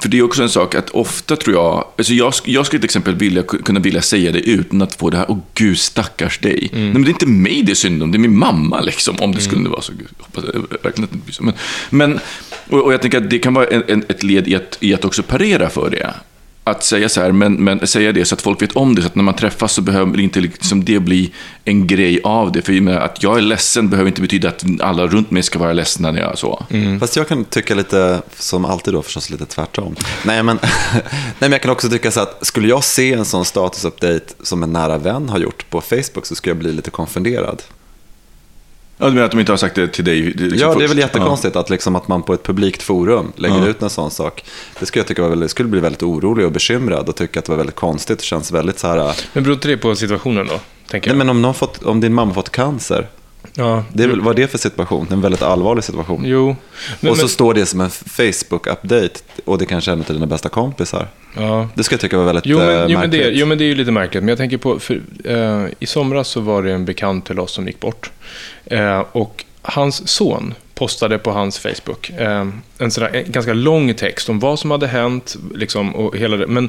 för 0.00 0.08
det 0.08 0.18
är 0.18 0.22
också 0.22 0.42
en 0.42 0.48
sak 0.48 0.74
att 0.74 0.90
ofta 0.90 1.36
tror 1.36 1.56
jag, 1.56 1.88
alltså 1.98 2.12
jag, 2.12 2.34
jag 2.44 2.66
skulle 2.66 2.80
till 2.80 2.84
exempel 2.84 3.14
vilja, 3.14 3.42
kunna 3.42 3.80
vilja 3.80 4.02
säga 4.02 4.32
det 4.32 4.40
utan 4.40 4.82
att 4.82 4.94
få 4.94 5.10
det 5.10 5.16
här, 5.16 5.26
åh 5.28 5.38
gud 5.54 5.78
stackars 5.78 6.38
dig. 6.38 6.70
Nej 6.72 6.92
men 6.92 7.02
det 7.02 7.08
är 7.08 7.10
inte 7.10 7.26
mig 7.26 7.62
det 7.62 7.72
är 7.72 7.74
synd 7.74 8.02
om, 8.02 8.12
det 8.12 8.16
är 8.16 8.20
min 8.20 8.38
mamma 8.38 8.80
liksom, 8.80 9.16
om 9.20 9.32
det 9.32 9.40
skulle 9.40 9.68
vara 9.68 9.82
så. 9.82 9.92
Gud, 9.92 10.08
hoppas 10.18 10.44
jag 10.54 10.60
verkligen 10.82 10.86
att 10.86 10.94
det 10.94 11.02
inte 11.02 11.16
blir 11.16 11.34
så. 11.34 11.42
Men, 11.42 11.54
men, 11.90 12.20
och, 12.70 12.84
och 12.84 12.92
jag 12.92 13.02
tänker 13.02 13.18
att 13.18 13.30
det 13.30 13.38
kan 13.38 13.54
vara 13.54 13.66
en, 13.66 13.82
en, 13.88 14.04
ett 14.08 14.22
led 14.22 14.48
i 14.48 14.54
att, 14.54 14.76
i 14.80 14.94
att 14.94 15.04
också 15.04 15.22
parera 15.22 15.70
för 15.70 15.90
det. 15.90 16.14
Att 16.66 16.84
säga 16.84 17.08
så 17.08 17.20
här, 17.20 17.32
men, 17.32 17.54
men 17.54 17.86
säga 17.86 18.12
det 18.12 18.24
så 18.24 18.34
att 18.34 18.42
folk 18.42 18.62
vet 18.62 18.72
om 18.72 18.94
det, 18.94 19.02
så 19.02 19.06
att 19.06 19.14
när 19.14 19.22
man 19.22 19.34
träffas 19.34 19.72
så 19.72 19.82
behöver 19.82 20.20
inte 20.20 20.40
liksom 20.40 20.84
det 20.84 21.00
bli 21.00 21.32
en 21.64 21.86
grej 21.86 22.20
av 22.24 22.52
det. 22.52 22.62
För 22.62 22.80
med 22.80 22.96
att 22.96 23.22
jag 23.22 23.38
är 23.38 23.42
ledsen 23.42 23.88
behöver 23.88 24.08
inte 24.08 24.20
betyda 24.20 24.48
att 24.48 24.64
alla 24.80 25.06
runt 25.06 25.30
mig 25.30 25.42
ska 25.42 25.58
vara 25.58 25.72
ledsna 25.72 26.10
när 26.10 26.20
jag 26.20 26.38
så. 26.38 26.66
Fast 27.00 27.16
jag 27.16 27.28
kan 27.28 27.44
tycka 27.44 27.74
lite, 27.74 28.22
som 28.38 28.64
alltid 28.64 28.94
då 28.94 29.02
förstås, 29.02 29.30
lite 29.30 29.46
tvärtom. 29.46 29.96
Nej 30.24 30.42
men, 30.42 30.58
nej, 30.92 31.02
men 31.38 31.52
jag 31.52 31.62
kan 31.62 31.70
också 31.70 31.88
tycka 31.88 32.10
så 32.10 32.20
att 32.20 32.46
skulle 32.46 32.68
jag 32.68 32.84
se 32.84 33.12
en 33.12 33.24
sån 33.24 33.44
statusupdate 33.44 34.34
som 34.42 34.62
en 34.62 34.72
nära 34.72 34.98
vän 34.98 35.28
har 35.28 35.38
gjort 35.38 35.70
på 35.70 35.80
Facebook 35.80 36.26
så 36.26 36.34
skulle 36.34 36.50
jag 36.50 36.58
bli 36.58 36.72
lite 36.72 36.90
konfunderad. 36.90 37.62
Ja, 38.98 39.06
du 39.06 39.12
menar 39.12 39.24
att 39.24 39.30
de 39.30 39.40
inte 39.40 39.52
har 39.52 39.56
sagt 39.56 39.74
det 39.74 39.88
till 39.88 40.04
dig? 40.04 40.22
liksom 40.22 40.58
Ja, 40.58 40.74
det 40.74 40.84
är 40.84 40.88
väl 40.88 40.98
jättekonstigt 40.98 41.56
att, 41.56 41.70
liksom, 41.70 41.96
att 41.96 42.08
man 42.08 42.22
på 42.22 42.34
ett 42.34 42.42
publikt 42.42 42.82
forum 42.82 43.32
lägger 43.36 43.58
Ja. 43.58 43.66
ut 43.66 43.82
en 43.82 43.90
sån 43.90 44.10
sak. 44.10 44.44
Det 44.80 44.86
skulle 44.86 45.00
jag 45.00 45.06
tycka 45.08 45.22
var 45.22 45.28
väldigt, 45.28 45.50
skulle 45.50 45.68
bli 45.68 45.80
väldigt 45.80 46.02
orolig 46.02 46.46
och 46.46 46.52
bekymrad 46.52 47.08
och 47.08 47.16
tycka 47.16 47.38
att 47.38 47.44
det 47.44 47.52
var 47.52 47.56
väldigt 47.56 47.74
konstigt. 47.76 48.18
Det 48.18 48.24
känns 48.24 48.52
väldigt 48.52 48.78
så 48.78 48.86
här... 48.86 49.14
Men 49.32 49.42
beror 49.44 49.54
inte 49.54 49.68
det 49.68 49.76
på 49.76 49.94
situationen 49.94 50.46
då? 50.46 50.60
Tänker 50.88 51.08
Nej, 51.08 51.12
jag. 51.12 51.18
men 51.18 51.28
om, 51.28 51.42
någon 51.42 51.54
fått, 51.54 51.82
om 51.82 52.00
din 52.00 52.14
mamma 52.14 52.34
fått 52.34 52.50
cancer, 52.50 53.08
ja. 53.54 53.84
det 53.92 54.02
är 54.04 54.34
det 54.34 54.48
för 54.48 54.58
situation? 54.58 55.06
En 55.10 55.20
väldigt 55.20 55.42
allvarlig 55.42 55.84
situation. 55.84 56.22
Jo. 56.26 56.56
Men, 57.00 57.10
och 57.10 57.16
så 57.16 57.22
men, 57.22 57.28
står 57.28 57.54
det 57.54 57.66
som 57.66 57.80
en 57.80 57.90
Facebook-update 57.90 59.22
och 59.44 59.58
det 59.58 59.66
kanske 59.66 59.90
är 59.90 59.92
en 59.92 60.00
av 60.00 60.06
dina 60.06 60.26
bästa 60.26 60.48
kompisar. 60.48 61.08
ja. 61.36 61.68
Det 61.74 61.84
skulle 61.84 61.94
jag 61.94 62.00
tycka 62.00 62.16
var 62.16 62.24
väldigt 62.24 62.46
Jo 62.46 62.60
eh, 62.60 62.66
men, 62.66 62.90
jo, 62.90 62.98
men 62.98 63.10
det, 63.10 63.16
märkligt. 63.16 63.38
jo, 63.40 63.46
men 63.46 63.58
det 63.58 63.64
är 63.64 63.66
ju 63.66 63.74
lite 63.74 63.90
märkligt. 63.90 64.22
Men 64.22 64.28
jag 64.28 64.38
tänker 64.38 64.56
på, 64.56 64.78
för, 64.78 65.02
eh, 65.24 65.66
i 65.78 65.86
somras 65.86 66.28
så 66.28 66.40
var 66.40 66.62
det 66.62 66.72
en 66.72 66.84
bekant 66.84 67.26
till 67.26 67.38
oss 67.38 67.52
som 67.52 67.66
gick 67.66 67.80
bort. 67.80 68.10
Eh, 68.64 69.04
och 69.12 69.44
hans 69.62 70.08
son 70.08 70.54
postade 70.74 71.18
på 71.18 71.30
hans 71.30 71.58
Facebook 71.58 72.10
eh, 72.10 72.46
en, 72.78 72.90
sådär, 72.90 73.10
en 73.14 73.32
ganska 73.32 73.52
lång 73.52 73.94
text 73.94 74.28
om 74.28 74.38
vad 74.38 74.58
som 74.58 74.70
hade 74.70 74.86
hänt. 74.86 75.36
Liksom, 75.54 75.94
och 75.94 76.16
hela 76.16 76.36
det. 76.36 76.46
Men 76.46 76.68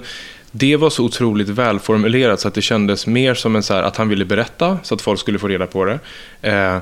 det 0.57 0.75
var 0.75 0.89
så 0.89 1.03
otroligt 1.03 1.49
välformulerat 1.49 2.39
så 2.39 2.47
att 2.47 2.53
det 2.53 2.61
kändes 2.61 3.07
mer 3.07 3.33
som 3.33 3.55
en 3.55 3.63
så 3.63 3.73
här, 3.73 3.83
att 3.83 3.97
han 3.97 4.09
ville 4.09 4.25
berätta 4.25 4.79
så 4.83 4.95
att 4.95 5.01
folk 5.01 5.19
skulle 5.19 5.39
få 5.39 5.47
reda 5.47 5.67
på 5.67 5.85
det. 5.85 5.99
Eh, 6.41 6.77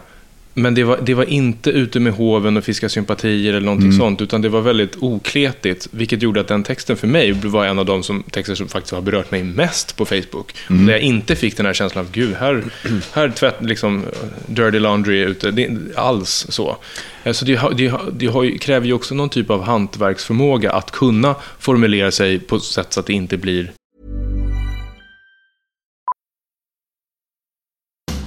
men 0.53 0.75
det 0.75 0.83
var, 0.83 0.99
det 1.05 1.13
var 1.13 1.23
inte 1.23 1.69
ute 1.69 1.99
med 1.99 2.13
hoven 2.13 2.57
och 2.57 2.63
fiska 2.63 2.89
sympatier 2.89 3.53
eller 3.53 3.65
någonting 3.65 3.91
sånt, 3.97 4.21
utan 4.21 4.41
det 4.41 4.49
var 4.49 4.61
väldigt 4.61 4.95
okletigt, 4.99 5.87
vilket 5.91 6.21
gjorde 6.21 6.41
att 6.41 6.47
den 6.47 6.63
texten 6.63 6.97
för 6.97 7.07
mig 7.07 7.31
var 7.31 7.65
en 7.65 7.79
av 7.79 7.85
de 7.85 8.03
som, 8.03 8.23
texter 8.23 8.55
som 8.55 8.67
faktiskt 8.67 8.93
har 8.93 9.01
berört 9.01 9.31
mig 9.31 9.43
mest 9.43 9.97
på 9.97 10.05
Facebook. 10.05 10.53
Där 10.67 10.91
jag 10.93 11.01
inte 11.01 11.35
fick 11.35 11.57
den 11.57 11.65
här 11.65 11.73
känslan 11.73 12.05
av, 12.05 12.11
gud, 12.11 12.35
här, 12.39 12.63
här 13.13 13.29
tvätt, 13.29 13.55
liksom, 13.59 14.03
dirty 14.47 14.79
laundry 14.79 15.19
ute, 15.19 15.51
det, 15.51 15.69
alls 15.95 16.45
så. 16.49 16.77
Eh, 17.23 17.33
Så 17.33 17.45
det, 17.45 17.61
det, 17.77 17.93
det 18.13 18.25
har, 18.27 18.57
kräver 18.57 18.87
ju 18.87 18.93
också 18.93 19.15
någon 19.15 19.29
typ 19.29 19.49
av 19.49 19.63
hantverksförmåga 19.63 20.71
att 20.71 20.91
kunna 20.91 21.35
formulera 21.59 22.11
sig 22.11 22.39
på 22.39 22.55
ett 22.55 22.63
sätt 22.63 22.93
så 22.93 22.99
att 22.99 23.05
det 23.05 23.13
inte 23.13 23.37
blir 23.37 23.71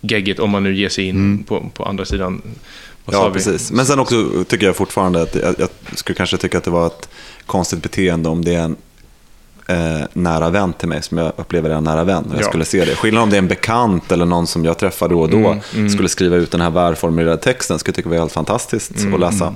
Geggigt 0.00 0.38
om 0.40 0.50
man 0.50 0.62
nu 0.62 0.74
ger 0.74 0.88
sig 0.88 1.04
in 1.04 1.44
på, 1.44 1.70
på 1.74 1.84
andra 1.84 2.04
sidan. 2.04 2.42
Ja, 3.12 3.30
precis. 3.32 3.72
Men 3.72 3.86
sen 3.86 3.98
också 3.98 4.44
tycker 4.48 4.66
jag 4.66 4.76
fortfarande 4.76 5.22
att 5.22 5.34
jag, 5.34 5.54
jag 5.58 5.68
skulle 5.94 6.16
kanske 6.16 6.36
tycka 6.36 6.58
att 6.58 6.64
det 6.64 6.70
var 6.70 6.86
ett 6.86 7.08
konstigt 7.46 7.82
beteende 7.82 8.28
om 8.28 8.44
det 8.44 8.54
är 8.54 8.62
en 8.62 8.76
eh, 9.68 10.06
nära 10.12 10.50
vän 10.50 10.72
till 10.72 10.88
mig 10.88 11.02
som 11.02 11.18
jag 11.18 11.32
upplever 11.36 11.70
är 11.70 11.74
en 11.74 11.84
nära 11.84 12.04
vän. 12.04 12.24
Och 12.24 12.34
jag 12.34 12.42
Ja. 12.42 12.48
skulle 12.48 12.64
se 12.64 12.84
det. 12.84 12.94
Skillnad 12.96 13.22
om 13.22 13.30
det 13.30 13.36
är 13.36 13.38
en 13.38 13.48
bekant 13.48 14.12
eller 14.12 14.24
någon 14.26 14.46
som 14.46 14.64
jag 14.64 14.78
träffar 14.78 15.08
då 15.08 15.20
och 15.20 15.30
då 15.30 15.36
Mm, 15.36 15.58
mm. 15.74 15.90
skulle 15.90 16.08
skriva 16.08 16.36
ut 16.36 16.50
den 16.50 16.60
här 16.60 16.70
välformulerade 16.70 17.36
texten 17.42 17.78
skulle 17.78 17.90
jag 17.92 17.96
tycka 17.96 18.08
var 18.08 18.16
helt 18.16 18.32
fantastiskt 18.32 18.96
Mm, 19.00 19.14
att 19.14 19.20
läsa. 19.20 19.54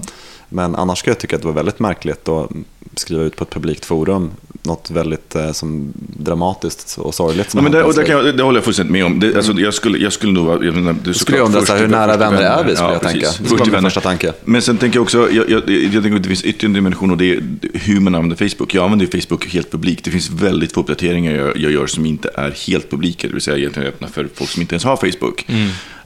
Men 0.48 0.76
annars 0.76 0.98
skulle 0.98 1.10
jag 1.12 1.18
tycka 1.18 1.36
att 1.36 1.42
det 1.42 1.48
var 1.48 1.54
väldigt 1.54 1.78
märkligt 1.80 2.28
att 2.28 2.50
skriva 2.94 3.22
ut 3.22 3.36
på 3.36 3.44
ett 3.44 3.50
publikt 3.50 3.84
forum 3.84 4.30
något 4.62 4.90
väldigt 4.90 5.34
eh, 5.34 5.52
som 5.52 5.92
dramatiskt 5.96 6.98
och 6.98 7.14
sorgligt. 7.14 7.50
Som 7.50 7.58
Ja, 7.58 7.62
men 7.62 7.72
det, 7.72 7.82
och 7.82 7.94
det, 7.94 8.08
jag, 8.08 8.36
det 8.36 8.42
håller 8.42 8.58
jag 8.58 8.64
fullständigt 8.64 8.92
med 8.92 9.04
om. 9.04 9.20
Det, 9.20 9.36
alltså, 9.36 9.52
jag, 9.52 9.74
skulle, 9.74 9.98
jag 9.98 10.12
skulle 10.12 10.32
nog 10.32 10.46
vara... 10.46 10.64
Jag, 10.64 10.74
menar, 10.74 10.96
är 11.08 11.12
skulle 11.12 11.38
jag 11.38 11.46
undra 11.46 11.62
så 11.62 11.72
här, 11.72 11.80
hur 11.80 11.88
nära 11.88 12.16
vänner 12.16 12.42
är 12.42 12.64
vi, 12.64 12.76
skulle 12.76 12.92
jag 12.92 13.02
tänka. 13.02 13.26
Det 13.26 13.32
skulle 13.32 13.48
Först 13.48 13.60
vara 13.60 13.80
min 13.80 13.90
första 13.90 14.00
tanke. 14.00 14.32
Men 14.44 14.62
sen 14.62 14.78
tänker 14.78 14.96
jag 14.96 15.02
också, 15.02 15.30
jag, 15.32 15.50
jag, 15.50 15.70
jag 15.70 16.02
tänker 16.02 16.16
att 16.16 16.22
det 16.22 16.28
finns 16.28 16.44
ytterligare 16.44 16.66
en 16.66 16.72
dimension 16.72 17.10
och 17.10 17.16
det 17.16 17.32
är 17.32 17.42
hur 17.74 18.00
man 18.00 18.14
använder 18.14 18.48
Facebook. 18.48 18.74
Jag 18.74 18.84
använder 18.84 19.06
ju 19.06 19.20
Facebook 19.20 19.46
helt 19.46 19.70
publikt. 19.70 20.04
Det 20.04 20.10
finns 20.10 20.30
väldigt 20.30 20.72
få 20.72 20.80
uppdateringar 20.80 21.32
jag, 21.32 21.56
jag 21.56 21.72
gör 21.72 21.86
som 21.86 22.06
inte 22.06 22.30
är 22.34 22.50
helt 22.66 22.90
publika, 22.90 23.26
det 23.26 23.32
vill 23.32 23.42
säga 23.42 23.56
egentligen 23.56 23.88
öppna 23.88 24.08
för 24.08 24.28
folk 24.34 24.50
som 24.50 24.62
inte 24.62 24.74
ens 24.74 24.84
har 24.84 24.96
Facebook. 24.96 25.44
Eh, 25.48 25.54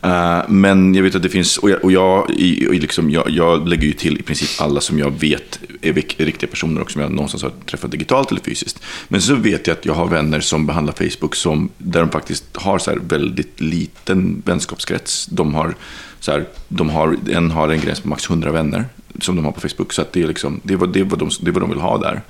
Eh, 0.04 0.42
men 0.48 0.94
jag 0.94 1.02
vet 1.02 1.14
att 1.14 1.22
det 1.22 1.28
finns, 1.28 1.58
och 1.58 1.70
jag, 1.70 1.84
och 1.84 1.92
jag, 1.92 2.20
och 2.68 2.74
liksom, 2.74 3.10
jag, 3.10 3.30
jag 3.30 3.68
lägger 3.68 3.86
ju 3.86 3.92
till 3.92 4.18
i 4.18 4.22
princip 4.22 4.60
alla 4.60 4.80
som 4.80 4.98
jag 4.98 5.10
vet 5.10 5.60
är, 5.82 5.90
är 5.98 6.24
riktiga 6.24 6.50
personer 6.50 6.80
och 6.80 6.90
som 6.90 7.00
jag 7.00 7.10
någonstans 7.10 7.42
har 7.42 7.52
träffat 7.66 7.90
digitalt 7.90 8.30
eller 8.30 8.40
fysiskt. 8.40 8.82
Men 9.08 9.22
så 9.22 9.34
vet 9.34 9.66
jag 9.66 9.76
att 9.76 9.86
jag 9.86 9.94
har 9.94 10.08
vänner 10.08 10.40
som 10.40 10.66
behandlar 10.66 10.94
Facebook 10.94 11.34
som, 11.34 11.70
där 11.78 12.00
de 12.00 12.10
faktiskt 12.10 12.56
har 12.56 12.78
så 12.78 12.90
här 12.90 12.98
väldigt 12.98 13.60
liten 13.60 14.42
vänskapskrets. 14.46 15.26
De 15.26 15.54
har, 15.54 15.74
så 16.20 16.32
här, 16.32 16.48
de 16.68 16.90
har, 16.90 17.16
en 17.30 17.50
har 17.50 17.68
en 17.68 17.80
gräns 17.80 18.00
på 18.00 18.08
max 18.08 18.30
100 18.30 18.52
vänner 18.52 18.84
som 19.20 19.37
de 19.37 19.44
har 19.44 19.53
på 19.53 19.61
Facebook. 19.61 19.92
Så 19.92 20.03
att 20.03 20.12
det, 20.12 20.22
är 20.22 20.27
liksom, 20.27 20.61
det, 20.62 20.74
är 20.74 20.79
vad, 20.79 20.92
det, 20.92 21.00
är 21.00 21.05
vad 21.05 21.18
de, 21.18 21.31
det 21.40 21.50
är 21.50 21.53
vad 21.53 21.62
de 21.62 21.70
vill 21.70 21.81
ha 21.81 21.98
där. 21.98 22.22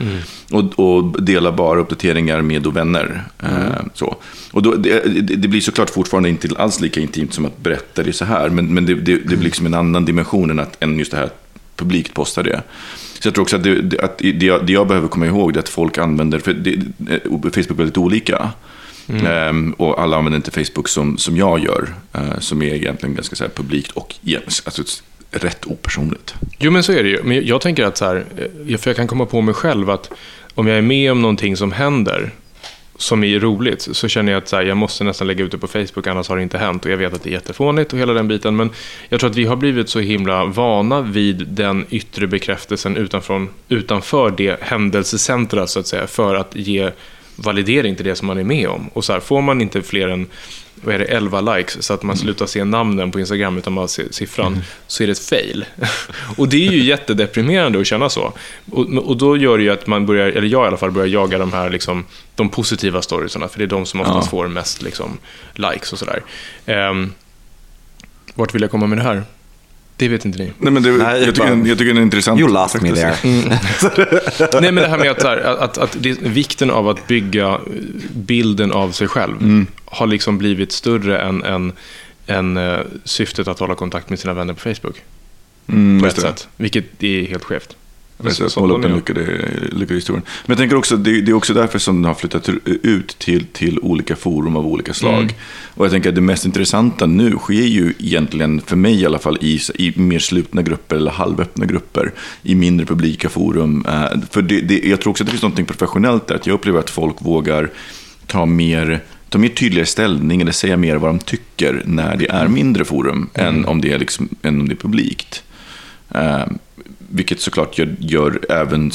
Och, 0.51 0.79
och 0.79 1.23
dela 1.23 1.53
bara 1.53 1.81
uppdateringar 1.81 2.43
med 2.43 2.63
då 2.63 2.71
vänner. 2.71 3.25
Eh, 3.43 3.87
så. 3.95 4.17
Och 4.53 4.63
då, 4.63 4.75
det, 4.75 5.01
det, 5.37 5.49
blir 5.49 5.61
såklart 5.61 5.91
fortfarande 5.91 6.29
inte 6.29 6.49
alls 6.57 6.81
lika 6.81 7.01
intimt 7.01 7.35
som 7.35 7.45
att 7.45 7.59
berätta 7.59 8.03
det 8.03 8.13
så 8.13 8.25
här. 8.25 8.49
Men, 8.49 8.75
men 8.75 8.87
det, 8.87 8.95
det, 8.95 9.17
det 9.17 9.37
blir 9.37 9.39
liksom 9.39 9.67
en 9.67 9.75
annan 9.75 10.05
dimension 10.05 10.51
än, 10.51 10.59
att, 10.59 10.83
än 10.83 10.99
just 10.99 11.11
det 11.11 11.17
här 11.17 11.25
att 11.25 11.41
publikt 11.77 12.15
posta 12.15 12.43
det. 12.43 12.63
Så 13.21 13.29
jag 13.29 13.35
tror 13.35 13.43
också 13.43 13.57
att, 13.57 13.65
det, 13.65 14.01
att 14.01 14.21
jag, 14.23 14.67
det 14.67 14.73
jag 14.73 14.89
behöver 14.89 15.09
komma 15.09 15.27
ihåg 15.27 15.57
är 15.57 15.61
att 15.61 15.69
folk 15.69 15.99
använder 15.99 16.39
för 16.39 16.51
eh, 16.51 17.19
Facebook 17.31 17.71
är 17.71 17.75
väldigt 17.75 17.99
olika. 17.99 18.53
Ehm, 19.09 19.73
och 19.73 20.01
alla 20.01 20.17
använder 20.17 20.37
inte 20.37 20.51
Facebook 20.65 20.89
som, 20.89 21.19
som 21.19 21.37
jag 21.37 21.59
gör, 21.59 21.95
eh, 22.13 22.39
som 22.39 22.63
är 22.63 22.75
egentligen 22.75 23.15
ganska 23.15 23.37
så 23.37 23.49
publikt 23.49 23.91
och 23.91 24.15
alltså, 24.65 24.83
rätt 25.35 25.67
opersonligt. 25.67 26.35
Jo, 26.59 26.71
men 26.71 26.83
så 26.83 26.93
är 26.93 27.03
det 27.03 27.09
ju. 27.09 27.23
Men 27.23 27.47
jag 27.47 27.61
tänker 27.61 27.85
att 27.85 27.97
så 27.97 28.05
här, 28.05 28.25
eh, 28.69 28.77
för 28.79 28.91
jag 28.91 28.97
kan 28.97 29.07
komma 29.07 29.27
på 29.27 29.41
mig 29.41 29.55
själv 29.55 29.91
att 29.91 30.11
om 30.55 30.67
jag 30.67 30.79
är 30.79 30.83
med 30.83 31.13
om 31.13 31.23
någonting 31.23 31.57
som 31.57 31.73
händer, 31.73 32.31
som 32.97 33.25
är 33.25 33.41
roligt, 33.41 33.89
så 33.93 34.09
känner 34.09 34.33
jag 34.33 34.39
att 34.39 34.49
så 34.49 34.57
här, 34.57 34.63
jag 34.63 34.77
måste 34.77 35.05
nästan 35.05 35.27
lägga 35.27 35.45
ut 35.45 35.51
det 35.51 35.59
på 35.59 35.67
Facebook, 35.67 36.07
annars 36.07 36.29
har 36.29 36.37
det 36.37 36.43
inte 36.43 36.59
hänt. 36.59 36.85
Och 36.85 36.91
jag 36.91 36.97
vet 36.97 37.15
att 37.15 37.23
det 37.23 37.31
är 37.31 37.33
jättefånigt 37.33 37.93
och 37.93 37.99
hela 37.99 38.13
den 38.13 38.29
biten, 38.29 38.57
men 38.57 38.71
jag 39.09 39.21
tror 39.21 39.31
att 39.31 39.37
vi 39.37 39.45
har 39.45 39.57
blivit 39.57 39.89
så 39.89 40.01
himla 40.01 40.45
vana 40.45 41.01
vid 41.01 41.47
den 41.49 41.87
yttre 41.91 42.27
bekräftelsen 42.27 42.97
utanför, 42.97 43.47
utanför 43.69 44.31
det 44.31 44.63
händelsecentra, 44.63 45.67
så 45.67 45.81
att 45.81 45.87
säga, 45.87 46.07
för 46.07 46.35
att 46.35 46.57
ge 46.57 46.91
validering 47.37 47.97
till 47.97 48.05
det 48.05 48.15
som 48.15 48.27
man 48.27 48.39
är 48.39 48.45
med 48.45 48.69
om. 48.69 48.89
Och 48.93 49.05
så 49.05 49.13
här, 49.13 49.21
får 49.21 49.43
man 49.43 49.61
inte 49.61 49.83
fler 49.83 50.09
än 50.09 50.27
vad 50.85 50.95
är 50.95 50.99
det, 50.99 51.05
11 51.05 51.41
likes, 51.41 51.87
så 51.87 51.95
att 51.95 52.03
man 52.03 52.17
slutar 52.17 52.47
se 52.47 52.65
namnen 52.65 53.11
på 53.11 53.21
Instagram 53.21 53.59
utan 53.59 53.75
bara 53.75 53.89
ser 53.89 54.07
siffran, 54.11 54.63
så 54.87 55.03
är 55.03 55.07
det 55.07 55.13
ett 55.13 55.19
fail. 55.19 55.65
och 56.37 56.49
det 56.49 56.67
är 56.67 56.73
ju 56.73 56.83
jättedeprimerande 56.85 57.81
att 57.81 57.87
känna 57.87 58.09
så. 58.09 58.33
Och, 58.73 58.89
och 58.89 59.17
då 59.17 59.37
gör 59.37 59.59
det 59.59 59.65
ju 59.65 59.71
att 59.71 59.87
man 59.87 60.07
börjar, 60.07 60.27
eller 60.27 60.49
jag 60.49 60.65
i 60.65 60.69
alla 60.69 60.77
fall, 60.77 60.91
börjar 60.91 61.09
jaga 61.09 61.39
de 61.39 61.53
här 61.53 61.71
liksom, 61.71 62.05
de 62.35 62.49
positiva 62.49 63.03
storiesarna, 63.03 63.49
för 63.49 63.59
det 63.59 63.65
är 63.65 63.69
de 63.69 63.87
som 63.87 64.01
oftast 64.01 64.27
Ja. 64.27 64.31
får 64.31 64.49
mest 64.49 64.83
liksom, 64.83 65.19
likes 65.55 65.93
och 65.93 65.99
sådär. 65.99 66.23
Um, 66.91 67.13
vart 68.35 68.55
vill 68.55 68.63
jag 68.63 68.71
komma 68.71 68.87
med 68.87 68.99
det 68.99 69.03
här? 69.05 69.23
Det 69.97 70.09
vet 70.09 70.25
inte 70.25 70.39
ni. 70.39 70.53
Nej, 70.59 70.73
men 70.73 70.83
det, 70.83 70.91
Nej, 70.93 71.25
jag, 71.25 71.35
tycker, 71.35 71.57
bara- 71.57 71.69
jag 71.69 71.79
tycker 71.79 71.95
det 71.95 72.01
är 72.01 72.03
intressant. 72.03 72.41
You 72.41 72.49
lost 72.53 72.83
me 72.83 72.93
there. 72.95 73.17
Nej, 74.61 74.73
men 74.73 74.75
det 74.75 74.89
här 74.89 74.99
med 74.99 75.11
att, 75.11 75.23
här, 75.23 75.37
att, 75.37 75.79
att 75.79 75.97
det, 76.01 76.19
vikten 76.23 76.71
av 76.71 76.89
att 76.89 77.07
bygga 77.07 77.49
eh, 77.49 77.59
bilden 78.15 78.73
av 78.73 78.91
sig 78.93 79.09
själv 79.09 79.37
Mm. 79.41 79.67
har 79.85 80.07
liksom 80.07 80.39
blivit 80.39 80.73
större 80.73 81.19
än, 81.19 81.43
än, 81.43 81.73
än 82.27 82.57
eh, 82.57 82.79
syftet 83.05 83.49
att 83.49 83.59
hålla 83.59 83.75
kontakt 83.75 84.11
med 84.11 84.19
sina 84.19 84.35
vänner 84.35 84.55
på 84.55 84.61
Facebook. 84.61 85.03
Mm, 85.67 86.01
På 86.01 86.07
ett 86.07 86.15
det. 86.15 86.21
sätt. 86.21 86.49
Vilket 86.57 87.03
är 87.03 87.27
helt 87.27 87.45
skevt. 87.45 87.77
Så- 88.49 88.61
måla 88.61 88.75
upp 88.75 88.83
den 88.83 88.95
lyckade, 88.95 89.49
lyckade 89.73 89.95
historien. 89.95 90.23
Men 90.47 90.53
jag 90.55 90.59
tänker 90.59 90.77
också, 90.77 90.97
det, 90.97 91.21
det 91.21 91.31
är 91.31 91.35
också 91.35 91.55
därför 91.55 91.79
som 91.79 91.97
den 91.97 92.05
har 92.05 92.15
flyttat 92.15 92.49
ut 92.65 93.19
till, 93.19 93.45
till 93.47 93.79
olika 93.79 94.17
forum 94.17 94.57
av 94.57 94.67
olika 94.67 94.95
slag. 94.95 95.23
Mm. 95.23 95.35
Och 95.75 95.85
jag 95.85 95.93
tänker 95.93 96.09
att 96.09 96.15
det 96.15 96.21
mest 96.21 96.45
intressanta 96.47 97.07
nu 97.07 97.31
sker 97.37 97.55
ju 97.55 97.95
egentligen, 97.99 98.61
för 98.61 98.77
mig 98.77 99.01
i 99.01 99.07
alla 99.07 99.19
fall, 99.19 99.39
i, 99.41 99.61
i 99.75 99.93
mer 100.01 100.19
slutna 100.19 100.63
grupper 100.63 100.97
eller 100.97 101.11
halvöppna 101.11 101.67
grupper. 101.67 102.13
I 102.43 102.55
mindre 102.55 102.87
publika 102.87 103.29
forum. 103.29 103.85
Eh, 103.89 104.21
För 104.31 104.43
det, 104.43 104.61
det, 104.61 104.79
jag 104.89 105.01
tror 105.01 105.11
också 105.11 105.25
att 105.25 105.27
det 105.27 105.39
finns 105.39 105.59
något 105.59 105.67
professionellt 105.67 106.27
där. 106.27 106.35
Att 106.35 106.47
jag 106.47 106.55
upplever 106.55 106.79
att 106.79 106.91
folk 106.91 107.17
vågar 107.19 107.71
ta 108.27 108.47
mer 108.47 109.01
ta 109.29 109.39
mer 109.39 109.49
tydligare 109.49 109.87
ställning 109.87 110.41
eller 110.41 110.53
säga 110.53 110.77
mer 110.77 110.97
vad 110.97 111.11
de 111.11 111.19
tycker 111.19 111.83
när 111.87 112.17
det 112.17 112.31
är 112.31 112.49
mindre 112.49 112.85
forum 112.85 113.31
än, 113.35 113.65
om 113.65 113.81
det 113.81 113.93
är 113.93 113.99
liksom, 113.99 114.29
än 114.43 114.61
om 114.61 114.69
det 114.69 114.75
är 114.75 114.77
publikt. 114.77 115.43
Eh, 116.15 116.47
vilket 116.99 117.41
såklart 117.41 117.79
gör, 117.79 117.97
gör 117.99 118.53
även 118.53 118.93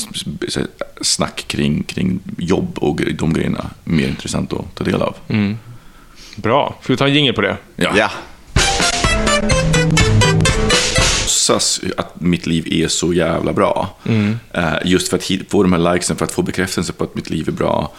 snack 1.01 1.43
kring, 1.47 1.83
kring 1.83 2.19
jobb 2.37 2.77
och 2.77 3.01
de 3.19 3.33
grejerna 3.33 3.69
mer 3.83 4.07
intressant 4.07 4.53
att 4.53 4.75
ta 4.75 4.83
del 4.83 5.01
av. 5.01 5.15
Mm. 5.27 5.57
Bra. 6.35 6.75
Ska 6.81 6.93
vi 6.93 6.97
ta 6.97 7.07
en 7.07 7.13
jingel 7.13 7.33
på 7.33 7.41
det? 7.41 7.57
Ja. 7.75 7.91
Ja. 7.95 8.11
låtsas 11.49 11.81
att 11.97 12.21
mitt 12.21 12.45
liv 12.45 12.67
är 12.71 12.87
så 12.87 13.13
jävla 13.13 13.53
bra. 13.53 13.97
Eh, 14.51 14.73
just 14.85 15.07
för 15.07 15.17
att 15.17 15.31
få 15.49 15.63
de 15.63 15.73
här 15.73 15.93
likesen, 15.93 16.15
för 16.15 16.25
att 16.25 16.31
få 16.31 16.41
bekräftelse 16.41 16.93
på 16.93 17.03
att 17.03 17.15
mitt 17.15 17.29
liv 17.29 17.47
är 17.47 17.51
bra. 17.51 17.91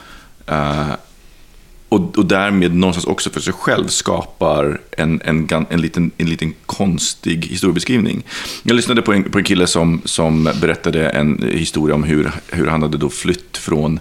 Och, 1.91 2.19
och 2.19 2.27
därmed 2.27 2.75
någonstans 2.75 3.07
också 3.07 3.31
för 3.31 3.41
sig 3.41 3.53
själv 3.53 3.87
skapar 3.89 4.81
en, 4.91 5.21
en, 5.25 5.49
en, 5.71 5.81
liten, 5.81 6.11
en 6.17 6.31
liten 6.31 6.55
konstig 6.67 7.47
historiebeskrivning. 7.47 8.23
Jag 8.63 8.77
lyssnade 8.77 9.03
på 9.03 9.13
en, 9.13 9.25
på 9.25 9.39
en 9.39 9.45
kille 9.45 9.67
som, 9.67 10.03
som 10.05 10.45
berättade 10.61 11.09
en 11.09 11.43
historia 11.53 11.95
om 11.95 12.05
hur, 12.05 12.31
hur 12.49 12.67
han 12.67 12.83
hade 12.83 12.99
då 12.99 13.11
flytt 13.11 13.57
från 13.57 13.95
eh, 13.95 14.01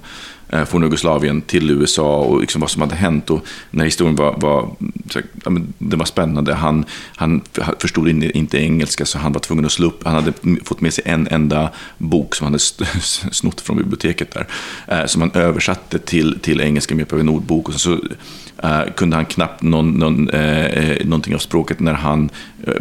Eh, 0.51 0.65
från 0.65 0.81
Jugoslavien 0.81 1.41
till 1.41 1.69
USA 1.69 2.17
och 2.17 2.41
liksom 2.41 2.62
vad 2.62 2.69
som 2.69 2.81
hade 2.81 2.95
hänt. 2.95 3.29
Och 3.29 3.45
när 3.71 3.85
historien 3.85 4.15
var, 4.15 4.35
var, 4.38 4.75
så, 5.09 5.19
ja, 5.43 5.49
men, 5.49 5.73
den 5.77 5.99
var 5.99 6.05
spännande. 6.05 6.53
Han, 6.53 6.85
han 7.15 7.41
förstod 7.79 8.07
inte 8.07 8.57
engelska 8.57 9.05
så 9.05 9.17
han 9.17 9.33
var 9.33 9.39
tvungen 9.39 9.65
att 9.65 9.71
slå 9.71 9.88
upp. 9.88 10.03
Han 10.03 10.15
hade 10.15 10.33
fått 10.63 10.81
med 10.81 10.93
sig 10.93 11.03
en 11.07 11.27
enda 11.27 11.71
bok 11.97 12.35
som 12.35 12.45
han 12.45 12.53
hade 12.53 12.59
snott 13.31 13.62
från 13.62 13.77
biblioteket 13.77 14.31
där. 14.31 14.47
Eh, 14.88 15.05
som 15.05 15.21
han 15.21 15.31
översatte 15.31 15.99
till, 15.99 16.39
till 16.39 16.62
engelska 16.62 16.95
med 16.95 16.99
hjälp 16.99 17.13
av 17.13 17.19
en 17.19 17.29
ordbok. 17.29 17.67
Och 17.67 17.73
så, 17.73 17.79
så 17.79 17.99
eh, 18.67 18.93
kunde 18.95 19.15
han 19.15 19.25
knappt 19.25 19.62
någon, 19.62 19.91
någon, 19.91 20.29
eh, 20.29 20.65
eh, 20.65 21.05
någonting 21.05 21.35
av 21.35 21.39
språket 21.39 21.79
när 21.79 21.93
han 21.93 22.29
eh, 22.67 22.73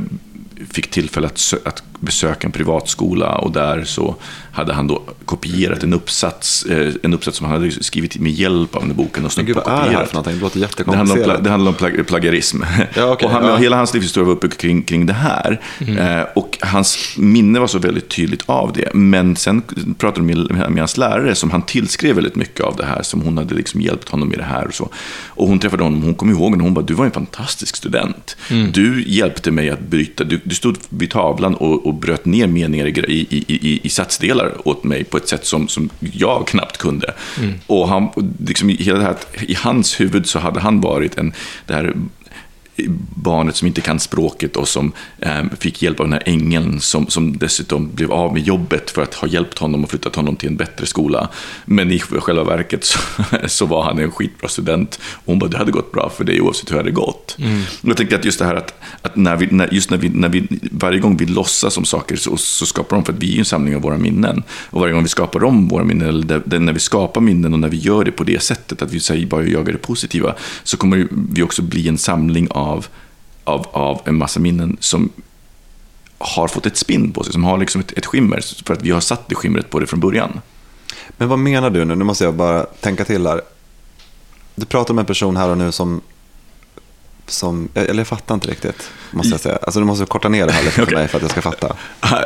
fick 0.71 0.91
tillfälle 0.91 1.27
att, 1.27 1.55
att 1.65 1.83
besöka 2.01 2.47
en 2.47 2.53
privatskola 2.53 3.35
och 3.35 3.53
där 3.53 3.85
så 3.85 4.15
hade 4.53 4.73
han 4.75 4.87
då 4.87 5.03
kopierat 5.25 5.83
en 5.83 5.93
uppsats, 5.93 6.63
eh, 6.65 6.93
en 7.03 7.15
uppsats 7.15 7.37
som 7.39 7.47
han 7.47 7.61
hade 7.61 7.71
skrivit 7.85 8.19
med 8.19 8.33
hjälp 8.33 8.77
av 8.77 8.87
den 8.87 8.97
boken. 8.97 9.25
Och 9.25 9.33
Men 9.37 9.47
gud, 9.47 9.57
vad 9.57 9.67
är 9.69 9.91
det 9.91 9.97
här 9.97 10.05
för 10.05 10.15
någonting? 10.15 10.35
Det 10.35 10.41
låter 10.43 10.59
Det 10.59 10.67
handlar 10.97 11.03
om, 11.03 11.09
jättekomplicerat. 11.09 11.45
det 11.45 11.51
handlar 11.51 11.71
om 11.71 11.77
plag- 11.77 12.07
plagiarism. 12.07 12.63
Ja, 12.97 13.13
okej, 13.13 13.27
och 13.27 13.33
han, 13.33 13.45
ja. 13.45 13.57
Hela 13.57 13.77
hans 13.77 13.95
livshistoria 13.95 14.27
var 14.27 14.33
uppbyggd 14.33 14.55
kring, 14.55 14.83
kring 14.83 15.07
det 15.07 15.13
här. 15.13 15.61
Eh, 15.99 16.23
och 16.35 16.59
hans 16.61 17.15
minne 17.17 17.59
var 17.61 17.67
så 17.67 17.79
väldigt 17.79 18.09
tydligt 18.09 18.43
av 18.47 18.73
det. 18.73 18.95
Men 18.95 19.37
sen 19.37 19.63
pratade 19.99 20.27
de 20.27 20.35
med, 20.35 20.71
med 20.71 20.79
hans 20.79 20.97
lärare 20.97 21.35
som 21.35 21.51
han 21.51 21.63
tillskrev 21.63 22.15
väldigt 22.15 22.37
mycket 22.37 22.61
av 22.65 22.77
det 22.77 22.85
här. 22.87 23.03
Som 23.03 23.21
hon 23.23 23.39
hade 23.39 23.55
liksom 23.55 23.81
hjälpt 23.81 24.09
honom 24.09 24.29
med 24.29 24.39
det 24.39 24.45
här. 24.45 24.67
Och, 24.67 24.75
så. 24.75 24.89
och 25.29 25.49
hon 25.49 25.59
träffade 25.59 25.83
honom 25.83 26.03
hon 26.03 26.15
kom 26.15 26.31
ihåg 26.31 26.55
och 26.55 26.61
hon 26.61 26.75
bara, 26.75 26.85
du 26.85 26.95
var 26.95 27.05
en 27.05 27.11
fantastisk 27.11 27.77
student. 27.77 28.37
Du 28.73 29.05
hjälpte 29.07 29.51
mig 29.51 29.71
att 29.71 29.81
bryta, 29.81 30.25
du, 30.25 30.41
du 30.45 30.55
stod 30.55 30.77
vid 30.89 31.11
tavlan 31.11 31.55
och, 31.55 31.87
och 31.89 31.95
bröt 31.95 32.25
ner 32.25 32.47
meningar 32.47 32.87
i, 32.87 33.27
i, 33.31 33.45
i, 33.49 33.81
i, 33.83 33.89
satsdelar 33.89 34.69
åt 34.69 34.85
mig 34.85 35.05
på 35.05 35.17
ett 35.17 35.29
sätt 35.29 35.47
som, 35.47 35.69
som 35.69 35.91
jag 36.01 36.47
knappt 36.49 36.79
kunde. 36.79 37.15
Och 37.67 37.89
han, 37.89 38.09
liksom, 38.47 38.69
hela 38.69 38.99
det 38.99 39.05
här, 39.05 39.17
i 39.39 39.55
hans 39.55 40.01
huvud 40.01 40.27
så 40.27 40.39
hade 40.39 40.61
han 40.61 40.81
varit 40.81 41.19
en, 41.19 41.33
det 41.67 41.75
här 41.75 41.95
barnet 43.15 43.57
som 43.57 43.69
inte 43.69 43.81
kan 43.81 44.01
språket 44.01 44.57
och 44.57 44.69
som 44.69 44.93
eh, 45.19 45.45
fick 45.59 45.83
hjälp 45.83 46.01
av 46.01 46.07
den 46.07 46.13
här 46.13 46.23
ängeln 46.27 46.81
som, 46.81 47.07
som 47.07 47.39
dessutom 47.39 47.91
blev 47.95 48.13
av 48.13 48.33
med 48.33 48.43
jobbet 48.43 48.91
för 48.91 49.03
att 49.03 49.15
ha 49.15 49.29
hjälpt 49.29 49.59
honom 49.59 49.85
och 49.85 49.91
flyttat 49.91 50.17
honom 50.17 50.37
till 50.37 50.49
en 50.49 50.57
bättre 50.57 50.87
skola. 50.87 51.29
Men 51.65 51.91
i 51.91 51.99
själva 51.99 52.45
verket 52.45 52.85
så, 52.85 52.99
så 53.47 53.67
var 53.67 53.83
han 53.83 53.99
en 53.99 54.11
skitbra 54.11 54.49
student. 54.49 55.01
Och 55.13 55.27
hon 55.27 55.39
bara, 55.39 55.51
det 55.51 55.59
hade 55.59 55.73
gått 55.73 55.93
bra 55.93 56.11
för 56.17 56.25
dig 56.25 56.41
oavsett 56.41 56.71
hur 56.71 56.75
det 56.75 56.81
hade 56.81 56.91
gått. 56.91 57.37
Mm. 57.39 57.63
Jag 57.81 57.97
tänker 57.97 58.19
att 58.19 58.25
just 58.25 58.39
det 58.39 58.45
här 58.45 58.55
att, 58.55 58.75
att 59.03 59.17
när 59.17 59.37
vi, 59.37 59.49
när, 59.51 59.69
just 59.75 59.91
när 59.91 59.99
vi, 59.99 60.09
när 60.09 60.29
vi, 60.29 60.47
varje 60.71 60.99
gång 61.01 61.17
vi 61.17 61.27
låtsas 61.27 61.77
om 61.77 61.85
saker 61.85 62.17
så, 62.17 62.37
så 62.37 62.67
skapar 62.67 62.97
de, 62.97 63.05
för 63.05 63.13
att 63.13 63.23
vi 63.23 63.35
är 63.35 63.39
en 63.39 63.45
samling 63.45 63.77
av 63.77 63.83
våra 63.83 63.99
minnen. 63.99 64.43
Och 64.71 64.81
varje 64.81 64.93
gång 64.93 65.03
vi 65.03 65.09
skapar 65.09 65.45
om 65.45 65.69
våra 65.69 65.85
minnen, 65.85 66.09
eller 66.09 66.43
det, 66.47 66.59
när 66.59 66.73
vi 66.73 66.81
skapar 66.81 67.21
minnen 67.21 67.53
och 67.53 67.59
när 67.59 67.69
vi 67.69 67.77
gör 67.77 68.05
det 68.05 68.13
på 68.13 68.25
det 68.25 68.43
sättet, 68.43 68.83
att 68.83 68.93
vi 68.93 69.01
säger 69.01 69.27
bara 69.27 69.45
jagar 69.45 69.73
det 69.73 69.79
positiva, 69.79 70.35
så 70.65 70.77
kommer 70.77 71.09
vi 71.11 71.43
också 71.43 71.63
bli 71.63 71.89
en 71.89 71.99
samling 71.99 72.49
av, 72.51 72.68
av, 73.45 73.67
av 73.73 74.01
en 74.05 74.15
massa 74.15 74.41
minnen 74.41 74.77
som 74.81 75.11
har 76.19 76.49
fått 76.49 76.67
ett 76.67 76.77
spinn 76.77 77.13
på 77.13 77.25
sig, 77.25 77.33
som 77.33 77.45
har 77.45 77.59
liksom 77.59 77.81
ett, 77.81 77.93
ett 77.93 78.07
skimmer, 78.07 78.65
för 78.65 78.75
att 78.75 78.83
vi 78.83 78.91
har 78.91 79.01
satt 79.01 79.29
det 79.29 79.35
skimret 79.35 79.71
på 79.71 79.81
det 79.81 79.87
från 79.87 80.01
början. 80.01 80.41
Men 81.17 81.29
vad 81.29 81.39
menar 81.39 81.71
du 81.71 81.85
nu? 81.85 81.95
Nu 81.95 82.05
måste 82.05 82.25
jag 82.25 82.35
bara 82.35 82.63
tänka 82.63 83.05
till 83.05 83.27
här. 83.27 83.41
Du 84.55 84.67
pratar 84.67 84.95
om 84.95 84.99
en 84.99 85.07
person 85.07 85.37
här 85.37 85.49
och 85.49 85.59
nu 85.59 85.73
som, 85.73 86.01
som 87.31 87.69
eller 87.75 87.95
jag 88.01 88.07
fattar 88.07 88.35
inte 88.35 88.49
riktigt, 88.49 88.91
måste 89.11 89.31
jag 89.33 89.41
säga. 89.41 89.59
Alltså 89.63 89.81
du 89.81 89.87
måste 89.87 90.05
korta 90.05 90.29
ner 90.29 90.47
det 90.47 90.53
här 90.53 90.61
lite 90.63 90.73
för 90.75 90.83
Okej. 90.87 90.95
mig 90.99 91.09
för 91.09 91.17
att 91.17 91.23
jag 91.23 91.31
ska 91.31 91.41
fatta. 91.43 91.77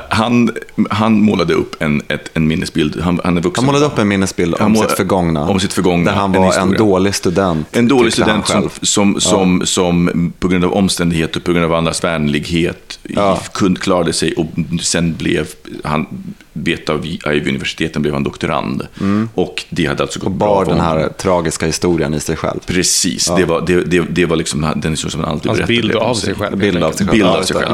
Han, 0.08 0.50
han 0.90 1.20
målade 1.20 1.54
upp 1.54 1.82
en, 1.82 2.02
ett, 2.08 2.30
en 2.34 2.48
minnesbild. 2.48 3.00
Han, 3.00 3.20
han 3.24 3.36
är 3.36 3.40
vuxen. 3.40 3.64
Han 3.64 3.74
målade 3.74 3.92
upp 3.92 3.98
en 3.98 4.08
minnesbild 4.08 4.54
om 4.54 4.72
målade- 4.72 4.88
sitt 4.88 4.96
förgångna. 4.96 5.48
om 5.48 5.60
sitt 5.60 5.72
förgångna, 5.72 6.10
Där 6.10 6.18
han 6.18 6.34
en 6.34 6.40
var 6.42 6.46
en, 6.46 6.52
historia. 6.52 6.78
dålig 6.78 7.14
student. 7.14 7.76
En 7.76 7.88
dålig 7.88 8.12
student 8.12 8.46
som, 8.46 8.70
som, 8.82 9.20
som, 9.20 9.62
som 9.66 10.32
på 10.38 10.48
grund 10.48 10.64
av 10.64 10.72
omständigheter 10.72 11.40
och 11.40 11.44
på 11.44 11.52
grund 11.52 11.64
av 11.64 11.74
andras 11.74 12.04
vänlighet 12.04 12.98
Ja. 13.02 13.40
kunde 13.54 13.80
klarade 13.80 14.12
sig 14.12 14.32
och 14.32 14.46
sen 14.82 15.14
blev 15.14 15.48
han, 15.84 16.06
vet 16.52 16.88
av 16.88 17.06
Ivy-universiteten 17.06 18.02
blev 18.02 18.14
han 18.14 18.22
doktorand. 18.22 18.86
Och 19.34 19.64
det 19.70 19.86
hade 19.86 20.02
alltså 20.02 20.18
gått 20.18 20.26
Och 20.26 20.32
bra 20.32 20.48
bar 20.48 20.64
för 20.64 20.72
den 20.72 20.80
här 20.80 21.08
tragiska 21.08 21.66
historien 21.66 22.14
i 22.14 22.20
sig 22.20 22.36
själv. 22.36 22.60
Precis, 22.66 23.30
det, 23.36 23.44
var, 23.44 23.60
det, 23.66 23.84
det, 23.84 24.00
det 24.00 24.26
var 24.26 24.36
liksom 24.36 24.66
den 24.76 24.91
historien 24.92 25.10
som 25.10 25.24
alltid 25.24 25.46
Hans 25.46 25.58
berättade. 25.58 25.80
bild 25.82 25.94
om 25.96 26.02
av 26.02 26.14
sig 26.14 26.34
själv. 26.34 26.58
Bild 26.58 26.82
av 26.82 26.92
sig 26.92 27.06
själv. 27.06 27.10
Bild 27.12 27.26
av 27.26 27.42
sig 27.42 27.56
själv. 27.56 27.72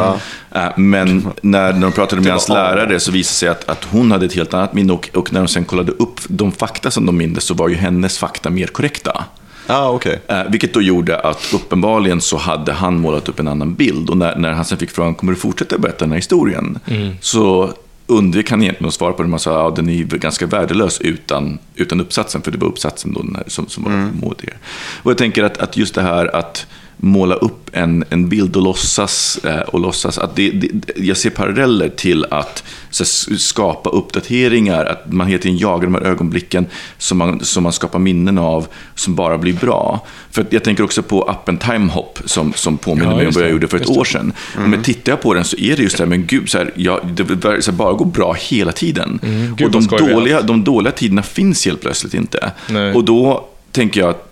Ja. 0.52 0.60
Äh, 0.60 0.78
Men 0.78 1.28
när, 1.42 1.72
när 1.72 1.80
de 1.80 1.92
pratade 1.92 2.22
med 2.22 2.30
hans 2.32 2.48
lärare 2.48 3.00
så 3.00 3.12
visade 3.12 3.30
det 3.30 3.36
sig 3.36 3.48
att, 3.48 3.68
att 3.68 3.84
hon 3.84 4.10
hade 4.12 4.26
ett 4.26 4.34
helt 4.34 4.54
annat 4.54 4.72
minne 4.74 4.92
och, 4.92 5.10
och 5.14 5.32
när 5.32 5.40
de 5.40 5.48
sen 5.48 5.64
kollade 5.64 5.92
upp 5.92 6.20
de 6.28 6.52
fakta 6.52 6.90
som 6.90 7.06
de 7.06 7.16
mindes 7.16 7.44
så 7.44 7.54
var 7.54 7.68
ju 7.68 7.74
hennes 7.74 8.18
fakta 8.18 8.50
mer 8.50 8.66
korrekta. 8.66 9.24
Ja, 9.66 9.90
okej. 9.90 10.20
Eh, 10.28 10.42
vilket 10.48 10.74
då 10.74 10.82
gjorde 10.82 11.20
att 11.20 11.50
uppenbarligen 11.54 12.20
så 12.20 12.36
hade 12.36 12.72
han 12.72 13.00
målat 13.00 13.28
upp 13.28 13.40
en 13.40 13.48
annan 13.48 13.74
bild. 13.74 14.10
Och 14.10 14.16
när, 14.16 14.36
när 14.36 14.52
han 14.52 14.64
sen 14.64 14.78
fick 14.78 14.90
frågan, 14.90 15.14
kommer 15.14 15.32
du 15.32 15.38
fortsätta 15.38 15.78
berätta 15.78 15.98
den 15.98 16.10
här 16.10 16.16
historien? 16.16 16.78
Så 17.20 17.72
undvek 18.06 18.50
han 18.50 18.62
egentligen 18.62 18.88
att 18.88 18.94
svara 18.94 19.12
på 19.12 19.22
det. 19.22 19.28
Man 19.28 19.38
sa, 19.38 19.50
ja, 19.50 19.72
den 19.76 19.88
är 19.88 20.02
ganska 20.04 20.46
värdelös 20.46 21.00
utan, 21.00 21.58
utan 21.74 22.00
uppsatsen, 22.00 22.42
för 22.42 22.50
det 22.50 22.58
var 22.58 22.68
uppsatsen 22.68 23.12
då 23.12 23.22
den 23.22 23.34
här, 23.36 23.44
som, 23.46 23.68
som 23.68 23.84
var 23.84 24.10
modigare. 24.26 24.56
Och 25.02 25.10
jag 25.10 25.18
tänker 25.18 25.44
att, 25.44 25.58
att 25.58 25.76
just 25.76 25.94
det 25.94 26.02
här 26.02 26.36
att 26.36 26.66
måla 27.00 27.34
upp 27.34 27.70
en, 27.72 28.04
en 28.10 28.28
bild 28.28 28.56
och 28.56 28.62
låtsas, 28.62 29.38
eh, 29.44 29.60
och 29.60 29.80
låtsas 29.80 30.18
att 30.18 30.36
det, 30.36 30.50
det, 30.50 30.68
jag 30.96 31.16
ser 31.16 31.30
paralleller 31.30 31.88
till 31.88 32.24
att 32.30 32.64
s- 32.90 33.40
skapa 33.48 33.90
uppdateringar, 33.90 34.84
att 34.84 35.12
man 35.12 35.26
hela 35.26 35.42
tiden 35.42 35.58
jagar 35.58 35.84
de 35.84 35.94
här 35.94 36.02
ögonblicken 36.02 36.66
som 36.98 37.18
man, 37.18 37.44
som 37.44 37.62
man 37.62 37.72
skapar 37.72 37.98
minnen 37.98 38.38
av, 38.38 38.66
som 38.94 39.14
bara 39.14 39.38
blir 39.38 39.52
bra. 39.52 40.06
För 40.30 40.46
jag 40.50 40.64
tänker 40.64 40.84
också 40.84 41.02
på 41.02 41.22
appen 41.22 41.58
Timehop, 41.58 42.18
som, 42.24 42.52
som 42.52 42.78
påminner 42.78 43.10
Ja, 43.10 43.16
mig 43.16 43.26
om 43.26 43.32
vad 43.34 43.44
jag 43.44 43.50
gjorde 43.50 43.68
för 43.68 43.76
ett 43.76 43.88
år 43.88 44.04
sedan. 44.04 44.32
Och 44.56 44.68
men 44.68 44.82
tittar 44.82 45.12
jag 45.12 45.20
på 45.22 45.34
den 45.34 45.44
så 45.44 45.56
är 45.56 45.76
det 45.76 45.82
just 45.82 45.96
det 45.96 46.02
här, 46.02 46.08
men 46.08 46.26
gud, 46.26 46.50
så 46.50 46.58
här, 46.58 46.72
jag, 46.76 47.00
det 47.06 47.62
så 47.62 47.70
här, 47.70 47.78
bara 47.78 47.92
går 47.92 48.04
bra 48.06 48.32
hela 48.32 48.72
tiden. 48.72 49.18
Mm, 49.22 49.56
gud, 49.56 49.66
och 49.66 49.72
de 49.72 49.86
dåliga, 49.86 50.42
de 50.42 50.64
dåliga 50.64 50.92
tiderna 50.92 51.22
finns 51.22 51.64
helt 51.66 51.80
plötsligt 51.80 52.14
inte. 52.14 52.52
Nej. 52.70 52.92
Och 52.94 53.04
då 53.04 53.44
tänker 53.72 54.00
jag 54.00 54.10
att 54.10 54.24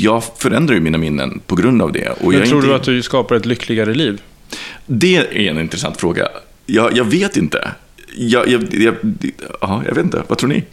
jag 0.00 0.22
förändrar 0.38 0.74
ju 0.74 0.80
mina 0.80 0.98
minnen 0.98 1.40
på 1.46 1.54
grund 1.54 1.82
av 1.82 1.92
det. 1.92 2.08
Och 2.08 2.30
Men 2.30 2.38
jag 2.38 2.48
tror 2.48 2.58
inte... 2.58 2.68
du 2.68 2.74
att 2.74 2.84
du 2.84 3.02
skapar 3.02 3.36
ett 3.36 3.46
lyckligare 3.46 3.94
liv? 3.94 4.22
Det 4.86 5.16
är 5.16 5.50
en 5.50 5.58
intressant 5.58 5.96
fråga. 5.96 6.28
Jag, 6.66 6.96
jag 6.96 7.04
vet 7.04 7.36
inte. 7.36 7.68
Jag, 8.16 8.48
jag, 8.48 8.74
jag, 8.74 8.94
ja, 9.60 9.82
jag 9.86 9.94
vet 9.94 10.04
inte. 10.04 10.22
Vad 10.28 10.38
tror 10.38 10.48
ni? 10.48 10.64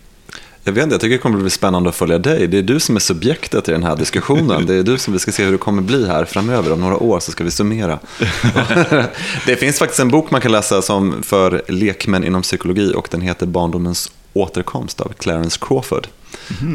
Jag 0.64 0.74
vet 0.74 0.84
inte, 0.84 0.94
jag 0.94 1.02
tycker 1.02 1.16
det 1.16 1.22
kommer 1.22 1.40
bli 1.40 1.50
spännande 1.50 1.90
att 1.90 1.96
följa 1.96 2.18
dig. 2.18 2.48
Det 2.48 2.58
är 2.58 2.62
du 2.62 2.80
som 2.80 2.96
är 2.96 3.00
subjektet 3.00 3.70
i 3.70 3.72
den 3.72 3.84
här 3.84 3.96
diskussionen. 3.96 4.66
Det 4.66 4.76
är 4.76 4.84
du 4.84 4.98
som 4.98 5.14
vi 5.14 5.20
ska 5.20 5.32
se 5.32 5.44
hur 5.44 5.52
det 5.52 5.58
kommer 5.58 5.82
bli 5.82 6.08
här 6.08 6.26
framöver. 6.26 6.72
Om 6.72 6.80
några 6.80 6.98
år 6.98 7.20
så 7.20 7.32
ska 7.32 7.44
vi 7.44 7.52
summera. 7.52 8.00
det 9.46 9.56
finns 9.56 9.80
faktiskt 9.80 10.00
en 10.00 10.10
bok 10.10 10.32
man 10.32 10.42
kan 10.42 10.52
läsa 10.52 10.82
som 10.82 11.24
för 11.24 11.62
lekmän 11.68 12.24
inom 12.24 12.42
psykologi 12.42 12.94
och 12.96 13.08
den 13.12 13.22
heter 13.22 13.46
Barndomens 13.46 14.12
återkomst 14.34 15.02
av 15.02 15.14
Clarence 15.14 15.60
Crawford. 15.62 16.08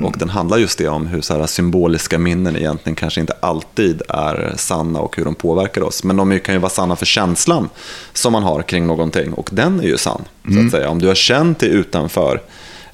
Och 0.05 0.14
den 0.18 0.29
handlar 0.29 0.59
just 0.59 0.79
det 0.79 0.89
om 0.89 1.07
hur 1.07 1.20
så 1.20 1.39
här 1.39 1.47
symboliska 1.47 2.18
minnen 2.18 2.57
egentligen 2.57 2.97
kanske 2.97 3.20
inte 3.20 3.35
alltid 3.41 4.03
är 4.09 4.55
sanna 4.57 5.01
och 5.01 5.16
hur 5.16 5.25
de 5.25 5.35
påverkar 5.35 5.83
oss. 5.83 6.05
Men 6.05 6.16
de 6.16 6.41
kan 6.41 6.55
ju 6.55 6.61
vara 6.61 6.70
sanna 6.70 6.97
för 6.97 7.07
känslan 7.07 7.68
som 8.12 8.33
man 8.33 8.43
har 8.43 8.62
kring 8.62 8.87
någonting 8.87 9.33
och 9.33 9.49
den 9.53 9.81
är 9.81 9.85
ju 9.85 9.97
sann. 9.97 10.25
Så 10.55 10.61
att 10.64 10.70
säga. 10.70 10.89
Om 10.91 10.99
du 10.99 11.09
har 11.09 11.14
känt 11.14 11.59
dig 11.59 11.68
utanför 11.68 12.41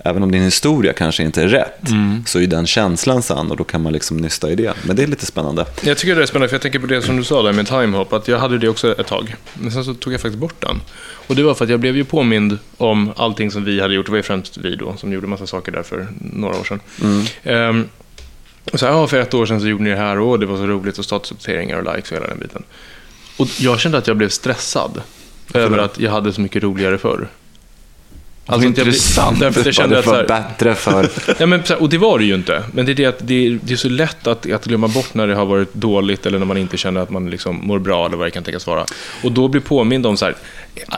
Även 0.04 0.22
om 0.22 0.32
din 0.32 0.42
historia 0.42 0.92
kanske 0.92 1.22
inte 1.22 1.42
är 1.42 1.48
rätt, 1.48 1.80
så 2.26 2.40
är 2.40 2.46
den 2.46 2.66
känslan 2.66 3.22
sann 3.22 3.50
och 3.50 3.56
då 3.56 3.64
kan 3.64 3.82
man 3.82 3.92
liksom 3.92 4.16
nysta 4.16 4.50
i 4.50 4.54
det. 4.54 4.74
Men 4.82 4.96
det 4.96 5.02
är 5.02 5.06
lite 5.06 5.26
spännande. 5.26 5.66
Jag 5.82 5.98
tycker 5.98 6.16
det 6.16 6.22
är 6.22 6.26
spännande, 6.26 6.48
för 6.48 6.54
jag 6.54 6.62
tänker 6.62 6.78
på 6.78 6.86
det 6.86 7.02
som 7.02 7.16
du 7.16 7.24
sa 7.24 7.42
där 7.42 7.52
med 7.52 7.66
timehop, 7.66 8.12
att 8.12 8.28
jag 8.28 8.38
hade 8.38 8.58
det 8.58 8.68
också 8.68 9.00
ett 9.00 9.06
tag. 9.06 9.34
Men 9.54 9.72
sen 9.72 9.84
så 9.84 9.94
tog 9.94 10.12
jag 10.12 10.20
faktiskt 10.20 10.40
bort 10.40 10.60
den. 10.60 10.80
Och 11.26 11.36
det 11.36 11.42
var 11.42 11.54
för 11.54 11.64
att 11.64 11.70
jag 11.70 11.80
blev 11.80 11.96
ju 11.96 12.04
påmind 12.04 12.58
om 12.76 13.12
allting 13.16 13.50
som 13.50 13.64
vi 13.64 13.80
hade 13.80 13.94
gjort. 13.94 14.06
Det 14.06 14.12
var 14.12 14.16
ju 14.16 14.22
främst 14.22 14.56
vi 14.56 14.76
då, 14.76 14.96
som 14.96 15.12
gjorde 15.12 15.26
massa 15.26 15.46
saker 15.46 15.72
där 15.72 15.82
för 15.82 16.06
några 16.18 16.56
år 16.56 16.64
sedan. 16.64 16.80
Ehm, 17.42 17.88
och 18.72 18.80
så 18.80 18.86
här, 18.86 18.92
ja, 18.92 19.06
för 19.06 19.20
ett 19.20 19.34
år 19.34 19.46
sedan 19.46 19.60
så 19.60 19.66
gjorde 19.66 19.84
ni 19.84 19.90
det 19.90 19.96
här 19.96 20.18
och 20.18 20.40
det 20.40 20.46
var 20.46 20.56
så 20.56 20.66
roligt 20.66 20.98
och 20.98 21.04
statusuppdateringar 21.04 21.78
och 21.78 21.96
likes 21.96 22.10
och 22.10 22.16
hela 22.16 22.26
den 22.26 22.38
biten. 22.38 22.62
Och 23.36 23.48
jag 23.58 23.80
kände 23.80 23.98
att 23.98 24.06
jag 24.06 24.16
blev 24.16 24.28
stressad 24.28 25.02
över 25.54 25.78
att 25.78 26.00
jag 26.00 26.10
hade 26.10 26.32
så 26.32 26.40
mycket 26.40 26.62
roligare 26.62 26.98
förr. 26.98 27.28
Alltså 28.46 28.68
blev- 28.68 28.86
intressant. 28.86 29.40
Därför 29.40 29.64
jag 29.64 29.74
kände 29.74 29.94
det 29.94 29.98
att 29.98 30.04
så 30.04 30.10
var 30.10 30.18
här, 30.18 30.26
bättre 30.26 30.74
för... 30.74 31.08
Ja, 31.38 31.46
men, 31.46 31.62
och 31.78 31.88
det 31.88 31.98
var 31.98 32.18
det 32.18 32.24
ju 32.24 32.34
inte. 32.34 32.62
Men 32.72 32.86
det 32.86 32.92
är 32.92 32.94
det 32.94 33.06
att 33.06 33.18
det 33.18 33.46
är, 33.46 33.58
det 33.62 33.72
är 33.72 33.76
så 33.76 33.88
lätt 33.88 34.26
att, 34.26 34.52
att 34.52 34.64
glömma 34.64 34.88
bort 34.88 35.14
när 35.14 35.26
det 35.26 35.34
har 35.34 35.46
varit 35.46 35.74
dåligt 35.74 36.26
eller 36.26 36.38
när 36.38 36.46
man 36.46 36.56
inte 36.56 36.76
känner 36.76 37.00
att 37.00 37.10
man 37.10 37.30
liksom 37.30 37.60
mår 37.66 37.78
bra 37.78 38.06
eller 38.06 38.16
vad 38.16 38.26
det 38.26 38.30
kan 38.30 38.42
tänkas 38.42 38.66
vara. 38.66 38.84
Och 39.22 39.32
då 39.32 39.48
blir 39.48 39.60
påmind 39.60 40.06
om 40.06 40.16
så 40.16 40.24
här, 40.24 40.34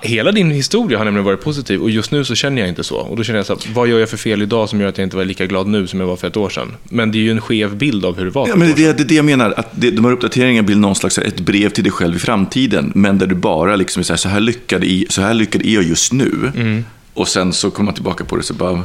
hela 0.03 0.33
din 0.33 0.51
historia 0.51 0.99
har 0.99 1.05
nämligen 1.05 1.25
varit 1.25 1.41
positiv 1.41 1.81
och 1.83 1.91
just 1.91 2.11
nu 2.11 2.25
så 2.25 2.35
känner 2.35 2.63
jag 2.63 2.69
inte 2.69 2.85
så. 2.85 2.97
Och 2.97 3.17
då 3.17 3.23
känner 3.23 3.39
jag 3.39 3.47
så 3.47 3.53
här, 3.53 3.75
vad 3.75 3.89
gör 3.89 3.99
jag 3.99 4.09
för 4.09 4.17
fel 4.17 4.43
idag 4.43 4.69
som 4.69 4.81
gör 4.81 4.89
att 4.89 4.99
jag 4.99 5.07
inte 5.07 5.17
var 5.17 5.25
lika 5.25 5.47
glad 5.47 5.67
nu 5.67 5.87
som 5.87 6.01
jag 6.01 6.07
var 6.07 6.17
för 6.17 6.27
ett 6.29 6.37
år 6.37 6.49
sedan? 6.49 6.73
Men 6.85 7.13
det 7.13 7.19
är 7.19 7.23
ju 7.23 7.31
en 7.31 7.41
skev 7.41 7.77
bild 7.77 8.05
av 8.05 8.19
hur 8.19 8.25
det 8.25 8.31
var 8.31 8.49
Ja, 8.49 8.57
men 8.57 8.69
det, 8.69 8.75
det, 8.75 8.93
det 8.93 9.03
är 9.03 9.05
det 9.05 9.15
jag 9.15 9.25
menar, 9.25 9.55
att 9.57 9.69
det, 9.73 9.91
de 9.91 10.05
här 10.05 10.13
uppdateringarna 10.13 10.67
blir 10.67 10.77
någon 10.77 10.95
slags 10.95 11.19
ett 11.19 11.41
brev 11.41 11.69
till 11.69 11.85
dig 11.85 11.93
själv 11.93 12.17
i 12.17 12.19
framtiden, 12.19 12.93
men 12.95 13.19
där 13.19 13.27
du 13.27 13.35
bara 13.35 13.77
liksom 13.77 14.01
är 14.01 14.05
så 14.05 14.13
här, 14.13 14.19
så 14.19 14.29
här 14.29 14.41
lyckade, 14.41 14.87
i, 14.87 15.07
så 15.09 15.23
här 15.23 15.35
lyckade 15.35 15.69
är 15.69 15.75
jag 15.75 15.85
just 15.85 16.13
nu. 16.13 16.53
Mm. 16.57 16.85
Och 17.15 17.29
sen 17.29 17.53
så 17.53 17.71
kommer 17.71 17.85
man 17.85 17.95
tillbaka 17.95 18.25
på 18.25 18.37
det 18.37 18.43
så 18.43 18.55
bara... 18.55 18.83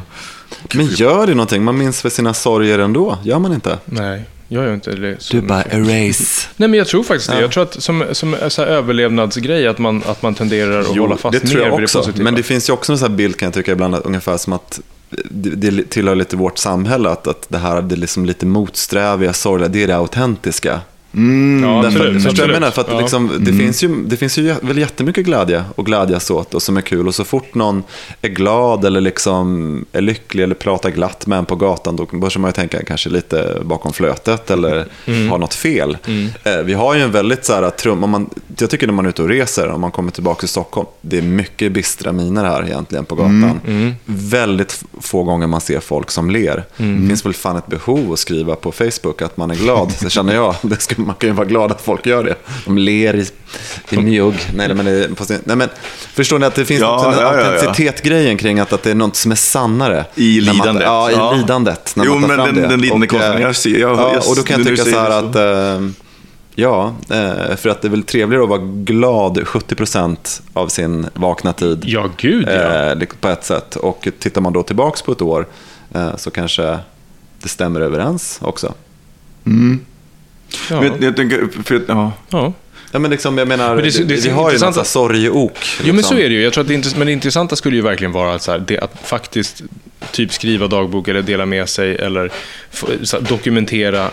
Men 0.73 0.85
gör 0.85 1.27
det 1.27 1.33
någonting? 1.33 1.63
Man 1.63 1.77
minns 1.77 2.05
väl 2.05 2.11
sina 2.11 2.33
sorger 2.33 2.79
ändå? 2.79 3.17
Gör 3.23 3.39
man 3.39 3.53
inte? 3.53 3.79
Nej, 3.85 4.23
jag 4.47 4.63
gör 4.65 4.73
inte 4.73 4.91
det. 4.91 5.15
så 5.21 5.35
Du 5.35 5.41
bara 5.41 5.57
mycket. 5.57 5.73
erase. 5.73 6.47
Nej, 6.57 6.69
men 6.69 6.77
jag 6.77 6.87
tror 6.87 7.03
faktiskt 7.03 7.29
det. 7.29 7.41
Jag 7.41 7.51
tror 7.51 7.63
att 7.63 7.83
som, 7.83 8.05
som 8.11 8.35
så 8.49 8.61
här 8.61 8.69
överlevnadsgrej 8.69 9.67
att 9.67 9.77
man, 9.77 10.03
att 10.05 10.21
man 10.21 10.35
tenderar 10.35 10.79
att 10.79 10.87
hålla 10.87 11.17
fast 11.17 11.41
det 11.41 11.47
tror 11.47 11.59
mer 11.61 11.67
jag 11.67 11.75
vid 11.77 11.83
också. 11.83 11.99
det 11.99 12.03
positiva. 12.05 12.23
Men 12.23 12.35
det 12.35 12.43
finns 12.43 12.69
ju 12.69 12.73
också 12.73 12.91
en 12.91 12.97
sån 12.97 13.09
här 13.11 13.17
bild 13.17 13.37
kan 13.37 13.45
jag 13.45 13.53
tycka 13.53 13.71
ibland, 13.71 13.95
att 13.95 14.05
ungefär 14.05 14.37
som 14.37 14.53
att 14.53 14.79
det, 15.29 15.49
det 15.71 15.89
tillhör 15.89 16.15
lite 16.15 16.35
vårt 16.35 16.57
samhälle, 16.57 17.09
att, 17.09 17.27
att 17.27 17.45
det 17.49 17.57
här 17.57 17.81
det 17.81 17.95
är 17.95 17.97
liksom 17.97 18.25
lite 18.25 18.45
motsträviga, 18.45 19.33
sorgliga, 19.33 19.69
det 19.69 19.83
är 19.83 19.87
det 19.87 19.95
autentiska. 19.97 20.81
Ja, 21.61 21.81
Därför, 21.81 21.87
absolut, 21.99 22.23
förstår 22.23 22.45
jag 22.45 22.53
menar? 22.53 22.71
För 22.71 22.81
att 22.81 22.87
Ja. 22.91 22.99
liksom, 22.99 23.31
det, 23.39 23.53
finns 23.53 23.83
ju, 23.83 24.03
det 24.05 24.17
finns 24.17 24.37
ju 24.37 24.55
väl 24.61 24.77
jättemycket 24.77 25.25
glädje 25.25 25.63
att 25.77 25.85
glädjas 25.85 26.31
åt 26.31 26.53
och 26.53 26.61
som 26.61 26.77
är 26.77 26.81
kul. 26.81 27.07
Och 27.07 27.15
så 27.15 27.23
fort 27.23 27.55
någon 27.55 27.83
är 28.21 28.29
glad 28.29 28.85
eller 28.85 29.01
liksom 29.01 29.85
är 29.91 30.01
lycklig 30.01 30.43
eller 30.43 30.55
pratar 30.55 30.89
glatt 30.89 31.27
med 31.27 31.37
en 31.39 31.45
på 31.45 31.55
gatan, 31.55 31.95
då 31.95 32.05
börjar 32.05 32.39
man 32.39 32.49
ju 32.49 32.53
tänka 32.53 32.83
kanske 32.85 33.09
lite 33.09 33.61
bakom 33.63 33.93
flötet 33.93 34.51
eller 34.51 34.85
har 35.29 35.37
något 35.37 35.53
fel. 35.53 35.97
Eh, 36.43 36.57
vi 36.65 36.73
har 36.73 36.95
ju 36.95 37.01
en 37.01 37.11
väldigt 37.11 37.45
så 37.45 37.53
här, 37.53 37.69
trum, 37.69 38.03
om 38.03 38.09
man, 38.09 38.29
jag 38.57 38.69
tycker 38.69 38.87
när 38.87 38.93
man 38.93 39.05
är 39.05 39.09
ute 39.09 39.21
och 39.21 39.29
reser, 39.29 39.67
om 39.67 39.81
man 39.81 39.91
kommer 39.91 40.11
tillbaka 40.11 40.39
till 40.39 40.49
Stockholm, 40.49 40.87
det 41.01 41.17
är 41.17 41.21
mycket 41.21 41.71
bistra 41.71 42.11
miner 42.11 42.45
här 42.45 42.65
egentligen 42.65 43.05
på 43.05 43.15
gatan. 43.15 43.59
Väldigt 44.05 44.71
f- 44.71 44.83
få 45.01 45.23
gånger 45.23 45.47
man 45.47 45.61
ser 45.61 45.79
folk 45.79 46.11
som 46.11 46.29
ler. 46.31 46.63
Det 46.77 47.07
finns 47.07 47.25
väl 47.25 47.33
fan 47.33 47.55
ett 47.57 47.67
behov 47.67 48.13
att 48.13 48.19
skriva 48.19 48.55
på 48.55 48.71
Facebook 48.71 49.21
att 49.21 49.37
man 49.37 49.51
är 49.51 49.55
glad, 49.55 49.91
så 49.97 50.09
känner 50.09 50.35
jag. 50.35 50.55
Det 50.61 50.81
ska, 50.81 51.06
man 51.07 51.15
kan 51.15 51.29
ju 51.29 51.33
vara 51.35 51.47
glad 51.47 51.71
att 51.71 51.81
folk 51.81 52.05
gör 52.05 52.23
det. 52.23 52.35
De 52.65 52.77
ler 52.77 53.15
i, 53.15 53.27
i 53.89 53.97
mjugg. 53.97 54.35
Nej, 54.55 54.73
men, 54.73 54.85
det, 54.85 55.09
nej, 55.45 55.55
men 55.55 55.69
förstår 56.13 56.39
ni 56.39 56.45
att 56.45 56.55
det 56.55 56.65
finns 56.65 56.81
Ja, 56.81 57.05
en 57.13 57.19
ja, 57.19 57.33
ja, 57.33 57.39
ja. 57.41 57.51
autenticitet-grejen 57.51 58.37
kring 58.37 58.59
att, 58.59 58.73
att 58.73 58.83
det 58.83 58.91
är 58.91 58.95
något 58.95 59.15
som 59.15 59.31
är 59.31 59.35
sannare. 59.35 60.05
I 60.15 60.39
När 60.39 60.45
man- 60.47 60.55
lidandet. 60.55 60.83
ja, 60.85 61.09
i 61.09 61.13
Ja. 61.13 61.33
lidandet. 61.33 61.93
När 61.95 62.05
Jo, 62.05 62.11
man 62.13 62.21
tar 62.21 62.27
men 62.27 62.37
fram 62.37 62.55
den- 62.55 62.63
det. 62.63 62.69
den 62.69 62.81
lidande 62.81 63.07
Och, 63.07 63.13
eh, 63.13 63.19
konsten, 63.19 63.41
jag 63.41 63.55
ser- 63.55 63.79
jag- 63.79 63.97
ja, 63.99 64.13
jag- 64.13 64.29
och 64.29 64.35
då 64.35 64.43
kan 64.43 64.57
jag 64.59 64.67
tycka 64.67 64.83
så 64.83 64.99
här 64.99 65.09
att... 65.09 65.35
eh, 65.35 65.87
Ja, 66.59 66.95
eh, 67.09 67.55
för 67.55 67.69
att 67.69 67.81
det 67.81 67.87
är 67.87 67.89
väl 67.89 68.03
trevligare 68.03 68.43
att 68.43 68.49
vara 68.49 68.61
glad 68.63 69.47
70% 69.47 70.41
av 70.53 70.67
sin 70.67 71.07
vakna 71.13 71.53
tid. 71.53 71.83
Ja, 71.85 72.09
gud 72.17 72.45
ja. 72.47 72.51
eh, 72.91 72.97
På 73.21 73.27
ett 73.27 73.45
sätt. 73.45 73.75
Och 73.75 74.07
tittar 74.19 74.41
man 74.41 74.53
då 74.53 74.63
tillbaks 74.63 75.01
på 75.01 75.11
ett 75.11 75.21
år 75.21 75.47
så 76.17 76.31
kanske 76.31 76.79
det 77.41 77.49
stämmer 77.49 77.81
överens 77.81 78.39
också. 78.41 78.73
Mm. 79.45 79.79
Ja. 80.69 80.81
Men 80.81 81.03
jag 81.03 81.15
tänker, 81.15 81.47
för, 81.63 81.81
ja. 81.87 82.11
ja. 82.29 82.53
Ja, 82.91 82.99
men 82.99 83.11
liksom, 83.11 83.37
jag 83.37 83.47
menar, 83.47 83.75
Men 83.75 83.83
det 83.83 84.03
det 84.03 84.15
vi 84.25 84.29
har 84.29 84.51
ju 84.51 84.55
en 84.55 84.61
massa 84.61 84.83
sorgeok. 84.83 85.57
Jo, 85.79 85.85
men 85.87 85.95
liksom. 85.95 86.17
så 86.17 86.21
är 86.23 86.29
det 86.29 86.35
ju. 86.35 86.41
Jag 86.43 86.53
tror 86.53 86.61
att 86.61 86.67
det, 86.67 86.73
intress- 86.73 86.97
men 86.97 87.07
det 87.07 87.13
intressanta 87.13 87.55
skulle 87.55 87.75
ju 87.75 87.81
verkligen 87.81 88.11
vara 88.11 88.33
att, 88.35 88.41
så 88.41 88.51
här, 88.51 88.59
det, 88.67 88.79
att 88.79 88.91
faktiskt 89.03 89.63
typ 90.11 90.33
skriva 90.33 90.67
dagbok 90.67 91.07
eller 91.07 91.21
dela 91.21 91.45
med 91.45 91.69
sig 91.69 91.95
eller 91.95 92.31
dokumentera 93.29 94.09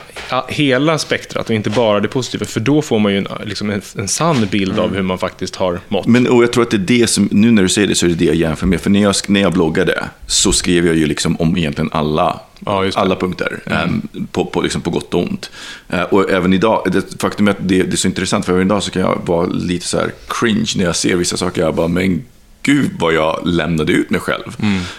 hela 0.49 0.99
spektrat 0.99 1.49
och 1.51 1.55
inte 1.57 1.71
bara 1.71 2.01
det 2.01 2.09
positiva. 2.09 2.45
För 2.47 2.61
då 2.61 2.83
får 2.83 2.99
man 2.99 3.13
ju 3.13 3.19
en, 3.19 3.27
liksom 3.45 3.71
en, 3.71 3.83
en 3.99 4.09
sann 4.09 4.47
bild 4.51 4.73
Mm. 4.75 4.85
av 4.85 4.95
hur 4.95 5.03
man 5.03 5.19
faktiskt 5.19 5.57
har 5.57 5.81
mått. 5.89 6.07
Men 6.07 6.27
och 6.29 6.43
jag 6.43 6.53
tror 6.53 6.63
att 6.63 6.71
det 6.71 6.77
är 6.77 6.99
det 7.01 7.07
som, 7.07 7.29
nu 7.33 7.51
när 7.51 7.63
du 7.63 7.69
säger 7.69 7.89
det 7.89 7.95
så 7.95 8.07
är 8.07 8.11
det 8.11 8.15
det 8.17 8.25
jag 8.25 8.35
jämför 8.35 8.67
med. 8.67 8.81
För 8.81 8.91
när 8.91 9.03
jag, 9.03 9.15
när 9.29 9.41
jag 9.41 9.53
bloggade 9.53 10.05
så 10.27 10.53
skrev 10.53 10.87
jag 10.87 10.97
ju 10.97 11.07
liksom 11.07 11.37
om 11.41 11.57
egentligen 11.57 11.91
alla, 11.93 12.41
Ja, 12.67 12.85
alla 12.95 13.17
punkter. 13.17 13.61
em, 13.67 14.03
på, 14.33 14.45
på, 14.45 14.61
liksom 14.63 14.81
på 14.83 14.91
gott 14.91 15.15
och 15.15 15.21
ont. 15.23 15.51
Eh, 15.89 16.03
och 16.03 16.31
även 16.31 16.53
idag, 16.53 16.87
det, 16.93 17.21
faktum 17.23 17.49
är 17.49 17.53
att 17.53 17.57
det, 17.61 17.83
det 17.83 17.93
är 17.95 17.97
så 17.97 18.09
intressant, 18.09 18.45
för 18.47 18.53
även 18.53 18.67
idag 18.67 18.83
så 18.83 18.91
kan 18.91 19.03
jag 19.03 19.21
vara 19.27 19.47
lite 19.47 19.87
så 19.87 19.99
här 19.99 20.11
cringe 20.29 20.73
när 20.77 20.85
jag 20.85 20.97
ser 20.97 21.17
vissa 21.17 21.37
saker. 21.37 21.63
Jag 21.63 21.75
bara, 21.75 21.89
men 21.89 22.25
gud 22.65 22.91
vad 22.99 23.15
jag 23.15 23.41
lämnade 23.45 23.93
ut 23.93 24.11
mig 24.11 24.21
själv. 24.21 24.57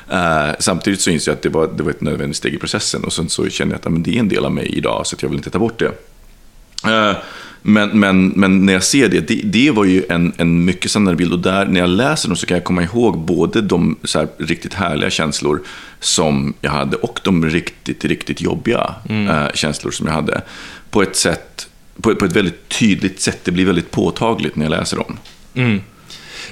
Eh, 0.09 0.55
samtidigt 0.59 1.01
så 1.01 1.09
inser 1.09 1.31
jag 1.31 1.35
att 1.35 1.41
det 1.41 1.49
var, 1.49 1.69
det 1.77 1.83
var 1.83 1.91
ett 1.91 2.01
nödvändigt 2.01 2.37
steg 2.37 2.53
i 2.53 2.57
processen. 2.57 3.03
Och 3.03 3.13
sen 3.13 3.29
så 3.29 3.49
känner 3.49 3.71
jag 3.71 3.79
att 3.79 3.91
men 3.91 4.03
det 4.03 4.15
är 4.15 4.19
en 4.19 4.29
del 4.29 4.45
av 4.45 4.53
mig 4.53 4.65
idag, 4.77 5.07
så 5.07 5.15
att 5.15 5.21
jag 5.21 5.29
vill 5.29 5.37
inte 5.37 5.49
ta 5.49 5.59
bort 5.59 5.79
det. 5.79 5.91
Eh, 6.91 7.17
Men, 7.67 7.99
men, 7.99 8.27
men 8.27 8.65
när 8.65 8.73
jag 8.73 8.83
ser 8.83 9.09
det, 9.09 9.27
det, 9.27 9.41
det 9.43 9.71
var 9.71 9.85
ju 9.85 10.03
en, 10.09 10.33
en 10.37 10.65
mycket 10.65 10.91
sannare 10.91 11.15
bild. 11.15 11.33
Och 11.33 11.39
där, 11.39 11.65
när 11.65 11.79
jag 11.79 11.89
läser 11.89 12.29
dem 12.29 12.37
så 12.37 12.45
kan 12.45 12.57
jag 12.57 12.63
komma 12.63 12.83
ihåg 12.83 13.17
både 13.17 13.61
de 13.61 13.95
här, 14.15 14.27
riktigt 14.37 14.73
härliga 14.73 15.09
känslor 15.09 15.61
som 15.99 16.53
jag 16.61 16.71
hade 16.71 16.97
och 16.97 17.19
de 17.23 17.45
riktigt, 17.45 18.05
riktigt 18.05 18.41
jobbiga 18.41 18.95
eh, 19.09 19.47
känslor 19.53 19.91
som 19.91 20.07
jag 20.07 20.13
hade. 20.13 20.41
På 20.89 21.01
ett 21.01 21.15
sätt, 21.15 21.67
på, 22.01 22.15
på 22.15 22.25
ett 22.25 22.35
väldigt 22.35 22.69
tydligt 22.69 23.21
sätt. 23.21 23.39
Det 23.43 23.51
blir 23.51 23.65
väldigt 23.65 23.91
påtagligt 23.91 24.55
när 24.55 24.65
jag 24.65 24.71
läser 24.71 24.97
dem. 24.97 25.17
Mm. 25.53 25.81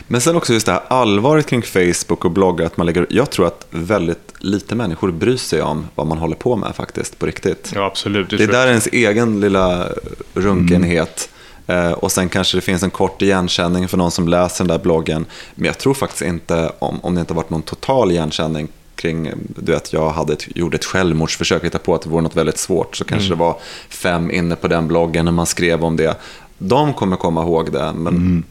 Men 0.07 0.21
sen 0.21 0.35
också 0.35 0.53
just 0.53 0.65
det 0.65 0.71
här 0.71 0.81
allvaret 0.87 1.45
kring 1.45 1.61
Facebook 1.61 2.25
och 2.25 2.31
bloggar. 2.31 2.65
Att 2.65 2.77
man 2.77 2.85
lägger, 2.85 3.07
jag 3.09 3.29
tror 3.29 3.47
att 3.47 3.67
väldigt 3.69 4.33
lite 4.39 4.75
människor 4.75 5.11
bryr 5.11 5.37
sig 5.37 5.61
om 5.61 5.87
vad 5.95 6.07
man 6.07 6.17
håller 6.17 6.35
på 6.35 6.55
med 6.55 6.75
faktiskt, 6.75 7.19
på 7.19 7.25
riktigt. 7.25 7.71
Ja, 7.75 7.85
absolut. 7.85 8.29
Det 8.29 8.35
är 8.35 8.37
tror 8.37 8.53
jag. 8.53 8.63
där 8.63 8.67
ens 8.67 8.87
egen 8.87 9.39
lilla 9.39 9.89
runkenhet. 10.33 11.29
Eh, 11.67 11.91
och 11.91 12.11
sen 12.11 12.29
kanske 12.29 12.57
det 12.57 12.61
finns 12.61 12.83
en 12.83 12.89
kort 12.89 13.21
igenkänning 13.21 13.87
för 13.87 13.97
någon 13.97 14.11
som 14.11 14.27
läser 14.27 14.63
den 14.63 14.77
där 14.77 14.83
bloggen. 14.83 15.25
Men 15.55 15.65
jag 15.65 15.77
tror 15.77 15.93
faktiskt 15.93 16.21
inte, 16.21 16.71
om, 16.79 16.99
om 17.03 17.15
det 17.15 17.21
inte 17.21 17.33
varit 17.33 17.49
någon 17.49 17.61
total 17.61 18.11
igenkänning 18.11 18.67
kring, 18.95 19.31
du 19.47 19.71
vet, 19.71 19.93
jag 19.93 20.09
hade 20.09 20.33
ett, 20.33 20.57
gjorde 20.57 20.75
ett 20.75 20.85
självmordsförsök, 20.85 21.63
hittade 21.63 21.83
på 21.83 21.95
att 21.95 22.01
det 22.01 22.09
vore 22.09 22.21
något 22.21 22.35
väldigt 22.35 22.57
svårt, 22.57 22.95
så 22.95 23.05
kanske 23.05 23.29
det 23.29 23.35
var 23.35 23.57
fem 23.89 24.31
inne 24.31 24.55
på 24.55 24.67
den 24.67 24.87
bloggen 24.87 25.25
när 25.25 25.31
man 25.31 25.45
skrev 25.45 25.83
om 25.83 25.95
det. 25.95 26.17
De 26.57 26.93
kommer 26.93 27.17
komma 27.17 27.41
ihåg 27.41 27.71
det, 27.71 27.93
men 27.93 28.43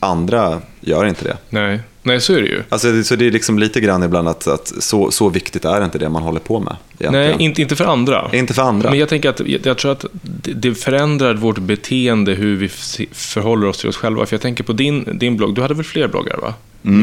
andra 0.00 0.60
gör 0.80 1.06
inte 1.06 1.24
det. 1.24 1.36
Nej. 1.50 1.80
Nej, 2.02 2.20
så 2.20 2.32
är 2.32 2.40
det 2.40 2.48
ju. 2.48 2.62
Alltså, 2.68 3.02
så 3.02 3.16
det 3.16 3.26
är 3.26 3.30
liksom 3.30 3.58
lite 3.58 3.80
grann 3.80 4.02
ibland 4.02 4.28
att, 4.28 4.46
att 4.46 4.72
så, 4.78 5.10
så 5.10 5.28
viktigt 5.28 5.64
är 5.64 5.84
inte 5.84 5.98
det 5.98 6.08
man 6.08 6.22
håller 6.22 6.40
på 6.40 6.60
med. 6.60 6.76
Nej, 6.98 7.08
egentligen. 7.08 7.40
inte, 7.40 7.62
inte 7.62 7.76
för 7.76 7.84
andra. 7.84 8.30
Inte 8.32 8.54
för 8.54 8.62
andra. 8.62 8.90
Men 8.90 8.98
jag 8.98 9.08
tänker 9.08 9.30
att 9.30 9.40
jag, 9.40 9.66
jag 9.66 9.78
tror 9.78 9.92
att 9.92 10.04
det, 10.54 10.74
förändrar 10.74 11.34
vårt 11.34 11.58
beteende, 11.58 12.32
hur 12.32 12.56
vi 12.56 12.68
förhåller 13.12 13.66
oss 13.66 13.78
till 13.78 13.88
oss 13.88 13.96
själva. 13.96 14.26
För 14.26 14.34
jag 14.34 14.40
tänker 14.40 14.64
på 14.64 14.72
din, 14.72 15.18
din 15.18 15.36
blogg, 15.36 15.54
du 15.54 15.62
hade 15.62 15.74
väl 15.74 15.84
fler 15.84 16.08
bloggar 16.08 16.36
va? 16.36 16.54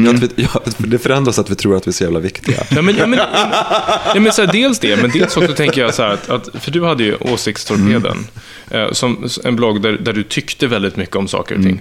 Ja, 0.04 0.10
att 0.10 0.22
vi, 0.22 0.28
ja, 0.54 0.62
det 0.78 0.98
förändras 0.98 1.38
att 1.38 1.50
vi 1.50 1.54
tror 1.54 1.76
att 1.76 1.86
vi 1.86 1.90
är 1.90 1.92
så 1.92 2.04
jävla 2.04 2.18
viktiga. 2.20 2.62
Ja, 2.70 2.82
men, 2.82 2.96
ja, 2.96 3.06
men, 3.06 3.18
ja, 4.14 4.20
men 4.20 4.32
så 4.32 4.44
här, 4.44 4.52
dels 4.52 4.78
det, 4.78 4.96
men 5.02 5.10
dels 5.10 5.36
också 5.36 5.54
tänker 5.54 5.80
jag 5.80 5.94
så 5.94 6.02
här, 6.02 6.10
att, 6.12 6.30
att 6.30 6.48
för 6.64 6.70
du 6.70 6.84
hade 6.84 7.04
ju 7.04 7.14
Åsiktstorpeden, 7.20 8.26
eh, 8.70 8.92
som 8.92 9.28
en 9.44 9.56
blogg 9.56 9.82
där, 9.82 9.92
där 9.92 10.12
du 10.12 10.22
tyckte 10.22 10.66
väldigt 10.66 10.96
mycket 10.96 11.16
om 11.16 11.28
saker 11.28 11.56
och 11.56 11.62
ting. 11.62 11.80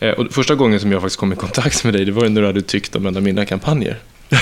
Eh, 0.00 0.10
och 0.10 0.26
första 0.32 0.54
gången 0.54 0.80
som 0.80 0.92
jag 0.92 1.00
faktiskt 1.00 1.20
kom 1.20 1.32
i 1.32 1.36
kontakt 1.36 1.84
med 1.84 1.94
dig, 1.94 2.04
det 2.04 2.12
var 2.12 2.22
ju 2.22 2.28
när 2.28 2.40
du 2.40 2.46
hade 2.46 2.62
tyckt 2.62 2.96
om 2.96 3.06
en 3.06 3.16
av 3.16 3.22
mina 3.22 3.44
kampanjer. 3.44 3.98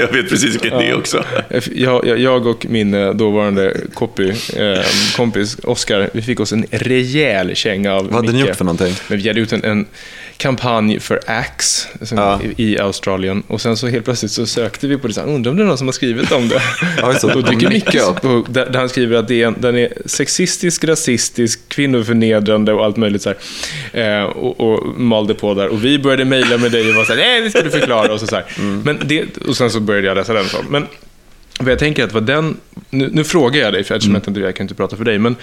Jag 0.00 0.12
vet 0.12 0.28
precis 0.28 0.54
vilket 0.54 0.70
det 0.78 0.88
är 0.88 0.98
också. 0.98 1.24
Eh, 1.50 1.62
Jag, 1.72 2.18
jag, 2.20 2.46
och 2.46 2.66
min 2.68 2.94
eh, 2.94 3.10
dåvarande 3.14 3.76
copy, 3.94 4.28
eh, 4.56 4.84
kompis 5.16 5.56
Oskar, 5.62 6.10
vi 6.12 6.22
fick 6.22 6.40
oss 6.40 6.52
en 6.52 6.66
rejäl 6.70 7.56
känga 7.56 7.94
av 7.94 8.04
Vad 8.04 8.14
hade 8.14 8.26
ni 8.28 8.38
Micke. 8.38 8.48
gjort 8.48 8.56
för 8.56 8.64
någonting? 8.64 8.94
Men 9.08 9.18
vi 9.18 9.28
hade 9.28 9.40
gjort 9.40 9.52
en, 9.52 9.64
en 9.64 9.86
kampanj 10.38 11.00
för 11.00 11.20
Axe 11.26 11.88
Ja. 12.10 12.40
i, 12.56 12.78
Australien. 12.78 13.42
Och 13.46 13.60
sen 13.60 13.76
så 13.76 13.86
helt 13.88 14.04
plötsligt 14.04 14.32
så 14.32 14.46
sökte 14.46 14.86
vi 14.88 14.98
på 14.98 15.08
det, 15.08 15.14
så 15.14 15.20
här, 15.20 15.28
undrar 15.28 15.50
om 15.50 15.56
det 15.56 15.62
är 15.62 15.66
någon 15.66 15.78
som 15.78 15.86
har 15.86 15.92
skrivit 15.92 16.32
om 16.32 16.48
det. 16.48 16.62
Ja, 17.00 17.12
just 17.12 17.26
det. 17.26 17.32
Då 17.32 17.40
dyker 17.40 17.68
Micke 17.68 17.94
upp. 17.94 18.24
och 18.24 18.46
där, 18.50 18.66
där 18.70 18.78
han 18.78 18.88
skriver 18.88 19.16
att 19.16 19.28
det 19.28 19.42
är, 19.42 19.46
en- 19.46 19.56
den 19.60 19.76
är 19.76 19.92
sexistisk, 20.06 20.84
rasistisk, 20.84 21.68
kvinnoförnedrande 21.68 22.72
och 22.72 22.84
allt 22.84 22.96
möjligt 22.96 23.22
så 23.22 23.34
här. 23.92 24.18
Eh, 24.20 24.24
och, 24.24 24.60
och 24.60 25.00
malde 25.00 25.34
på 25.34 25.54
där. 25.54 25.68
Och 25.68 25.84
vi 25.84 25.98
började 25.98 26.24
mejla 26.24 26.58
med 26.58 26.72
dig 26.72 26.88
och 26.88 26.94
var 26.94 27.04
så 27.04 27.12
här, 27.12 27.20
nej, 27.20 27.40
det 27.42 27.50
ska 27.50 27.62
du 27.62 27.70
förklara. 27.70 28.12
Och, 28.12 28.20
så, 28.20 28.26
så. 28.26 28.40
Mm. 28.58 28.80
Men 28.84 28.98
det, 29.04 29.36
och 29.48 29.56
sen 29.56 29.70
så 29.70 29.80
började 29.80 30.06
jag 30.06 30.14
läsa 30.16 30.32
den. 30.32 30.44
Så. 30.48 30.56
Men 30.70 30.86
vad 31.60 31.72
jag 31.72 31.78
tänker 31.78 32.04
att 32.04 32.12
vad 32.12 32.22
den, 32.22 32.56
nu, 32.90 33.10
nu 33.12 33.24
frågar 33.24 33.60
jag 33.60 33.72
dig, 33.72 33.84
för 33.84 33.94
eftersom 33.94 34.10
Mm. 34.12 34.22
jag, 34.26 34.30
inte, 34.30 34.40
jag 34.40 34.56
kan 34.56 34.64
inte 34.64 34.74
prata 34.74 34.96
för 34.96 35.04
dig, 35.04 35.18
men 35.18 35.36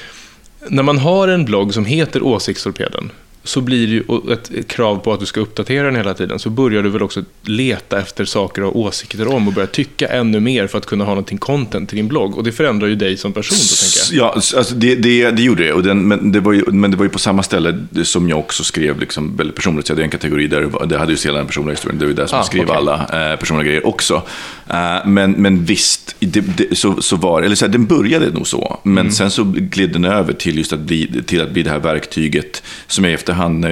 när 0.67 0.83
man 0.83 0.97
har 0.97 1.27
en 1.27 1.45
blogg 1.45 1.73
som 1.73 1.85
heter 1.85 2.23
Åsiktstorpeden, 2.23 3.11
så 3.45 3.61
blir 3.61 3.87
det 3.87 3.93
ju 3.93 4.33
ett, 4.33 4.67
krav 4.67 4.95
på 4.95 5.13
att 5.13 5.19
du 5.19 5.25
ska 5.25 5.39
uppdatera 5.39 5.85
den 5.85 5.95
hela 5.95 6.13
tiden, 6.13 6.39
så 6.39 6.49
börjar 6.49 6.83
du 6.83 6.89
väl 6.89 7.03
också 7.03 7.23
leta 7.41 7.99
efter 7.99 8.25
saker 8.25 8.63
och 8.63 8.79
åsikter 8.79 9.27
om 9.27 9.47
och 9.47 9.53
börja 9.53 9.67
tycka 9.67 10.07
ännu 10.07 10.39
mer 10.39 10.67
för 10.67 10.77
att 10.77 10.85
kunna 10.85 11.03
ha 11.05 11.11
någonting 11.11 11.37
content 11.37 11.89
till 11.89 11.95
din 11.95 12.07
blogg. 12.07 12.37
Och 12.37 12.43
det 12.43 12.51
förändrar 12.51 12.87
ju 12.87 12.95
dig 12.95 13.17
som 13.17 13.33
person 13.33 13.57
då, 13.57 13.75
tänker 13.81 14.15
jag. 14.17 14.27
Ja, 14.27 14.57
alltså 14.57 14.75
det, 14.75 14.95
det, 14.95 15.31
det 15.31 15.41
gjorde 15.43 15.63
det. 15.63 15.73
Och 15.73 15.83
den, 15.83 16.07
men, 16.07 16.31
det 16.31 16.39
var 16.39 16.53
ju, 16.53 16.63
men 16.71 16.91
det 16.91 16.97
var 16.97 17.05
ju 17.05 17.09
på 17.09 17.19
samma 17.19 17.43
ställe 17.43 17.77
som 18.03 18.29
jag 18.29 18.39
också 18.39 18.63
skrev 18.63 18.99
liksom 18.99 19.35
väldigt 19.37 19.55
personligt. 19.55 19.87
Så 19.87 19.91
jag 19.91 19.95
hade 19.95 20.03
en 20.03 20.09
kategori 20.09 20.47
där 20.47 20.61
det, 20.61 20.67
var, 20.67 20.85
det 20.85 20.97
hade 20.97 21.13
ju 21.13 21.17
hela 21.25 21.37
den 21.37 21.47
personliga 21.47 21.73
historien. 21.73 21.99
Det 21.99 22.05
var 22.05 22.09
ju 22.09 22.15
där 22.15 22.25
som 22.27 22.35
Ah, 22.35 22.39
jag 22.39 22.45
skrev 22.45 22.63
okej. 22.63 22.75
alla 22.77 23.31
eh, 23.31 23.39
personliga 23.39 23.65
grejer 23.67 23.87
också. 23.87 24.21
Eh, 24.69 25.05
men, 25.07 25.31
men 25.31 25.65
visst, 25.65 26.15
det, 26.19 26.39
det, 26.57 26.75
så, 26.77 27.01
så 27.01 27.15
var. 27.15 27.41
Eller 27.41 27.55
så 27.55 27.65
här, 27.65 27.71
den 27.71 27.85
började 27.85 28.29
nog 28.31 28.47
så. 28.47 28.79
Men 28.83 29.05
Mm. 29.05 29.11
sen 29.11 29.31
så 29.31 29.43
gled 29.43 29.89
den 29.91 30.05
över 30.05 30.33
till 30.33 30.57
just 30.57 30.73
att 30.73 30.79
bli, 30.79 31.21
till 31.25 31.41
att 31.41 31.51
bli 31.51 31.63
det 31.63 31.69
här 31.69 31.79
verktyget 31.79 32.63
som 32.87 33.03
jag 33.03 33.11
i 33.11 33.13
efterhand 33.35 33.59
när 33.59 33.71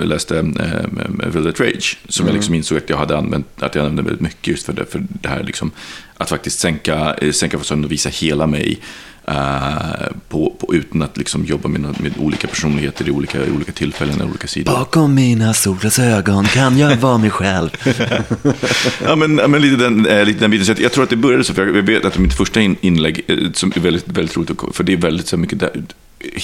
jag 0.00 0.08
läste 0.08 0.38
eh, 0.38 1.30
Velvet 1.32 1.60
Rage, 1.60 1.98
som 2.08 2.26
jag 2.26 2.34
liksom 2.34 2.54
insåg 2.54 2.78
att 2.78 2.90
jag 2.90 2.96
hade 2.96 3.18
använt, 3.18 3.46
att 3.62 3.74
jag 3.74 3.82
använde 3.82 4.02
väldigt 4.02 4.20
mycket 4.20 4.46
just 4.46 4.66
för 4.66 4.72
det, 4.72 4.84
för 4.84 5.02
det 5.08 5.28
här 5.28 5.42
liksom, 5.42 5.70
att 6.16 6.28
faktiskt 6.28 6.58
sänka, 6.58 7.14
eh, 7.14 7.32
sänka 7.32 7.58
fasaden 7.58 7.84
och 7.84 7.92
visa 7.92 8.08
hela 8.08 8.46
mig. 8.46 8.80
eh, 9.28 10.10
på, 10.28 10.56
på, 10.58 10.74
utan 10.74 11.02
att 11.02 11.16
liksom 11.16 11.44
jobba 11.44 11.68
med, 11.68 11.80
med 11.80 12.12
olika 12.18 12.48
personligheter 12.48 13.08
i 13.08 13.10
olika, 13.10 13.46
i 13.46 13.50
olika 13.50 13.72
tillfällen 13.72 14.20
och 14.20 14.28
olika 14.28 14.46
sidor. 14.46 14.72
Bakom 14.72 15.14
mina 15.14 15.54
solglasögon 15.54 16.44
kan 16.44 16.78
jag 16.78 16.96
vara 16.96 17.18
mig 17.18 17.30
själv. 17.30 17.70
ja, 19.04 19.16
men, 19.16 19.34
men 19.34 19.62
lite, 19.62 19.76
den, 19.76 20.06
eh, 20.06 20.24
lite 20.24 20.40
den 20.40 20.50
biten. 20.50 20.66
Så 20.66 20.82
jag 20.82 20.92
tror 20.92 21.04
att 21.04 21.10
det 21.10 21.16
började 21.16 21.44
så, 21.44 21.54
för 21.54 21.66
jag 21.66 21.82
vet 21.82 22.04
att 22.04 22.18
mitt 22.18 22.34
första 22.34 22.60
in, 22.60 22.76
inlägg, 22.80 23.20
eh, 23.28 23.52
som 23.52 23.72
är 23.76 23.80
väldigt, 23.80 24.08
väldigt 24.08 24.36
roligt, 24.36 24.50
för 24.72 24.84
det 24.84 24.92
är 24.92 24.96
väldigt 24.96 25.26
så 25.26 25.36
mycket, 25.36 25.58
där, 25.58 25.82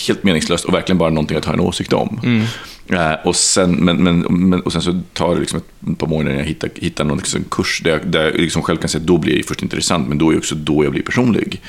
helt 0.07 0.23
meningslöst 0.23 0.65
och 0.65 0.75
verkligen 0.75 0.99
bara 0.99 1.11
någonting 1.11 1.37
att 1.37 1.45
ha 1.45 1.53
en 1.53 1.61
åsikt 1.61 1.93
om. 1.93 2.43
Eh, 2.89 3.13
och, 3.25 3.37
sen, 3.37 3.73
men, 3.73 3.97
men, 4.03 4.19
men, 4.21 4.61
och 4.61 4.73
sen 4.73 4.83
så 4.83 5.01
tar 5.13 5.35
det 5.35 5.41
liksom 5.41 5.59
ett 5.59 5.99
par 5.99 6.07
månader 6.07 6.33
när 6.33 6.39
jag 6.39 6.49
hittar, 6.49 6.71
hittar 6.75 7.05
någon 7.05 7.19
liksom 7.19 7.45
kurs 7.51 7.81
där 7.85 7.91
jag, 7.91 8.07
där 8.07 8.25
jag 8.25 8.35
liksom 8.35 8.63
själv 8.63 8.77
kan 8.77 8.89
säga 8.89 9.01
att 9.01 9.07
då 9.07 9.19
blir 9.19 9.37
det 9.37 9.43
först 9.43 9.63
intressant, 9.63 10.09
men 10.09 10.19
då 10.19 10.33
är 10.33 10.39
också 10.39 10.55
då 10.55 10.85
jag 10.85 10.93
blir 10.93 11.03
personlig 11.03 11.63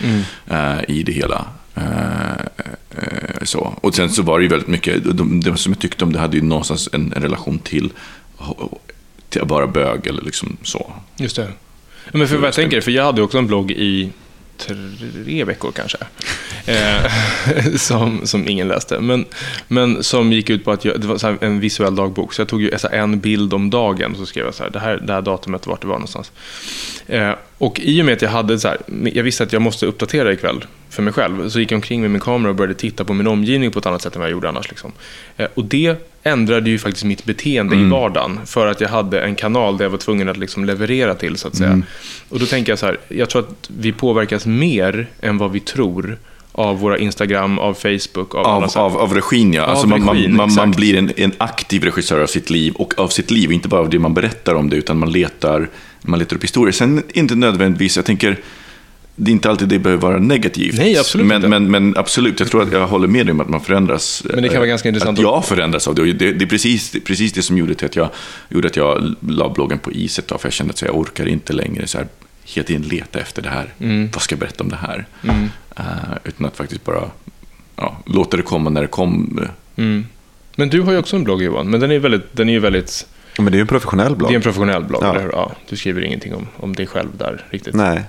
eh, 0.47 0.79
i 0.87 1.03
det 1.03 1.11
hela. 1.11 1.45
Eh, 1.75 3.43
så. 3.43 3.73
Och 3.81 3.95
sen 3.95 4.09
så 4.09 4.21
var 4.21 4.39
det 4.39 4.43
ju 4.43 4.49
väldigt 4.49 4.67
mycket, 4.67 5.17
de, 5.17 5.39
det 5.39 5.57
som 5.57 5.73
jag 5.73 5.79
tyckte 5.79 6.03
om 6.03 6.13
det 6.13 6.19
hade 6.19 6.37
ju 6.37 6.43
någonstans 6.43 6.89
en, 6.93 7.13
en 7.15 7.21
relation 7.21 7.59
till, 7.59 7.89
till 9.29 9.41
att 9.41 9.49
vara 9.49 9.67
bög 9.67 10.07
eller 10.07 10.21
liksom 10.21 10.57
så. 10.63 10.93
Just 11.17 11.35
det. 11.35 11.47
Men 12.11 12.27
för 12.27 12.37
vad 12.37 12.47
jag 12.47 12.53
tänker, 12.53 12.81
för 12.81 12.91
jag 12.91 13.03
hade 13.03 13.21
också 13.21 13.37
en 13.37 13.47
blogg 13.47 13.71
i 13.71 14.09
tre 14.57 15.43
veckor 15.43 15.71
kanske. 15.71 15.97
Eh, 16.65 17.11
som, 17.75 18.21
som 18.27 18.47
ingen 18.47 18.67
läste. 18.67 18.99
Men, 18.99 19.25
men 19.67 20.03
som 20.03 20.33
gick 20.33 20.49
ut 20.49 20.65
på 20.65 20.71
att 20.71 20.85
jag, 20.85 21.01
det 21.01 21.07
var 21.07 21.17
så 21.17 21.27
här 21.27 21.37
en 21.41 21.59
visuell 21.59 21.95
dagbok. 21.95 22.33
Så 22.33 22.41
jag 22.41 22.47
tog 22.47 22.61
ju 22.61 22.71
alltså, 22.71 22.87
en 22.91 23.19
bild 23.19 23.53
om 23.53 23.69
dagen 23.69 24.11
och 24.11 24.17
så 24.17 24.25
skrev 24.25 24.45
jag 24.45 24.53
så 24.53 24.63
här, 24.63 24.69
det 24.69 24.79
här, 24.79 24.97
det 24.97 25.13
här 25.13 25.21
datumet, 25.21 25.67
vart 25.67 25.81
det 25.81 25.87
var 25.87 25.95
någonstans. 25.95 26.31
Eh, 27.07 27.31
och 27.57 27.79
i 27.79 28.01
och 28.01 28.05
med 28.05 28.13
att 28.13 28.21
jag 28.21 28.29
hade 28.29 28.59
så 28.59 28.67
här, 28.67 28.77
jag 29.13 29.23
visste 29.23 29.43
att 29.43 29.53
jag 29.53 29.61
måste 29.61 29.85
uppdatera 29.85 30.33
ikväll 30.33 30.65
för 30.89 31.03
mig 31.03 31.13
själv. 31.13 31.49
Så 31.49 31.59
gick 31.59 31.71
jag 31.71 31.77
omkring 31.77 32.01
med 32.01 32.11
min 32.11 32.21
kamera 32.21 32.49
och 32.49 32.55
började 32.55 32.73
titta 32.73 33.05
på 33.05 33.13
min 33.13 33.27
omgivning 33.27 33.71
på 33.71 33.79
ett 33.79 33.85
annat 33.85 34.01
sätt 34.01 34.15
än 34.15 34.19
vad 34.19 34.29
jag 34.29 34.31
gjorde 34.31 34.49
annars. 34.49 34.69
Liksom. 34.69 34.91
Eh, 35.37 35.47
och 35.53 35.65
det 35.65 35.95
ändrade 36.27 36.69
ju 36.69 36.79
faktiskt 36.79 37.05
mitt 37.05 37.25
beteende 37.25 37.75
i 37.75 37.89
vardagen. 37.89 38.39
För 38.45 38.67
att 38.67 38.81
jag 38.81 38.89
hade 38.89 39.21
en 39.21 39.35
kanal 39.35 39.77
där 39.77 39.85
jag 39.85 39.89
var 39.89 39.97
tvungen 39.97 40.29
att 40.29 40.37
liksom 40.37 40.65
leverera 40.65 41.15
till, 41.15 41.37
så 41.37 41.47
att 41.47 41.55
säga. 41.55 41.81
Och 42.29 42.39
då 42.39 42.45
tänker 42.45 42.71
jag 42.71 42.79
så 42.79 42.85
här, 42.85 42.97
jag 43.07 43.29
tror 43.29 43.41
att 43.41 43.69
vi 43.77 43.91
påverkas 43.91 44.45
mer 44.45 45.07
än 45.21 45.37
vad 45.37 45.51
vi 45.51 45.59
tror 45.59 46.17
av 46.51 46.79
våra 46.79 46.97
Instagram, 46.97 47.59
av 47.59 47.73
Facebook, 47.73 48.35
av, 48.35 48.45
alla 48.45 48.65
Av, 48.65 48.71
här- 48.75 48.81
av, 48.81 48.97
av 48.97 49.13
regin, 49.13 49.53
ja. 49.53 49.63
Av 49.63 49.69
Alltså 49.69 49.87
man, 49.87 50.09
regin, 50.09 50.35
man, 50.35 50.53
man, 50.53 50.71
blir 50.71 50.95
en, 50.97 51.11
en 51.17 51.31
aktiv 51.37 51.83
regissör 51.83 52.21
av 52.21 52.27
sitt 52.27 52.49
liv 52.49 52.73
och 52.73 52.99
av 52.99 53.07
sitt 53.07 53.31
liv, 53.31 53.51
inte 53.51 53.67
bara 53.67 53.81
av 53.81 53.89
det 53.89 53.99
man 53.99 54.13
berättar 54.13 54.55
om 54.55 54.69
det, 54.69 54.75
utan 54.75 54.97
man 54.97 55.11
letar, 55.11 55.69
man 56.01 56.19
letar 56.19 56.35
upp 56.35 56.43
historier. 56.43 56.71
Sen 56.71 57.03
inte 57.13 57.35
nödvändigtvis, 57.35 57.95
jag 57.95 58.05
tänker, 58.05 58.37
det 59.19 59.31
är 59.31 59.33
inte 59.33 59.49
alltid 59.49 59.67
det 59.67 59.79
behöver 59.79 60.01
vara 60.01 60.19
negativt. 60.19 60.77
Nej, 60.77 60.97
absolut 60.97 61.27
men, 61.27 61.35
inte. 61.35 61.47
men, 61.47 61.71
men 61.71 61.97
absolut, 61.97 62.39
jag 62.39 62.49
tror 62.49 62.61
att 62.63 62.71
jag 62.71 62.87
håller 62.87 63.07
med 63.07 63.25
dig 63.25 63.31
om 63.31 63.41
att 63.41 63.49
man 63.49 63.61
förändras. 63.61 64.23
Men 64.25 64.43
det 64.43 64.49
kan 64.49 64.57
vara 64.57 64.67
ganska 64.67 64.89
eh, 64.89 64.93
intressant 64.93 65.19
Att 65.19 65.23
jag 65.23 65.45
förändras 65.45 65.87
av 65.87 65.95
det. 65.95 66.01
Och 66.01 66.07
det, 66.07 66.31
det 66.31 66.45
är 66.45 66.49
precis, 66.49 66.91
det 66.91 66.99
precis 66.99 67.33
det 67.33 67.41
som 67.41 67.57
gjorde, 67.57 67.75
till 67.75 67.85
att 67.85 67.95
jag, 67.95 68.09
gjorde 68.49 68.67
att 68.67 68.75
jag 68.75 69.15
la 69.19 69.49
bloggen 69.49 69.79
på 69.79 69.91
is 69.91 70.19
ett 70.19 70.27
tag, 70.27 70.41
för 70.41 70.47
jag 70.47 70.53
kände 70.53 70.71
att 70.71 70.81
jag 70.81 70.95
orkar 70.95 71.27
inte 71.27 71.53
längre 71.53 71.87
så 71.87 71.97
här, 71.97 72.07
hela 72.43 72.67
tiden 72.67 72.81
leta 72.81 73.19
efter 73.19 73.41
det 73.41 73.49
här. 73.49 73.73
Mm. 73.79 74.09
Vad 74.13 74.21
ska 74.21 74.33
jag 74.33 74.39
berätta 74.39 74.63
om 74.63 74.69
det 74.69 74.75
här? 74.75 75.05
Eh, 75.77 75.83
utan 76.23 76.45
att 76.45 76.57
faktiskt 76.57 76.83
bara 76.83 77.03
ja, 77.75 77.97
låta 78.05 78.37
det 78.37 78.43
komma 78.43 78.69
när 78.69 78.81
det 78.81 78.87
kommer. 78.87 79.51
Mm. 79.75 80.05
Men 80.55 80.69
du 80.69 80.81
har 80.81 80.91
ju 80.91 80.97
också 80.97 81.15
en 81.15 81.23
blogg 81.23 81.41
Johan, 81.41 81.69
men 81.69 81.79
den 81.79 81.91
är, 81.91 81.99
väldigt, 81.99 82.23
den 82.31 82.49
är 82.49 82.53
ju 82.53 82.59
väldigt... 82.59 83.07
Men 83.37 83.45
det 83.45 83.51
är 83.51 83.57
ju 83.57 83.61
en 83.61 83.67
professionell 83.67 84.15
blogg. 84.15 84.29
Det 84.29 84.33
är 84.33 84.35
en 84.35 84.41
professionell 84.41 84.83
blogg, 84.83 85.03
Ja. 85.03 85.21
Ja, 85.31 85.51
du 85.69 85.75
skriver 85.75 86.01
ingenting 86.01 86.35
om, 86.35 86.47
om 86.57 86.75
dig 86.75 86.87
själv 86.87 87.09
där 87.17 87.45
riktigt. 87.49 87.75
Nej. 87.75 88.03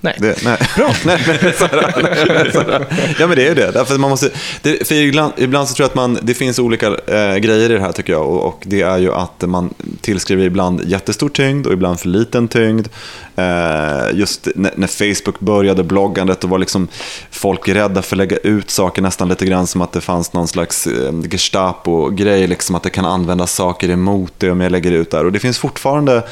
Nej. 0.00 0.16
Det, 0.18 0.44
nej. 0.44 0.58
Bra. 0.76 0.94
nej, 1.04 1.22
nej, 1.26 1.54
sådär, 1.58 1.92
nej, 2.28 2.52
sådär. 2.52 2.86
Ja, 3.18 3.26
men 3.26 3.36
det 3.36 3.44
är 3.44 3.48
ju 3.48 3.54
det. 3.54 3.70
Därför 3.70 3.98
man 3.98 4.10
måste, 4.10 4.30
det 4.62 4.88
för 4.88 4.94
ibland, 4.94 5.32
ibland 5.36 5.68
så 5.68 5.74
tror 5.74 5.84
jag 5.84 5.88
att 5.88 5.94
man, 5.94 6.18
det 6.22 6.34
finns 6.34 6.58
olika 6.58 6.86
eh, 6.86 7.36
grejer 7.36 7.70
i 7.70 7.74
det 7.74 7.80
här 7.80 7.92
tycker 7.92 8.12
jag. 8.12 8.26
Och, 8.26 8.44
och 8.44 8.62
det 8.66 8.82
är 8.82 8.98
ju 8.98 9.12
att 9.12 9.42
man 9.42 9.74
tillskriver 10.00 10.44
ibland 10.44 10.84
jättestor 10.84 11.28
tyngd 11.28 11.66
och 11.66 11.72
ibland 11.72 12.00
för 12.00 12.08
liten 12.08 12.48
tyngd. 12.48 12.88
Eh, 13.36 14.14
just 14.14 14.48
när, 14.54 14.72
när 14.76 14.86
Facebook 14.86 15.40
började 15.40 15.84
bloggandet, 15.84 16.40
då 16.40 16.48
var 16.48 16.58
liksom 16.58 16.88
folk 17.30 17.68
rädda 17.68 18.02
för 18.02 18.16
att 18.16 18.18
lägga 18.18 18.36
ut 18.36 18.70
saker 18.70 19.02
nästan 19.02 19.28
lite 19.28 19.46
grann 19.46 19.66
som 19.66 19.80
att 19.80 19.92
det 19.92 20.00
fanns 20.00 20.32
någon 20.32 20.48
slags 20.48 20.86
eh, 20.86 21.12
Gestapo-grej, 21.30 22.46
liksom 22.46 22.74
att 22.74 22.82
det 22.82 22.90
kan 22.90 23.04
användas 23.04 23.52
saker 23.54 23.90
emot 23.90 24.32
det 24.38 24.50
om 24.50 24.60
jag 24.60 24.72
lägger 24.72 24.92
ut 24.92 25.10
där. 25.10 25.24
Och 25.24 25.32
det 25.32 25.38
finns 25.38 25.58
fortfarande 25.58 26.22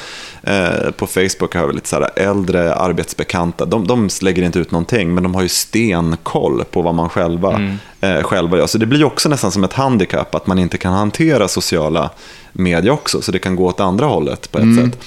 eh, 0.42 0.90
på 0.96 1.06
Facebook, 1.06 1.54
har 1.54 1.66
vi 1.66 1.72
lite 1.72 1.88
så 1.88 1.96
här 1.96 2.10
äldre 2.16 2.74
arbetsbekanta, 2.74 3.53
de, 3.56 3.86
de 3.86 4.08
lägger 4.22 4.42
inte 4.42 4.58
ut 4.58 4.70
någonting, 4.70 5.14
men 5.14 5.22
de 5.22 5.34
har 5.34 5.42
ju 5.42 5.48
stenkoll 5.48 6.64
på 6.64 6.82
vad 6.82 6.94
man 6.94 7.08
själva, 7.08 7.54
mm 7.54 7.78
eh, 8.04 8.22
själva 8.22 8.56
gör. 8.56 8.66
Så 8.66 8.78
det 8.78 8.86
blir 8.86 9.04
också 9.04 9.28
nästan 9.28 9.52
som 9.52 9.64
ett 9.64 9.72
handikapp 9.72 10.34
att 10.34 10.46
man 10.46 10.58
inte 10.58 10.78
kan 10.78 10.92
hantera 10.92 11.48
sociala 11.48 12.10
media 12.52 12.92
också, 12.92 13.22
så 13.22 13.32
det 13.32 13.38
kan 13.38 13.56
gå 13.56 13.66
åt 13.66 13.80
andra 13.80 14.06
hållet 14.06 14.52
på 14.52 14.58
ett 14.58 14.76
sätt. 14.76 14.98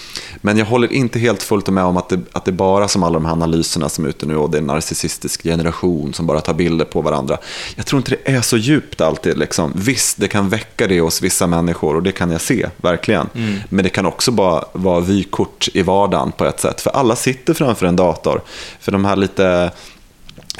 Men 0.41 0.57
jag 0.57 0.65
håller 0.65 0.93
inte 0.93 1.19
helt 1.19 1.43
fullt 1.43 1.69
med 1.69 1.83
om 1.83 1.97
att 1.97 2.09
det, 2.09 2.19
att 2.31 2.45
det 2.45 2.51
är 2.51 2.53
bara 2.53 2.87
som 2.87 3.03
alla 3.03 3.13
de 3.13 3.25
här 3.25 3.31
analyserna 3.31 3.89
som 3.89 4.05
är 4.05 4.09
ute 4.09 4.25
nu 4.25 4.37
och 4.37 4.49
det 4.49 4.57
är 4.57 4.61
en 4.61 4.67
narcissistisk 4.67 5.43
generation 5.43 6.13
som 6.13 6.25
bara 6.25 6.41
tar 6.41 6.53
bilder 6.53 6.85
på 6.85 7.01
varandra. 7.01 7.37
Jag 7.75 7.85
tror 7.85 7.99
inte 7.99 8.11
det 8.11 8.31
är 8.31 8.41
så 8.41 8.57
djupt 8.57 9.01
alltid. 9.01 9.37
Liksom. 9.37 9.71
Visst, 9.75 10.17
det 10.17 10.27
kan 10.27 10.49
väcka 10.49 10.87
det 10.87 10.99
hos 10.99 11.21
vissa 11.21 11.47
människor 11.47 11.95
och 11.95 12.03
det 12.03 12.11
kan 12.11 12.31
jag 12.31 12.41
se, 12.41 12.67
verkligen. 12.77 13.29
Men 13.69 13.83
det 13.83 13.89
kan 13.89 14.05
också 14.05 14.31
bara 14.31 14.63
vara 14.73 14.99
vykort 14.99 15.67
i 15.73 15.81
vardagen 15.81 16.31
på 16.31 16.45
ett 16.45 16.59
sätt. 16.59 16.81
För 16.81 16.89
alla 16.89 17.15
sitter 17.15 17.53
framför 17.53 17.85
en 17.85 17.95
dator. 17.95 18.41
För 18.79 18.91
de 18.91 19.05
här 19.05 19.15
lite 19.15 19.71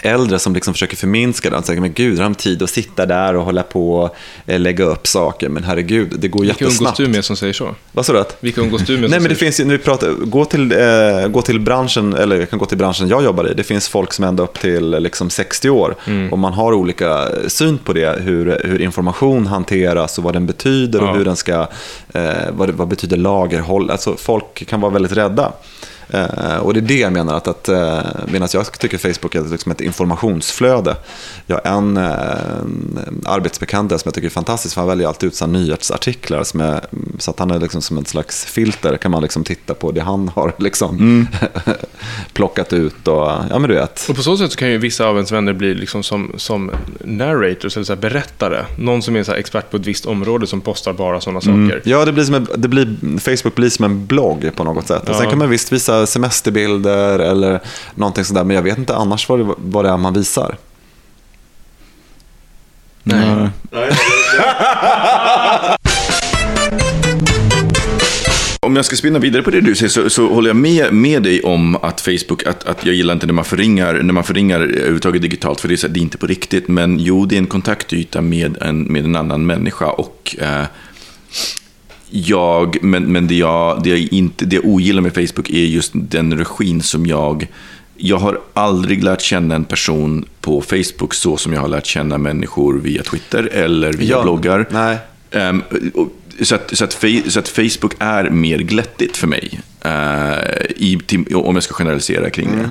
äldre 0.02 0.40
som 0.40 0.54
liksom 0.54 0.74
försöker 0.74 0.98
förminska 0.98 1.50
den. 1.50 1.64
Säger, 1.64 1.82
men 1.82 1.94
gud, 1.94 2.18
har 2.18 2.24
de 2.24 2.36
tid 2.36 2.64
att 2.64 2.70
sitta 2.70 3.06
där 3.06 3.36
och 3.36 3.44
hålla 3.46 3.64
på 3.64 3.96
och 3.96 4.16
eh, 4.46 4.60
lägga 4.60 4.84
upp 4.86 5.08
saker? 5.08 5.50
Men 5.50 5.64
herregud, 5.64 6.14
det 6.20 6.28
går 6.28 6.42
Vilka 6.42 6.56
umgås 6.56 6.62
jättesnabbt. 6.74 6.98
du 6.98 7.08
med 7.08 7.26
som 7.26 7.36
säger 7.36 7.54
så? 7.54 7.76
Vad 7.92 8.06
sa 8.06 8.14
du? 8.14 8.20
att? 8.20 8.38
Vilka 8.40 8.62
umgås 8.62 8.82
du 8.82 8.94
med 8.94 9.02
Nej, 9.02 9.10
som 9.12 9.24
men 9.24 9.30
det 9.30 9.36
finns 9.36 9.60
nu 9.60 9.78
pratar, 9.78 10.10
gå 10.10 10.46
till, 10.46 10.72
eh, 10.72 11.28
gå 11.28 11.42
till 11.42 11.60
branschen, 11.60 12.14
eller 12.14 12.40
jag 12.40 12.50
kan 12.50 12.60
gå 12.60 12.66
till 12.66 12.78
branschen 12.78 13.08
jag 13.08 13.24
jobbar 13.24 13.52
i. 13.52 13.54
Det 13.54 13.64
finns 13.64 13.88
folk 13.90 14.14
som 14.14 14.24
är 14.24 14.28
ända 14.28 14.44
upp 14.44 14.60
till 14.60 14.94
eh, 14.94 15.00
liksom 15.00 15.30
60 15.30 15.70
år. 15.70 15.96
Mm. 16.08 16.34
Och 16.34 16.40
man 16.40 16.54
har 16.54 16.74
olika 16.74 17.28
syn 17.48 17.78
på 17.78 17.94
det, 17.94 18.20
hur, 18.22 18.62
hur 18.64 18.82
information 18.82 19.48
hanteras 19.48 20.18
och 20.18 20.24
vad 20.24 20.34
den 20.34 20.46
betyder 20.46 21.00
Ja. 21.00 21.10
och 21.12 21.18
hur 21.18 21.26
den 21.26 21.36
ska, 21.36 21.68
eh, 22.14 22.22
vad, 22.52 22.70
det- 22.70 22.74
vad 22.74 22.88
betyder 22.88 23.18
lagerhåll. 23.18 23.92
Alltså 23.92 24.16
folk 24.18 24.68
kan 24.68 24.82
vara 24.82 24.92
väldigt 24.92 25.12
rädda. 25.12 25.52
Eh, 26.10 26.58
och 26.58 26.74
det 26.74 26.80
är 26.80 26.82
det 26.82 27.00
jag 27.00 27.14
menar, 27.14 27.38
att, 27.38 27.48
att, 27.48 27.70
eh, 27.70 28.00
medan 28.28 28.48
jag 28.54 28.72
tycker 28.80 28.98
Facebook 28.98 29.36
är 29.36 29.52
liksom 29.52 29.72
ett 29.72 29.82
informationsflöde. 29.82 30.96
Jag 31.46 31.56
har 31.64 31.78
en, 31.78 31.98
eh, 31.98 32.04
en 33.08 33.22
arbetsbekant 33.26 33.90
där 33.90 33.98
som 33.98 34.04
jag 34.06 34.14
tycker 34.14 34.28
är 34.28 34.32
fantastisk, 34.32 34.74
för 34.74 34.82
han 34.82 34.90
väljer 34.90 35.08
alltid 35.08 35.28
ut 35.28 35.36
så 35.36 35.48
nyhetsartiklar. 35.48 36.44
Som 36.44 36.62
är, 36.62 36.86
så 37.20 37.32
att 37.32 37.40
han 37.40 37.52
är 37.52 37.60
liksom 37.60 37.82
som 37.82 37.98
ett 37.98 38.08
slags 38.08 38.46
filter, 38.46 38.98
kan 38.98 39.12
man 39.12 39.22
liksom 39.22 39.44
titta 39.44 39.74
på 39.74 39.92
det 39.92 40.02
han 40.02 40.28
har 40.36 40.54
liksom 40.58 41.28
plockat 42.34 42.74
ut. 42.74 43.08
Och, 43.08 43.32
ja, 43.50 43.60
men 43.60 43.70
du 43.70 43.76
vet. 43.76 44.06
Och 44.10 44.16
på 44.16 44.22
så 44.22 44.38
sätt 44.38 44.52
så 44.52 44.58
kan 44.58 44.72
ju 44.72 44.78
vissa 44.78 45.06
av 45.06 45.16
ens 45.16 45.32
vänner 45.32 45.54
bli 45.54 45.74
liksom 45.74 46.04
som, 46.04 46.34
som 46.38 46.72
narrators, 47.04 47.78
eller 47.78 47.86
så 47.86 47.94
här 47.94 48.02
berättare. 48.02 48.66
Någon 48.78 49.02
som 49.02 49.16
är 49.16 49.24
så 49.24 49.32
här 49.32 49.40
expert 49.40 49.72
på 49.72 49.78
ett 49.78 49.86
visst 49.86 50.06
område 50.06 50.48
som 50.48 50.62
postar 50.62 50.94
bara 50.94 51.22
sådana 51.22 51.42
saker. 51.42 51.82
Ja, 51.84 52.06
det 52.06 52.12
blir 52.12 52.24
som 52.24 52.36
en, 52.36 52.48
det 52.56 52.68
blir, 52.68 53.20
Facebook 53.20 53.56
blir 53.56 53.70
som 53.70 53.86
en 53.86 54.06
blogg 54.06 54.52
på 54.56 54.64
något 54.64 54.88
sätt. 54.88 55.10
Och 55.10 55.16
sen 55.16 55.30
kan 55.30 55.40
man 55.40 55.50
visst 55.50 55.72
visa 55.72 55.97
semesterbilder 56.06 57.20
eller 57.20 57.62
någonting 57.96 58.24
sådär, 58.24 58.44
men 58.44 58.56
jag 58.56 58.64
vet 58.64 58.78
inte 58.78 58.96
annars 58.96 59.30
vad 59.30 59.40
det, 59.40 59.54
vad 59.58 59.86
det 59.86 59.90
är 59.90 59.98
man 59.98 60.14
visar. 60.14 60.58
Nej. 63.04 63.50
Om 68.62 68.76
jag 68.76 68.86
ska 68.86 68.96
spinna 68.96 69.20
vidare 69.20 69.44
på 69.44 69.52
det 69.52 69.62
du 69.62 69.76
säger 69.76 69.90
så, 69.90 70.10
så 70.10 70.28
håller 70.28 70.50
jag 70.50 70.56
med, 70.56 70.94
med 70.94 71.24
dig 71.24 71.42
om 71.42 71.76
att 71.76 72.02
Facebook, 72.02 72.44
att, 72.46 72.64
att 72.64 72.86
jag 72.86 72.96
gillar 72.96 73.14
inte 73.14 73.26
när 73.26 73.34
man 73.34 73.46
förringar, 73.46 73.94
när 73.94 74.14
man 74.14 74.24
förringar 74.24 74.60
överhuvudtaget 74.60 75.22
digitalt, 75.22 75.62
för 75.62 75.68
det 75.68 75.74
är, 75.74 75.78
så, 75.78 75.88
det 75.88 76.00
är 76.00 76.02
inte 76.02 76.18
på 76.18 76.28
riktigt. 76.28 76.68
Men 76.68 77.00
jo, 77.00 77.26
det 77.26 77.36
är 77.36 77.38
en 77.38 77.48
kontaktyta 77.48 78.22
med 78.22 78.58
en, 78.62 78.84
med 78.84 79.06
en 79.06 79.16
annan 79.16 79.46
människa. 79.46 79.86
Och 79.86 80.36
eh, 80.40 80.66
jag, 82.10 82.78
men, 82.84 83.04
men 83.12 83.28
det, 83.28 83.36
jag, 83.36 83.84
det, 83.84 83.90
jag 83.90 84.00
inte, 84.00 84.46
det 84.46 84.56
jag 84.56 84.66
ogillar 84.66 85.02
med 85.02 85.14
Facebook 85.14 85.50
är 85.50 85.66
just 85.66 85.92
den 85.94 86.38
regin 86.38 86.82
som 86.82 87.06
jag... 87.06 87.48
Jag 88.00 88.18
har 88.18 88.40
aldrig 88.54 89.04
lärt 89.04 89.22
känna 89.22 89.56
en 89.56 89.64
person 89.66 90.26
på 90.42 90.62
Facebook 90.62 91.14
så 91.14 91.38
som 91.38 91.54
jag 91.54 91.62
har 91.62 91.68
lärt 91.68 91.86
känna 91.86 92.18
människor 92.18 92.80
via 92.80 93.04
Twitter 93.04 93.44
eller 93.54 93.94
via 93.94 94.10
Ja, 94.10 94.24
bloggar. 94.24 94.68
nej. 94.72 94.98
Och- 95.94 96.10
så, 96.42 96.56
att, 96.56 96.78
så, 96.78 96.84
att, 96.84 97.04
så 97.28 97.40
att 97.40 97.48
Facebook 97.50 97.94
är 98.00 98.30
mer 98.30 98.58
glättigt 98.60 99.18
för 99.18 99.28
mig. 99.28 99.60
Eh, 99.88 100.72
i, 100.76 101.00
till, 101.06 101.36
om 101.36 101.56
jag 101.56 101.64
ska 101.64 101.74
generalisera 101.74 102.30
kring 102.30 102.58
det. 102.58 102.70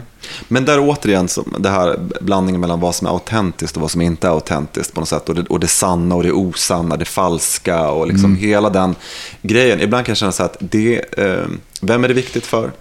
Men 0.49 0.65
där 0.65 0.79
återigen, 0.81 1.29
så, 1.29 1.45
det 1.59 1.69
här 1.69 1.99
blandningen 2.21 2.61
mellan 2.61 2.81
vad 2.81 2.95
som 2.95 3.07
är 3.07 3.11
autentiskt 3.11 3.77
och 3.77 3.83
vad 3.83 3.91
som 3.91 4.01
inte 4.01 4.27
är 4.27 4.31
autentiskt 4.31 4.95
på 4.95 5.01
något 5.01 5.09
sätt. 5.09 5.29
Och 5.29 5.35
det, 5.35 5.43
och 5.43 5.61
det 5.61 5.67
sanna 5.67 6.15
och 6.15 6.23
det 6.23 6.33
osanna, 6.33 6.97
det 6.97 7.05
falska 7.05 7.89
och 7.89 8.07
liksom 8.07 8.37
hela 8.37 8.71
den 8.71 8.95
grejen. 9.43 9.81
Ibland 9.81 10.07
kan 10.07 10.11
jag 10.11 10.19
känna 10.19 10.33
så 10.33 10.43
att 10.43 10.57
det, 10.61 11.19
eh, 11.19 11.47
vem 11.81 12.05
är 12.05 12.09
det 12.09 12.15
viktigt 12.15 12.47
för? 12.47 12.73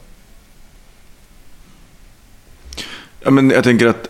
Ja, 3.24 3.32
men 3.32 3.50
jag 3.50 3.64
tänker 3.64 3.88
att 3.88 4.08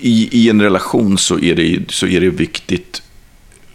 i, 0.00 0.28
i 0.32 0.50
en 0.50 0.62
relation 0.62 1.18
så 1.18 1.38
är 1.38 1.54
det, 1.54 1.90
så 1.90 2.06
är 2.06 2.20
det 2.20 2.30
viktigt 2.30 3.02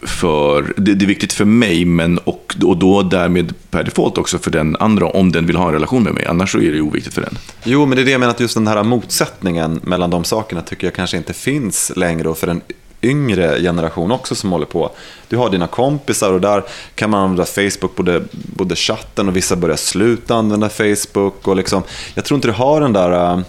för, 0.05 0.73
det, 0.77 0.93
det 0.95 1.05
är 1.05 1.07
viktigt 1.07 1.33
för 1.33 1.45
mig, 1.45 1.85
men 1.85 2.17
och, 2.17 2.55
och 2.63 2.77
då 2.77 3.01
därmed 3.01 3.53
per 3.69 3.83
default 3.83 4.17
också 4.17 4.37
för 4.37 4.51
den 4.51 4.75
andra, 4.79 5.05
om 5.07 5.31
den 5.31 5.45
vill 5.45 5.55
ha 5.55 5.67
en 5.67 5.73
relation 5.73 6.03
med 6.03 6.13
mig. 6.13 6.25
Annars 6.25 6.51
så 6.51 6.59
är 6.59 6.71
det 6.71 6.81
oviktigt 6.81 7.13
för 7.13 7.21
den. 7.21 7.37
Jo, 7.63 7.85
men 7.85 7.95
det 7.95 8.01
är 8.01 8.05
det 8.05 8.11
jag 8.11 8.19
menar, 8.19 8.33
att 8.33 8.39
just 8.39 8.53
den 8.53 8.67
här 8.67 8.83
motsättningen 8.83 9.79
mellan 9.83 10.09
de 10.09 10.23
sakerna 10.23 10.61
tycker 10.61 10.87
jag 10.87 10.93
kanske 10.93 11.17
inte 11.17 11.33
finns 11.33 11.91
längre 11.95 12.29
och 12.29 12.37
för 12.37 12.47
en 12.47 12.61
yngre 13.03 13.61
generation 13.61 14.11
också 14.11 14.35
som 14.35 14.51
håller 14.51 14.65
på. 14.65 14.91
Du 15.27 15.37
har 15.37 15.49
dina 15.49 15.67
kompisar 15.67 16.31
och 16.31 16.41
där 16.41 16.63
kan 16.95 17.09
man 17.09 17.21
använda 17.21 17.45
Facebook, 17.45 17.95
både, 17.95 18.23
både 18.31 18.75
chatten 18.75 19.27
och 19.27 19.35
vissa 19.35 19.55
börjar 19.55 19.75
sluta 19.75 20.35
använda 20.35 20.69
Facebook. 20.69 21.47
Och 21.47 21.55
liksom, 21.55 21.83
jag 22.15 22.25
tror 22.25 22.35
inte 22.35 22.47
det 22.47 22.53
har 22.53 22.81
den 22.81 22.93
där, 22.93 23.33
äh, 23.33 23.39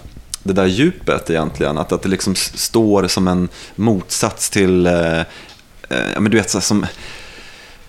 det 0.43 0.53
där 0.53 0.65
djupet 0.65 1.29
egentligen, 1.29 1.77
att, 1.77 1.91
att 1.91 2.01
det 2.01 2.09
liksom 2.09 2.35
står 2.35 3.07
som 3.07 3.27
en 3.27 3.49
motsats 3.75 4.49
till, 4.49 4.87
eh, 4.87 5.21
ja, 5.89 6.19
men 6.19 6.31
du 6.31 6.37
vet, 6.37 6.49
så 6.49 6.61
som 6.61 6.85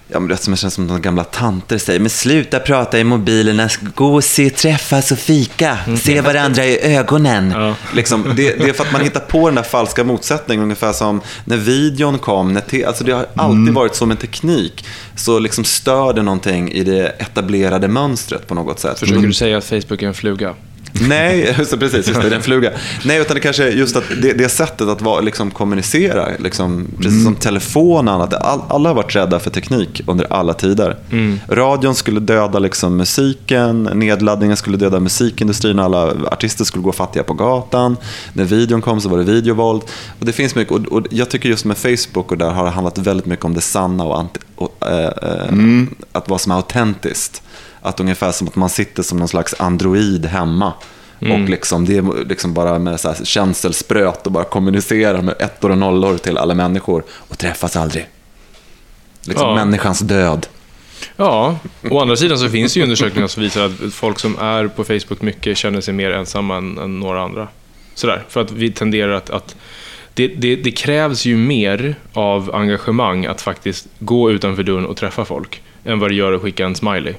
Ja, 0.09 0.20
men 0.20 0.28
det 0.28 0.36
som 0.36 0.57
känns 0.57 0.74
som 0.74 0.86
de 0.86 1.03
gamla 1.03 1.24
tanter 1.24 1.78
säger. 1.78 2.01
Men 2.01 2.11
sluta 2.11 2.61
prata 2.61 2.99
i 2.99 3.05
mobilerna, 3.05 3.68
gå 3.94 4.14
och 4.14 4.24
se, 4.24 4.51
träffas 4.51 5.12
och 5.12 5.18
fika. 5.18 5.78
Se 6.03 6.20
varandra 6.20 6.64
i 6.64 6.97
ögonen. 6.97 7.74
Liksom, 7.94 8.32
det, 8.36 8.59
det 8.59 8.68
är 8.68 8.72
för 8.72 8.84
att 8.84 8.92
man 8.92 9.01
hittar 9.01 9.20
på 9.20 9.49
den 9.49 9.55
där 9.55 9.62
falska 9.62 10.05
motsättningen. 10.05 10.62
Ungefär 10.62 10.92
som 10.92 11.20
när 11.44 11.57
videon 11.57 12.18
kom. 12.18 12.53
När 12.53 12.61
te, 12.61 12.84
alltså 12.84 13.05
det 13.05 13.12
har 13.12 13.26
alltid 13.36 13.74
varit 13.74 13.94
som 13.94 14.11
en 14.11 14.16
teknik. 14.16 14.84
Så 15.16 15.38
liksom 15.38 15.64
stör 15.64 16.12
det 16.12 16.22
någonting 16.22 16.72
i 16.72 16.84
det 16.84 17.09
etablerade 17.09 17.88
mönstret 17.88 18.47
på 18.47 18.55
något 18.55 18.80
sätt. 18.80 18.99
Försöker 18.99 19.26
du 19.26 19.32
säga 19.32 19.59
att 19.59 19.64
Facebook 19.64 20.03
är 20.03 20.07
en 20.07 20.14
fluga? 20.14 20.55
Nej, 20.93 21.55
just 21.59 21.70
det, 21.70 21.76
precis. 21.76 22.09
Just 22.09 22.22
det, 22.22 22.28
det 22.28 22.34
är 22.34 22.37
en 22.37 22.43
fluga. 22.43 22.70
Nej, 23.05 23.20
utan 23.20 23.34
det 23.34 23.41
kanske 23.41 23.64
är 23.64 23.70
just 23.70 23.97
att 23.97 24.05
det, 24.22 24.32
det 24.32 24.49
sättet 24.49 24.89
att 24.89 25.03
vara, 25.03 25.20
liksom, 25.20 25.51
kommunicera, 25.51 26.28
liksom, 26.39 26.87
precis 26.97 27.24
som 27.24 27.34
telefon 27.34 28.09
och 28.09 28.14
annat. 28.14 28.34
All, 28.34 28.61
alla 28.68 28.89
har 28.89 28.95
varit 28.95 29.16
rädda 29.16 29.39
för 29.39 29.51
teknik 29.51 30.03
under 30.07 30.32
alla 30.32 30.55
tider. 30.55 30.97
Radion 31.49 31.95
skulle 31.95 32.20
döda 32.20 32.59
liksom, 32.59 32.97
musiken, 32.97 33.82
nedladdningen 33.82 34.57
skulle 34.57 34.76
döda 34.76 35.01
musikindustrin, 35.01 35.78
alla 35.78 36.12
artister 36.32 36.64
skulle 36.64 36.82
gå 36.82 36.93
fattiga 36.93 37.22
på 37.22 37.34
gatan. 37.34 37.97
När 38.32 38.45
videon 38.45 38.82
kom 38.82 39.01
så 39.01 39.09
var 39.09 39.18
det 39.18 39.24
videovåld. 39.24 39.82
Och 40.18 40.26
det 40.26 40.32
finns 40.32 40.55
mycket, 40.55 40.72
och, 40.72 40.87
och 40.87 41.07
jag 41.11 41.30
tycker 41.30 41.49
just 41.49 41.64
med 41.64 41.76
Facebook 41.76 42.32
och 42.32 42.39
där 42.39 42.51
har 42.51 42.64
det 42.64 42.70
handlat 42.70 42.99
väldigt 42.99 43.26
mycket 43.26 43.45
om 43.45 43.55
det 43.55 43.61
sanna 43.61 44.05
och, 44.05 44.18
anti, 44.18 44.41
och 44.55 44.87
eh, 44.87 45.12
eh, 45.22 45.87
att 46.12 46.28
vara 46.28 46.39
som 46.39 46.53
är 46.53 46.57
autentiskt. 46.57 47.43
Att 47.87 48.01
ungefär 48.01 48.32
som 48.32 48.49
att 48.49 48.57
man 48.57 48.70
sitter 48.70 49.03
som 49.03 49.18
någon 49.18 49.28
slags 49.28 49.55
android 49.59 50.26
hemma. 50.26 50.72
Och 51.20 51.49
liksom, 51.49 51.84
det 51.84 51.97
är 51.97 52.28
liksom 52.28 52.55
bara 52.55 52.78
med 52.78 53.01
så 53.01 53.09
här 53.09 53.24
känselspröt 53.24 54.26
och 54.26 54.32
bara 54.32 54.45
kommunicera 54.45 55.22
med 55.22 55.34
ettor 55.39 55.70
och 55.70 55.78
nollor 55.78 56.18
till 56.18 56.39
alla 56.39 56.55
människor 56.55 57.05
och 57.11 57.39
träffas 57.39 57.76
aldrig. 57.76 58.09
Liksom 59.26 59.49
Ja. 59.49 59.55
människans 59.55 60.01
död. 60.01 60.47
Ja, 61.16 61.59
å 61.91 62.01
andra 62.01 62.16
sidan 62.16 62.39
så 62.39 62.49
finns 62.49 62.74
det 62.74 62.78
ju 62.80 62.84
undersökningar 62.84 63.28
som 63.28 63.43
visar 63.43 63.64
att 63.64 63.95
folk 63.95 64.18
som 64.18 64.39
är 64.39 64.68
på 64.68 64.84
Facebook 64.84 65.22
mycket 65.22 65.59
känner 65.59 65.80
sig 65.80 65.95
mer 65.95 66.11
ensamma 66.11 66.57
än, 66.57 66.78
än 66.78 67.01
några 67.01 67.22
andra. 67.22 67.49
Sådär, 67.95 68.24
för 68.28 68.41
att 68.41 68.51
vi 68.51 68.70
tenderar 68.72 69.12
att... 69.12 69.30
att 69.30 69.57
det, 70.14 70.26
det, 70.28 70.57
det 70.57 70.70
krävs 70.70 71.24
ju 71.24 71.37
mer 71.37 71.95
av 72.12 72.55
engagemang 72.55 73.26
att 73.26 73.41
faktiskt 73.41 73.87
gå 73.99 74.30
utanför 74.30 74.62
dörren 74.62 74.87
och 74.87 74.97
träffa 74.97 75.24
folk 75.24 75.62
än 75.84 75.99
vad 75.99 76.11
det 76.11 76.14
gör 76.14 76.32
att 76.32 76.43
skicka 76.43 76.66
en 76.66 76.74
smiley. 76.74 77.14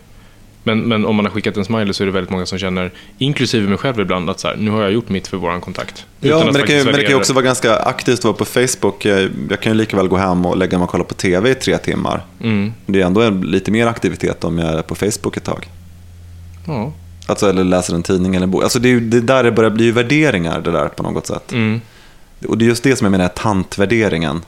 Men, 0.68 0.80
men 0.80 1.05
om 1.05 1.15
man 1.15 1.26
har 1.26 1.32
skickat 1.32 1.57
en 1.57 1.65
smiley 1.65 1.93
så 1.93 2.03
är 2.03 2.05
det 2.05 2.11
väldigt 2.11 2.32
många 2.32 2.45
som 2.45 2.59
känner, 2.59 2.91
inklusive 3.18 3.68
mig 3.68 3.78
själv 3.78 3.99
ibland, 3.99 4.30
att 4.30 4.39
så 4.39 4.47
här, 4.47 4.55
nu 4.55 4.72
har 4.72 4.82
jag 4.82 4.91
gjort 4.91 5.09
mitt 5.09 5.28
för 5.28 5.38
våran 5.38 5.61
kontakt. 5.61 6.05
Ja, 6.20 6.43
men 6.45 6.53
det, 6.53 6.61
kan 6.61 6.78
ju, 6.78 6.84
men 6.84 6.93
det 6.93 7.01
kan 7.01 7.11
ju 7.11 7.18
också 7.18 7.34
vara 7.34 7.45
ganska 7.45 7.76
aktivt 7.76 8.20
att 8.20 8.24
vara 8.24 8.34
på 8.34 8.45
Facebook. 8.45 9.05
Jag, 9.05 9.30
jag 9.49 9.61
kan 9.61 9.72
ju 9.72 9.78
lika 9.78 9.97
väl 9.97 10.07
gå 10.07 10.18
hem 10.18 10.45
och 10.45 10.57
lägga 10.57 10.78
mig 10.78 10.84
och 10.84 10.89
kolla 10.89 11.03
på 11.03 11.13
TV 11.13 11.49
i 11.51 11.55
tre 11.55 11.78
timmar. 11.78 12.26
Mm. 12.43 12.74
Det 12.86 13.01
är 13.01 13.05
ändå 13.05 13.30
lite 13.30 13.72
mer 13.72 13.88
aktivitet 13.88 14.43
om 14.43 14.59
jag 14.59 14.74
är 14.74 14.82
på 14.82 14.95
Facebook 14.95 15.38
ett 15.38 15.43
tag. 15.43 15.70
Ja. 16.68 16.93
Alltså, 17.28 17.49
eller 17.49 17.63
läser 17.63 17.95
en 17.95 18.03
tidning 18.03 18.36
eller 18.36 18.43
en 18.43 18.51
bok. 18.51 18.63
Alltså, 18.63 18.80
det, 18.80 18.89
är 18.89 18.99
det 18.99 19.22
där 19.22 19.43
det 19.43 19.51
börjar 19.51 19.72
bli 19.72 19.91
värderingar 19.91 20.61
det 20.61 20.72
där 20.72 20.88
på 20.88 21.03
något 21.03 21.28
sätt. 21.28 21.51
Mm. 21.51 21.82
Och 22.47 22.57
det 22.57 22.65
är 22.65 22.68
just 22.68 22.84
det 22.84 22.95
som 22.95 23.05
jag 23.05 23.11
menar 23.11 23.26
är 23.26 23.30
tantvärderingen. 23.30 24.41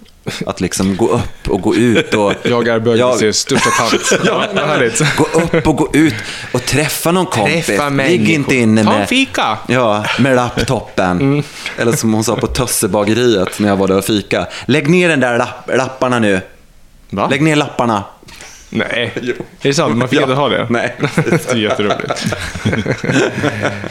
Att 0.46 0.62
liksom 0.62 0.96
gå 0.98 1.08
upp 1.10 1.48
och 1.50 1.62
gå 1.62 1.76
ut 1.76 2.14
och... 2.14 2.34
Jag 2.44 2.68
är 2.68 2.80
bögmuseets 2.80 3.22
Jag- 3.22 3.36
största 3.36 3.70
tant. 3.70 4.22
ja, 4.26 4.46
vad 4.56 4.68
härligt. 4.68 5.16
Gå 5.18 5.24
upp 5.42 5.68
och 5.68 5.76
gå 5.76 5.90
ut 5.94 6.14
och 6.52 6.66
träffa 6.66 7.12
någon 7.12 7.26
kompis. 7.26 7.66
Träffa 7.66 7.90
Ligg 7.90 8.30
inte 8.30 8.50
människor. 8.50 8.54
inne 8.54 8.84
Ta 8.84 8.92
en 8.94 9.00
med, 9.00 9.10
fika. 9.10 9.58
ja, 9.68 10.06
med 10.20 10.36
laptopen. 10.36 11.20
Mm. 11.22 11.44
Eller 11.78 11.92
som 11.92 12.14
hon 12.14 12.24
sa 12.24 12.36
på 12.36 12.48
Tössebageriet 12.48 13.60
när 13.60 13.68
jag 13.70 13.78
var 13.78 13.88
där 13.88 13.98
och 13.98 14.06
fika. 14.06 14.48
Lägg 14.66 14.90
ner 14.90 15.10
den 15.10 15.20
där 15.20 15.38
lapp, 15.38 15.70
lapparna 15.78 16.20
nu. 16.20 16.42
Va? 17.10 17.28
Lägg 17.32 17.42
ner 17.42 17.56
lapparna. 17.56 18.04
Nej, 18.70 19.12
är 19.16 19.34
det 19.62 19.74
sant? 19.74 19.98
Man 19.98 20.08
fick 20.08 20.20
Ja. 20.20 20.24
inte 20.24 20.36
ha 20.36 20.50
det? 20.50 20.68
Nej. 20.70 20.96
Det 21.16 21.52
är 21.52 21.56
jätteroligt. 21.56 22.12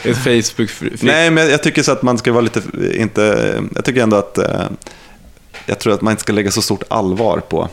Ett 0.03 0.17
facebook 0.17 0.69
Nej, 1.01 1.31
men 1.31 1.49
jag 1.49 1.63
tycker 1.63 1.83
så 1.83 1.91
att 1.91 2.01
man 2.01 2.17
ska 2.17 2.31
vara 2.31 2.41
lite, 2.41 2.61
inte, 2.93 3.53
jag 3.75 3.85
tycker 3.85 4.03
ändå 4.03 4.17
att, 4.17 4.37
eh, 4.37 4.61
jag 5.69 5.79
tror 5.79 5.93
att 5.93 6.01
man 6.01 6.11
inte 6.11 6.21
ska 6.21 6.33
lägga 6.33 6.51
så 6.51 6.61
stort 6.61 6.83
allvar 6.87 7.39
på, 7.39 7.69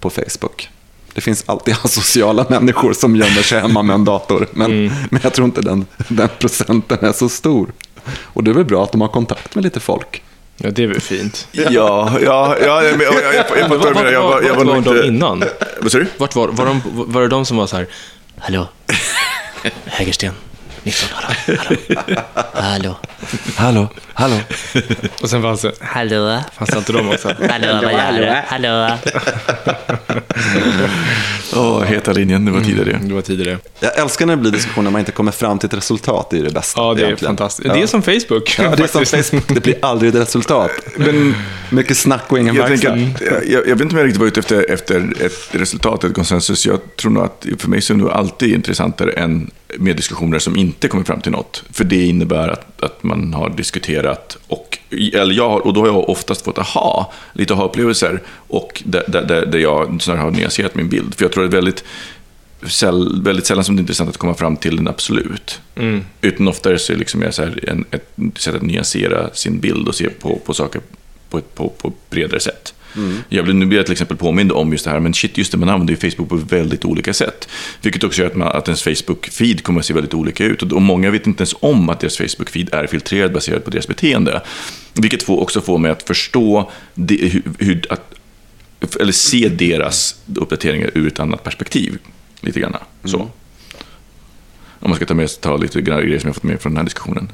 på 0.00 0.10
Facebook. 0.10 0.70
Det 1.14 1.20
finns 1.20 1.44
alltid 1.46 1.74
asociala 1.84 2.46
människor 2.48 2.92
som 2.92 3.16
gömmer 3.16 3.42
sig 3.42 3.60
hemma 3.60 3.82
med 3.82 3.94
en 3.94 4.04
dator, 4.04 4.48
men, 4.52 4.70
Mm. 4.70 4.92
men 5.10 5.20
jag 5.22 5.32
tror 5.34 5.44
inte 5.44 5.60
den, 5.60 5.86
den 6.08 6.28
procenten 6.38 6.98
är 7.04 7.12
så 7.12 7.28
stor. 7.28 7.72
Och 8.22 8.44
det 8.44 8.50
är 8.50 8.54
väl 8.54 8.64
bra 8.64 8.82
att 8.84 8.92
de 8.92 9.00
har 9.00 9.08
kontakt 9.08 9.54
med 9.54 9.64
lite 9.64 9.80
folk. 9.80 10.22
Ja, 10.56 10.70
det 10.70 10.82
är 10.82 10.86
väl 10.86 11.00
fint. 11.00 11.48
Ja, 11.52 11.62
ja, 11.70 12.18
ja, 12.22 12.56
jag, 12.60 12.84
jag, 12.84 13.02
jag, 13.02 13.34
jag, 13.34 13.58
jag 13.58 13.68
vad 13.68 13.82
du 13.82 13.94
menar. 13.94 14.12
Jag 14.12 14.22
var, 14.22 14.42
jag 14.42 14.54
var 14.54 14.64
var 14.64 14.94
de 14.94 15.06
innan? 15.08 15.44
Vad 15.80 15.92
sa 15.92 15.98
du? 15.98 16.06
Vart 16.16 16.34
var, 16.34 16.48
var, 16.48 16.66
de, 16.66 16.80
var 16.84 17.22
det 17.22 17.28
de 17.28 17.44
som 17.46 17.56
var 17.56 17.66
så 17.66 17.76
här, 17.76 17.86
Hallå? 18.38 18.68
Hägersten, 19.84 20.32
19, 20.86 21.08
hallå? 21.14 21.76
Hallå? 22.54 22.96
Hallå, 23.56 23.88
hallå. 24.14 24.36
och 25.22 25.30
sen 25.30 25.42
fanns 25.42 25.62
det, 25.62 25.72
Hallå? 25.80 26.42
fanns 26.58 26.70
det 26.70 26.78
inte 26.78 26.92
de 26.92 27.08
också? 27.08 27.28
Hallå, 27.50 27.80
vad 27.82 27.92
gör 27.92 28.12
du? 28.12 28.34
Hallå? 28.46 28.96
Åh, 31.56 31.82
heta 31.84 32.12
linjen, 32.12 32.44
det 32.44 32.50
var 32.50 32.60
tidigare. 32.60 33.00
Det 33.02 33.14
var 33.14 33.22
tidigare. 33.22 33.58
Jag 33.80 33.98
älskar 33.98 34.26
när 34.26 34.36
det 34.36 34.42
blir 34.42 34.52
diskussioner 34.52 34.84
när 34.84 34.90
man 34.90 34.98
inte 34.98 35.12
kommer 35.12 35.32
fram 35.32 35.58
till 35.58 35.66
ett 35.66 35.74
resultat, 35.74 36.30
det 36.30 36.38
är 36.38 36.42
det 36.42 36.50
bästa. 36.50 36.80
Ja, 36.80 36.94
det 36.94 37.00
är 37.02 37.04
egentligen. 37.04 37.28
fantastiskt. 37.36 37.68
Ja. 37.68 37.74
Det 37.74 37.82
är 37.82 37.86
som 37.86 38.02
Facebook. 38.02 38.58
Ja, 38.58 38.76
det 38.76 38.82
är 38.82 38.86
som. 39.06 39.22
Facebook, 39.22 39.54
det 39.54 39.60
blir 39.60 39.76
aldrig 39.82 40.14
ett 40.14 40.20
resultat. 40.20 40.70
Men 40.96 41.34
mycket 41.70 41.96
snack 41.96 42.22
och 42.28 42.38
ingen 42.38 42.54
Jag, 42.54 42.72
att, 42.72 42.82
jag, 42.82 43.44
jag 43.46 43.62
vet 43.62 43.80
inte 43.80 43.94
om 43.94 43.98
jag 43.98 44.04
riktigt 44.04 44.20
var 44.20 44.26
ute 44.26 44.62
efter, 44.62 44.70
efter 44.70 45.14
ett 45.20 45.48
resultat, 45.50 46.04
ett 46.04 46.14
konsensus. 46.14 46.66
Jag 46.66 46.80
tror 46.96 47.10
nog 47.12 47.24
att 47.24 47.46
för 47.58 47.68
mig 47.68 47.80
så 47.82 47.92
är 47.92 47.96
det 47.96 48.02
nog 48.02 48.12
alltid 48.12 48.54
intressantare 48.54 49.12
än 49.12 49.50
med 49.74 49.96
diskussioner 49.96 50.38
som 50.38 50.56
inte 50.56 50.88
kommer 50.88 51.04
fram 51.04 51.20
till 51.20 51.32
något. 51.32 51.64
För 51.72 51.84
det 51.84 52.06
innebär 52.06 52.48
att, 52.48 52.82
att 52.82 53.02
man 53.02 53.34
har 53.34 53.50
diskuterat 53.50 54.36
och, 54.46 54.78
eller 54.90 55.34
jag, 55.34 55.66
och 55.66 55.74
då 55.74 55.80
har 55.80 55.86
jag 55.86 56.08
oftast 56.08 56.44
fått 56.44 56.58
aha, 56.58 57.12
lite 57.32 57.54
aha-upplevelser 57.54 58.22
och 58.28 58.82
där, 58.86 59.04
där, 59.08 59.46
där, 59.46 59.58
jag 59.58 60.02
snarare 60.02 60.20
har 60.20 60.30
nyanserat 60.30 60.74
min 60.74 60.88
bild. 60.88 61.14
För 61.14 61.24
jag 61.24 61.32
tror 61.32 61.42
det 61.42 61.48
är 61.48 61.52
väldigt, 61.52 61.84
säll, 62.66 63.22
väldigt 63.22 63.46
sällan 63.46 63.64
som 63.64 63.76
det 63.76 63.80
är 63.80 63.82
intressant 63.82 64.10
att 64.10 64.16
komma 64.16 64.34
fram 64.34 64.56
till 64.56 64.78
en 64.78 64.88
absolut. 64.88 65.60
Mm. 65.74 66.04
Utan 66.20 66.48
oftare 66.48 66.78
så 66.78 66.92
är 66.92 66.94
det 66.94 66.98
liksom 66.98 67.24
så 67.30 67.42
här 67.42 67.68
en, 67.68 67.84
ett 67.90 68.16
sätt 68.36 68.54
att 68.54 68.62
nyansera 68.62 69.34
sin 69.34 69.60
bild 69.60 69.88
och 69.88 69.94
se 69.94 70.10
på, 70.10 70.38
på 70.44 70.54
saker 70.54 70.80
på 71.30 71.38
ett 71.38 71.54
på, 71.54 71.68
på 71.68 71.92
bredare 72.10 72.40
sätt. 72.40 72.74
Jag 73.28 73.44
blir, 73.44 73.54
nu 73.54 73.66
blir 73.66 73.78
jag 73.78 73.86
till 73.86 73.92
exempel 73.92 74.16
påmind 74.16 74.52
om 74.52 74.72
just 74.72 74.84
det 74.84 74.90
här, 74.90 75.00
men 75.00 75.14
shit, 75.14 75.38
just 75.38 75.52
det, 75.52 75.58
man 75.58 75.68
använder 75.68 75.94
ju 75.94 76.10
Facebook 76.10 76.28
på 76.28 76.36
väldigt 76.36 76.84
olika 76.84 77.14
sätt. 77.14 77.48
Vilket 77.82 78.04
också 78.04 78.20
gör 78.20 78.28
att, 78.28 78.36
man, 78.36 78.48
att 78.48 78.68
ens 78.68 78.86
Facebook-feed 78.86 79.62
kommer 79.62 79.80
att 79.80 79.86
se 79.86 79.94
väldigt 79.94 80.14
olika 80.14 80.44
ut. 80.44 80.62
Och, 80.62 80.72
och 80.72 80.82
många 80.82 81.10
vet 81.10 81.26
inte 81.26 81.40
ens 81.40 81.54
om 81.60 81.88
att 81.88 82.00
deras 82.00 82.20
Facebook-feed 82.20 82.74
är 82.74 82.86
filtrerad 82.86 83.32
baserat 83.32 83.64
på 83.64 83.70
deras 83.70 83.88
beteende. 83.88 84.42
Vilket 84.94 85.22
får, 85.22 85.40
också 85.40 85.60
får 85.60 85.78
mig 85.78 85.90
att 85.90 86.02
förstå 86.02 86.70
det, 86.94 87.16
hur, 87.16 87.42
hur, 87.58 87.86
att, 87.90 88.14
eller 89.00 89.12
se 89.12 89.48
deras 89.48 90.20
uppdateringar 90.34 90.90
ur 90.94 91.06
ett 91.06 91.20
annat 91.20 91.44
perspektiv. 91.44 91.98
Lite 92.40 92.60
grann. 92.60 92.76
Så. 93.04 93.30
Om 94.78 94.90
man 94.90 94.96
ska 94.96 95.06
ta 95.06 95.14
med 95.14 95.40
ta 95.40 95.56
lite 95.56 95.82
grejer 95.82 96.18
som 96.18 96.28
jag 96.28 96.34
fått 96.34 96.44
med 96.44 96.60
från 96.60 96.72
den 96.72 96.76
här 96.76 96.84
diskussionen. 96.84 97.28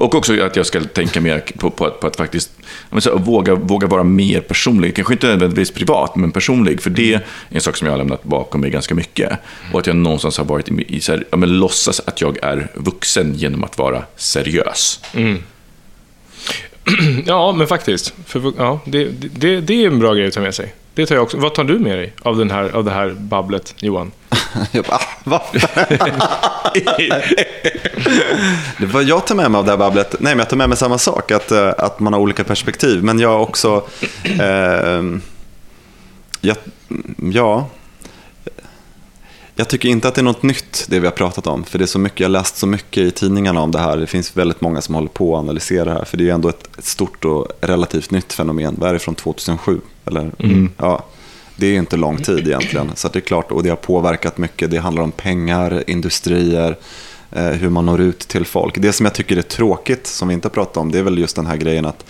Och 0.00 0.14
också 0.14 0.42
att 0.42 0.56
jag 0.56 0.66
ska 0.66 0.80
tänka 0.80 1.20
mer 1.20 1.42
på, 1.58 1.70
på, 1.70 1.86
att, 1.86 2.00
på 2.00 2.06
att 2.06 2.16
faktiskt 2.16 2.50
så, 2.98 3.18
våga, 3.18 3.54
våga 3.54 3.86
vara 3.86 4.02
mer 4.02 4.40
personlig. 4.40 4.96
Kanske 4.96 5.14
inte 5.14 5.26
nödvändigtvis 5.26 5.70
privat, 5.70 6.16
men 6.16 6.32
personlig. 6.32 6.82
För 6.82 6.90
det 6.90 7.14
är 7.14 7.26
en 7.48 7.60
sak 7.60 7.76
som 7.76 7.86
jag 7.86 7.92
har 7.92 7.98
lämnat 7.98 8.22
bakom 8.22 8.60
mig 8.60 8.70
ganska 8.70 8.94
mycket. 8.94 9.32
Och 9.72 9.80
att 9.80 9.86
jag 9.86 9.96
någonstans 9.96 10.38
har 10.38 10.44
varit 10.44 10.68
i, 10.68 10.84
i 10.88 11.00
så 11.00 11.12
här, 11.12 11.24
ja, 11.30 11.36
men 11.36 11.58
låtsas 11.58 12.00
att 12.00 12.20
jag 12.20 12.38
är 12.42 12.68
vuxen 12.74 13.34
genom 13.34 13.64
att 13.64 13.78
vara 13.78 14.04
seriös. 14.16 15.00
Ja, 17.26 17.52
men 17.52 17.66
faktiskt. 17.66 18.14
För, 18.26 18.52
ja, 18.58 18.80
det, 18.84 19.08
det, 19.20 19.60
det 19.60 19.84
är 19.84 19.86
en 19.86 19.98
bra 19.98 20.14
grej 20.14 20.26
att 20.26 20.34
ta 20.34 20.40
med 20.40 20.54
sig. 20.54 20.74
Det 20.94 21.06
tar 21.06 21.14
jag 21.14 21.22
också. 21.22 21.36
Vad 21.36 21.54
tar 21.54 21.64
du 21.64 21.78
med 21.78 21.98
dig 21.98 22.12
av, 22.22 22.36
den 22.38 22.50
här, 22.50 22.70
av 22.70 22.84
det 22.84 22.90
här 22.90 23.10
babblet, 23.10 23.74
Johan? 23.78 24.12
Jag 24.72 24.84
bara, 24.84 25.00
va? 25.24 25.42
det 28.78 28.86
var 28.86 29.02
jag 29.02 29.26
tar 29.26 29.34
med 29.34 29.50
mig 29.50 29.58
av 29.58 29.64
det 29.64 29.70
här 29.70 29.78
babblet. 29.78 30.14
Nej, 30.20 30.32
men 30.32 30.38
jag 30.38 30.48
tar 30.48 30.56
med 30.56 30.68
mig 30.68 30.78
samma 30.78 30.98
sak. 30.98 31.30
Att, 31.30 31.50
eh, 31.50 31.72
att 31.78 32.00
man 32.00 32.12
har 32.12 32.20
olika 32.20 32.44
perspektiv. 32.44 33.04
Men 33.04 33.18
jag 33.18 33.42
också... 33.42 33.86
Eh, 34.24 35.02
jag, 36.40 36.56
ja. 37.32 37.68
Jag 39.54 39.68
tycker 39.68 39.88
inte 39.88 40.08
att 40.08 40.14
det 40.14 40.20
är 40.20 40.22
något 40.22 40.42
nytt, 40.42 40.86
det 40.88 41.00
vi 41.00 41.06
har 41.06 41.12
pratat 41.12 41.46
om. 41.46 41.64
För 41.64 41.78
det 41.78 41.84
är 41.84 41.86
så 41.86 41.98
mycket, 41.98 42.20
jag 42.20 42.28
har 42.28 42.32
läst 42.32 42.56
så 42.56 42.66
mycket 42.66 43.02
i 43.02 43.10
tidningarna 43.10 43.60
om 43.60 43.70
det 43.70 43.78
här. 43.78 43.96
Det 43.96 44.06
finns 44.06 44.36
väldigt 44.36 44.60
många 44.60 44.80
som 44.80 44.94
håller 44.94 45.08
på 45.08 45.36
att 45.36 45.40
analysera 45.40 45.84
det 45.84 45.92
här. 45.92 46.04
För 46.04 46.16
det 46.16 46.22
är 46.22 46.26
ju 46.26 46.30
ändå 46.30 46.48
ett, 46.48 46.78
ett 46.78 46.84
stort 46.84 47.24
och 47.24 47.48
relativt 47.60 48.10
nytt 48.10 48.32
fenomen. 48.32 48.76
Vad 48.78 48.88
är 48.88 48.92
det 48.92 48.98
från 48.98 49.14
2007? 49.14 49.80
Eller, 50.04 50.30
ja, 50.76 51.04
det 51.56 51.66
är 51.66 51.70
ju 51.70 51.78
inte 51.78 51.96
lång 51.96 52.16
tid 52.16 52.46
egentligen. 52.48 52.90
Så 52.94 53.08
det 53.08 53.18
är 53.18 53.20
klart, 53.20 53.52
och 53.52 53.62
det 53.62 53.68
har 53.68 53.76
påverkat 53.76 54.38
mycket. 54.38 54.70
Det 54.70 54.78
handlar 54.78 55.02
om 55.02 55.12
pengar, 55.12 55.84
industrier, 55.86 56.76
hur 57.30 57.68
man 57.68 57.86
når 57.86 58.00
ut 58.00 58.18
till 58.18 58.44
folk. 58.44 58.78
Det 58.78 58.92
som 58.92 59.06
jag 59.06 59.14
tycker 59.14 59.36
är 59.36 59.42
tråkigt, 59.42 60.06
som 60.06 60.28
vi 60.28 60.34
inte 60.34 60.48
har 60.48 60.50
pratat 60.50 60.76
om, 60.76 60.92
det 60.92 60.98
är 60.98 61.02
väl 61.02 61.18
just 61.18 61.36
den 61.36 61.46
här 61.46 61.56
grejen 61.56 61.86
att 61.86 62.04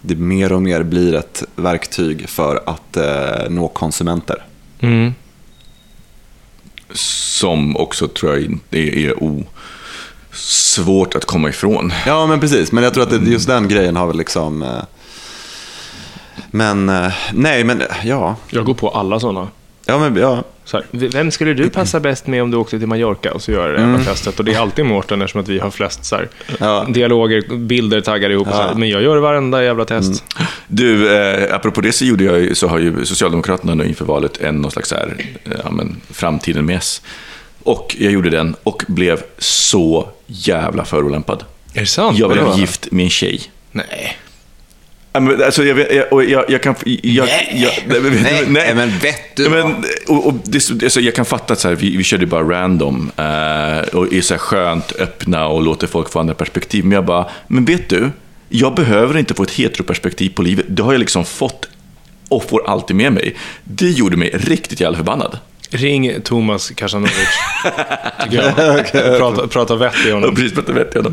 det 0.00 0.16
mer 0.16 0.52
och 0.52 0.62
mer 0.62 0.82
blir 0.82 1.14
ett 1.14 1.42
verktyg 1.56 2.28
för 2.28 2.62
att 2.66 2.96
eh, 2.96 3.50
nå 3.50 3.68
konsumenter. 3.68 4.44
Som 6.90 7.76
också 7.76 8.08
tror 8.08 8.32
jag 8.32 8.42
inte 8.42 8.78
är, 8.78 8.96
är 8.96 9.22
o, 9.22 9.44
svårt 10.32 11.14
att 11.14 11.24
komma 11.24 11.48
ifrån. 11.48 11.92
Ja, 12.06 12.26
men 12.26 12.40
precis. 12.40 12.72
Men 12.72 12.84
jag 12.84 12.94
tror 12.94 13.04
att 13.04 13.10
det, 13.10 13.30
just 13.30 13.46
den 13.46 13.68
grejen 13.68 13.96
har 13.96 14.06
väl 14.06 14.16
liksom... 14.16 14.62
Eh, 14.62 14.82
men, 16.50 16.88
eh, 16.88 17.12
nej, 17.32 17.64
men 17.64 17.82
ja. 18.04 18.36
Jag 18.50 18.64
går 18.64 18.74
på 18.74 18.88
alla 18.88 19.20
sådana. 19.20 19.48
Ja, 19.86 19.98
men 19.98 20.16
ja. 20.16 20.44
Så 20.64 20.76
här, 20.76 20.86
vem 20.90 21.30
skulle 21.30 21.54
du 21.54 21.70
passa 21.70 22.00
bäst 22.00 22.26
med 22.26 22.42
om 22.42 22.50
du 22.50 22.56
åkte 22.56 22.78
till 22.78 22.88
Mallorca 22.88 23.32
och 23.32 23.42
så 23.42 23.52
gör 23.52 23.72
det 23.72 23.78
mm. 23.78 24.04
testet? 24.04 24.38
Och 24.38 24.44
det 24.44 24.54
är 24.54 24.58
alltid 24.58 24.84
Mårten 24.84 25.22
eftersom 25.22 25.40
att 25.40 25.48
vi 25.48 25.58
har 25.58 25.70
flest 25.70 26.04
så 26.04 26.16
här, 26.16 26.28
ja. 26.58 26.86
dialoger, 26.88 27.56
bilder 27.56 28.00
taggade 28.00 28.34
ihop. 28.34 28.48
Ja. 28.50 28.56
Så 28.56 28.62
här, 28.62 28.74
men 28.74 28.88
jag 28.88 29.02
gör 29.02 29.16
varenda 29.16 29.64
jävla 29.64 29.84
test. 29.84 30.24
Mm. 30.36 30.46
Du, 30.68 31.16
eh, 31.16 31.54
apropå 31.54 31.80
det 31.80 31.92
så, 31.92 32.04
gjorde 32.04 32.24
jag, 32.24 32.56
så 32.56 32.68
har 32.68 32.78
ju 32.78 33.04
Socialdemokraterna 33.04 33.74
nu 33.74 33.88
inför 33.88 34.04
valet 34.04 34.40
en 34.40 34.60
någon 34.60 34.70
slags 34.70 34.92
här, 34.92 35.16
eh, 35.44 35.52
ja, 35.64 35.70
men, 35.70 36.00
framtiden 36.10 36.66
med 36.66 36.76
S. 36.76 37.02
Och 37.62 37.96
jag 37.98 38.12
gjorde 38.12 38.30
den 38.30 38.56
och 38.62 38.84
blev 38.88 39.22
så 39.38 40.08
jävla 40.26 40.84
förolämpad. 40.84 41.44
Är 41.74 41.80
det 41.80 41.86
sant? 41.86 42.18
Jag 42.18 42.30
blev 42.30 42.58
gift 42.58 42.92
med 42.92 43.04
en 43.04 43.10
tjej. 43.10 43.40
Nej. 43.72 44.16
Alltså, 45.16 45.64
jag, 45.64 45.78
jag, 45.92 46.30
jag, 46.30 46.44
jag 46.48 46.62
kan... 46.62 46.74
Jag, 46.84 47.26
nej. 47.26 47.72
Jag, 47.86 48.02
nej, 48.22 48.44
nej, 48.48 48.74
men 48.74 48.98
vet 48.98 49.36
du 49.36 49.48
men, 49.48 49.84
och, 50.08 50.26
och 50.26 50.34
det, 50.44 50.70
alltså, 50.70 51.00
Jag 51.00 51.14
kan 51.14 51.24
fatta 51.24 51.52
att 51.52 51.60
så 51.60 51.68
här, 51.68 51.74
vi, 51.74 51.96
vi 51.96 52.04
körde 52.04 52.26
bara 52.26 52.42
random 52.42 53.10
eh, 53.16 53.94
och 53.94 54.12
är 54.12 54.20
så 54.20 54.34
här 54.34 54.38
skönt 54.38 54.92
öppna 54.92 55.46
och 55.46 55.62
låter 55.62 55.86
folk 55.86 56.10
få 56.10 56.20
andra 56.20 56.34
perspektiv. 56.34 56.84
Men 56.84 56.92
jag 56.92 57.04
bara, 57.04 57.26
men 57.46 57.64
vet 57.64 57.88
du? 57.88 58.10
Jag 58.48 58.74
behöver 58.74 59.18
inte 59.18 59.34
få 59.34 59.42
ett 59.42 59.50
heteroperspektiv 59.50 60.30
på 60.30 60.42
livet. 60.42 60.66
Det 60.68 60.82
har 60.82 60.92
jag 60.92 61.00
liksom 61.00 61.24
fått 61.24 61.68
och 62.28 62.48
får 62.48 62.70
alltid 62.70 62.96
med 62.96 63.12
mig. 63.12 63.36
Det 63.64 63.90
gjorde 63.90 64.16
mig 64.16 64.30
riktigt 64.34 64.80
jävla 64.80 64.96
förbannad. 64.96 65.38
Ring 65.70 66.20
Thomas 66.20 66.70
Kasanovic, 66.70 67.14
tycker 68.22 68.42
jag. 68.42 68.80
okay. 68.80 69.18
prata, 69.18 69.46
prata 69.48 69.76
vett 69.76 70.06
i 70.06 70.10
honom. 70.10 70.30
Ja, 70.30 70.34
precis, 70.36 70.52
prata 70.52 70.72
vett 70.72 70.94
i 70.94 70.98
honom. 70.98 71.12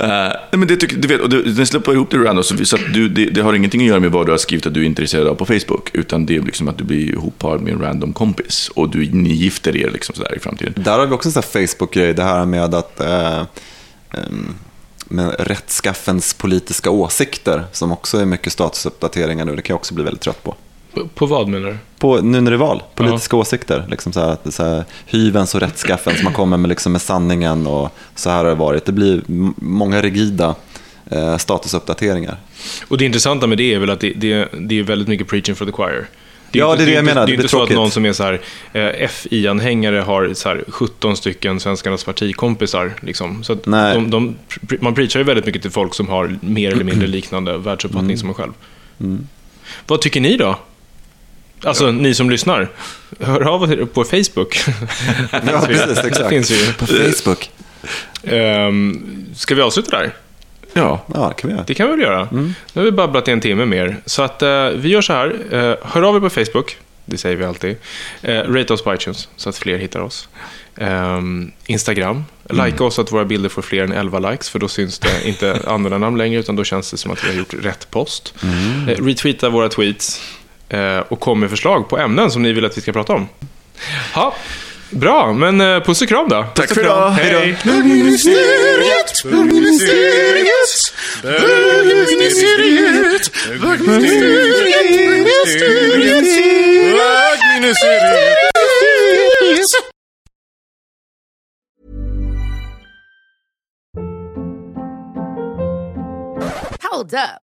Uh, 0.00 0.06
nej, 0.06 0.36
men 0.50 0.68
det 0.68 0.76
tycker, 0.76 0.96
du 0.96 1.08
vet, 1.08 1.20
och 1.20 1.28
du, 1.28 1.42
den 1.42 1.66
släpper 1.66 1.92
ihop 1.92 2.10
det 2.10 2.18
random, 2.18 2.44
så, 2.44 2.64
så 2.64 2.76
att 2.76 2.94
du, 2.94 3.08
det, 3.08 3.24
det, 3.24 3.40
har 3.40 3.54
ingenting 3.54 3.80
att 3.80 3.86
göra 3.86 4.00
med 4.00 4.10
vad 4.12 4.26
du 4.26 4.30
har 4.30 4.38
skrivit 4.38 4.66
att 4.66 4.74
du 4.74 4.80
är 4.80 4.86
intresserad 4.86 5.26
av 5.28 5.34
på 5.34 5.46
Facebook, 5.46 5.90
utan 5.92 6.26
det 6.26 6.36
är 6.36 6.42
liksom 6.42 6.68
att 6.68 6.78
du 6.78 6.84
blir 6.84 7.12
ihopparad 7.12 7.60
med 7.60 7.72
en 7.72 7.80
random 7.80 8.12
kompis 8.12 8.70
och 8.74 8.90
du, 8.90 9.12
ni 9.12 9.32
gifter 9.32 9.76
er 9.76 9.90
liksom 9.90 10.14
sådär 10.14 10.36
i 10.36 10.40
framtiden. 10.40 10.74
Där 10.76 10.98
har 10.98 11.06
vi 11.06 11.14
också 11.14 11.28
en 11.28 11.42
Facebook-grej, 11.42 12.14
det 12.14 12.24
här 12.24 12.44
med 12.44 12.74
att 12.74 13.00
uh, 13.00 13.44
um 14.10 14.54
med 15.12 15.34
rättskaffens 15.38 16.34
politiska 16.34 16.90
åsikter, 16.90 17.64
som 17.72 17.92
också 17.92 18.18
är 18.18 18.24
mycket 18.24 18.52
statusuppdateringar 18.52 19.44
nu. 19.44 19.56
Det 19.56 19.62
kan 19.62 19.74
jag 19.74 19.78
också 19.78 19.94
bli 19.94 20.04
väldigt 20.04 20.22
trött 20.22 20.42
på. 20.42 20.54
På 21.14 21.26
vad 21.26 21.48
menar 21.48 21.68
du? 21.68 21.76
På, 21.98 22.20
nu 22.20 22.40
när 22.40 22.50
det 22.50 22.56
är 22.56 22.58
val, 22.58 22.82
politiska 22.94 23.36
ja. 23.36 23.40
åsikter. 23.40 23.84
Liksom 23.90 24.12
så 24.12 24.20
här, 24.20 24.36
så 24.50 24.64
här, 24.64 24.84
hyvens 25.06 25.54
och 25.54 25.60
rättskaffens, 25.60 26.22
man 26.22 26.32
kommer 26.32 26.56
med, 26.56 26.68
liksom 26.68 26.92
med 26.92 27.02
sanningen 27.02 27.66
och 27.66 27.94
så 28.14 28.30
här 28.30 28.36
har 28.36 28.44
det 28.44 28.54
varit. 28.54 28.84
Det 28.84 28.92
blir 28.92 29.22
många 29.56 30.02
rigida 30.02 30.54
eh, 31.10 31.36
statusuppdateringar. 31.36 32.36
Och 32.88 32.98
det 32.98 33.04
intressanta 33.04 33.46
med 33.46 33.58
det 33.58 33.74
är 33.74 33.78
väl 33.78 33.90
att 33.90 34.00
det, 34.00 34.12
det, 34.12 34.48
det 34.60 34.78
är 34.78 34.82
väldigt 34.82 35.08
mycket 35.08 35.28
preaching 35.28 35.54
for 35.54 35.66
the 35.66 35.72
choir. 35.72 36.08
Det 36.50 36.58
ja, 36.58 36.76
det 36.76 36.82
är 36.82 36.86
det 36.86 36.92
jag 36.92 37.04
menar. 37.04 37.26
Det 37.26 37.32
är 37.32 37.34
inte 37.34 37.48
så 37.48 37.62
att 37.62 37.70
någon 37.70 37.90
som 37.90 38.06
är 38.06 38.12
så 38.12 38.22
här, 38.22 38.40
eh, 38.72 39.08
FI-anhängare 39.08 39.96
har 39.96 40.34
så 40.34 40.48
här 40.48 40.64
17 40.68 41.16
stycken 41.16 41.60
svenskarnas 41.60 42.04
partikompisar. 42.04 42.92
Liksom. 43.00 43.44
Så 43.44 43.54
de, 43.54 44.10
de, 44.10 44.36
man 44.80 44.94
preachar 44.94 45.20
ju 45.20 45.24
väldigt 45.24 45.46
mycket 45.46 45.62
till 45.62 45.70
folk 45.70 45.94
som 45.94 46.08
har 46.08 46.38
mer 46.40 46.72
eller 46.72 46.84
mindre 46.84 47.06
liknande 47.06 47.58
världsuppfattning 47.58 48.10
mm. 48.10 48.18
som 48.18 48.26
man 48.26 48.34
själv. 48.34 48.52
Mm. 49.00 49.26
Vad 49.86 50.00
tycker 50.00 50.20
ni 50.20 50.36
då? 50.36 50.58
Alltså, 51.64 51.84
ja. 51.84 51.92
ni 51.92 52.14
som 52.14 52.30
lyssnar, 52.30 52.68
hör 53.20 53.40
av 53.40 53.72
er 53.72 53.84
på 53.84 54.04
Facebook. 54.04 54.64
ja, 55.30 55.64
precis, 55.66 56.04
exakt. 56.04 56.28
finns 56.28 56.50
vi. 56.50 56.72
På 56.72 56.86
Facebook. 56.86 57.50
Um, 58.22 59.26
ska 59.34 59.54
vi 59.54 59.62
avsluta 59.62 59.98
där? 59.98 60.14
Ja, 60.72 61.04
ja 61.14 61.28
det 61.28 61.34
kan 61.34 61.48
vi 61.48 61.54
göra. 61.54 61.64
Det 61.66 61.74
kan 61.74 61.86
vi 61.86 61.92
väl 61.92 62.00
göra. 62.00 62.28
Mm. 62.32 62.54
Nu 62.72 62.80
har 62.80 62.84
vi 62.84 62.92
babblat 62.92 63.28
i 63.28 63.30
en 63.30 63.40
timme 63.40 63.64
mer. 63.64 63.96
Så 64.06 64.22
att, 64.22 64.42
uh, 64.42 64.68
vi 64.68 64.88
gör 64.88 65.00
så 65.00 65.12
här. 65.12 65.26
Uh, 65.52 65.74
hör 65.82 66.02
av 66.02 66.16
er 66.16 66.20
på 66.20 66.30
Facebook. 66.30 66.76
Det 67.04 67.18
säger 67.18 67.36
vi 67.36 67.44
alltid. 67.44 67.76
Uh, 68.28 68.54
rate 68.54 68.72
oss 68.72 68.82
på 68.82 68.94
iTunes 68.94 69.28
så 69.36 69.48
att 69.48 69.56
fler 69.56 69.78
hittar 69.78 70.00
oss. 70.00 70.28
Um, 70.76 71.52
Instagram. 71.66 72.24
Mm. 72.50 72.66
Like 72.66 72.84
oss 72.84 72.94
så 72.94 73.02
att 73.02 73.12
våra 73.12 73.24
bilder 73.24 73.48
får 73.48 73.62
fler 73.62 73.84
än 73.84 73.92
11 73.92 74.30
likes. 74.30 74.50
För 74.50 74.58
då 74.58 74.68
syns 74.68 74.98
det 74.98 75.28
inte 75.28 75.60
användarnamn 75.66 76.18
längre. 76.18 76.40
Utan 76.40 76.56
då 76.56 76.64
känns 76.64 76.90
det 76.90 76.96
som 76.96 77.10
att 77.10 77.24
vi 77.24 77.28
har 77.28 77.34
gjort 77.34 77.54
rätt 77.60 77.90
post. 77.90 78.34
Mm. 78.42 78.88
Uh, 78.88 79.06
retweeta 79.06 79.48
våra 79.48 79.68
tweets. 79.68 80.20
Uh, 80.72 80.98
och 81.08 81.20
kom 81.20 81.40
med 81.40 81.50
förslag 81.50 81.88
på 81.88 81.98
ämnen 81.98 82.30
som 82.30 82.42
ni 82.42 82.52
vill 82.52 82.64
att 82.64 82.76
vi 82.76 82.80
ska 82.80 82.92
prata 82.92 83.12
om. 83.12 83.28
Ha. 84.14 84.34
Bra, 84.90 85.32
men 85.32 85.60
uh, 85.60 85.82
puss 85.82 86.02
och 86.02 86.08
kram 86.08 86.28
då. 86.28 86.44
Tack 86.54 86.74
för 86.74 86.80
idag. 86.80 87.10
Hej 87.10 87.32
då. 87.32 87.38
Bögministeriet, 87.70 89.22
bögministeriet, 89.24 90.94
bögministeriet, 91.22 93.30
bögministeriet, 93.60 96.32
bögministeriet. 96.98 98.32
Hold 106.90 107.14
up. 107.14 107.51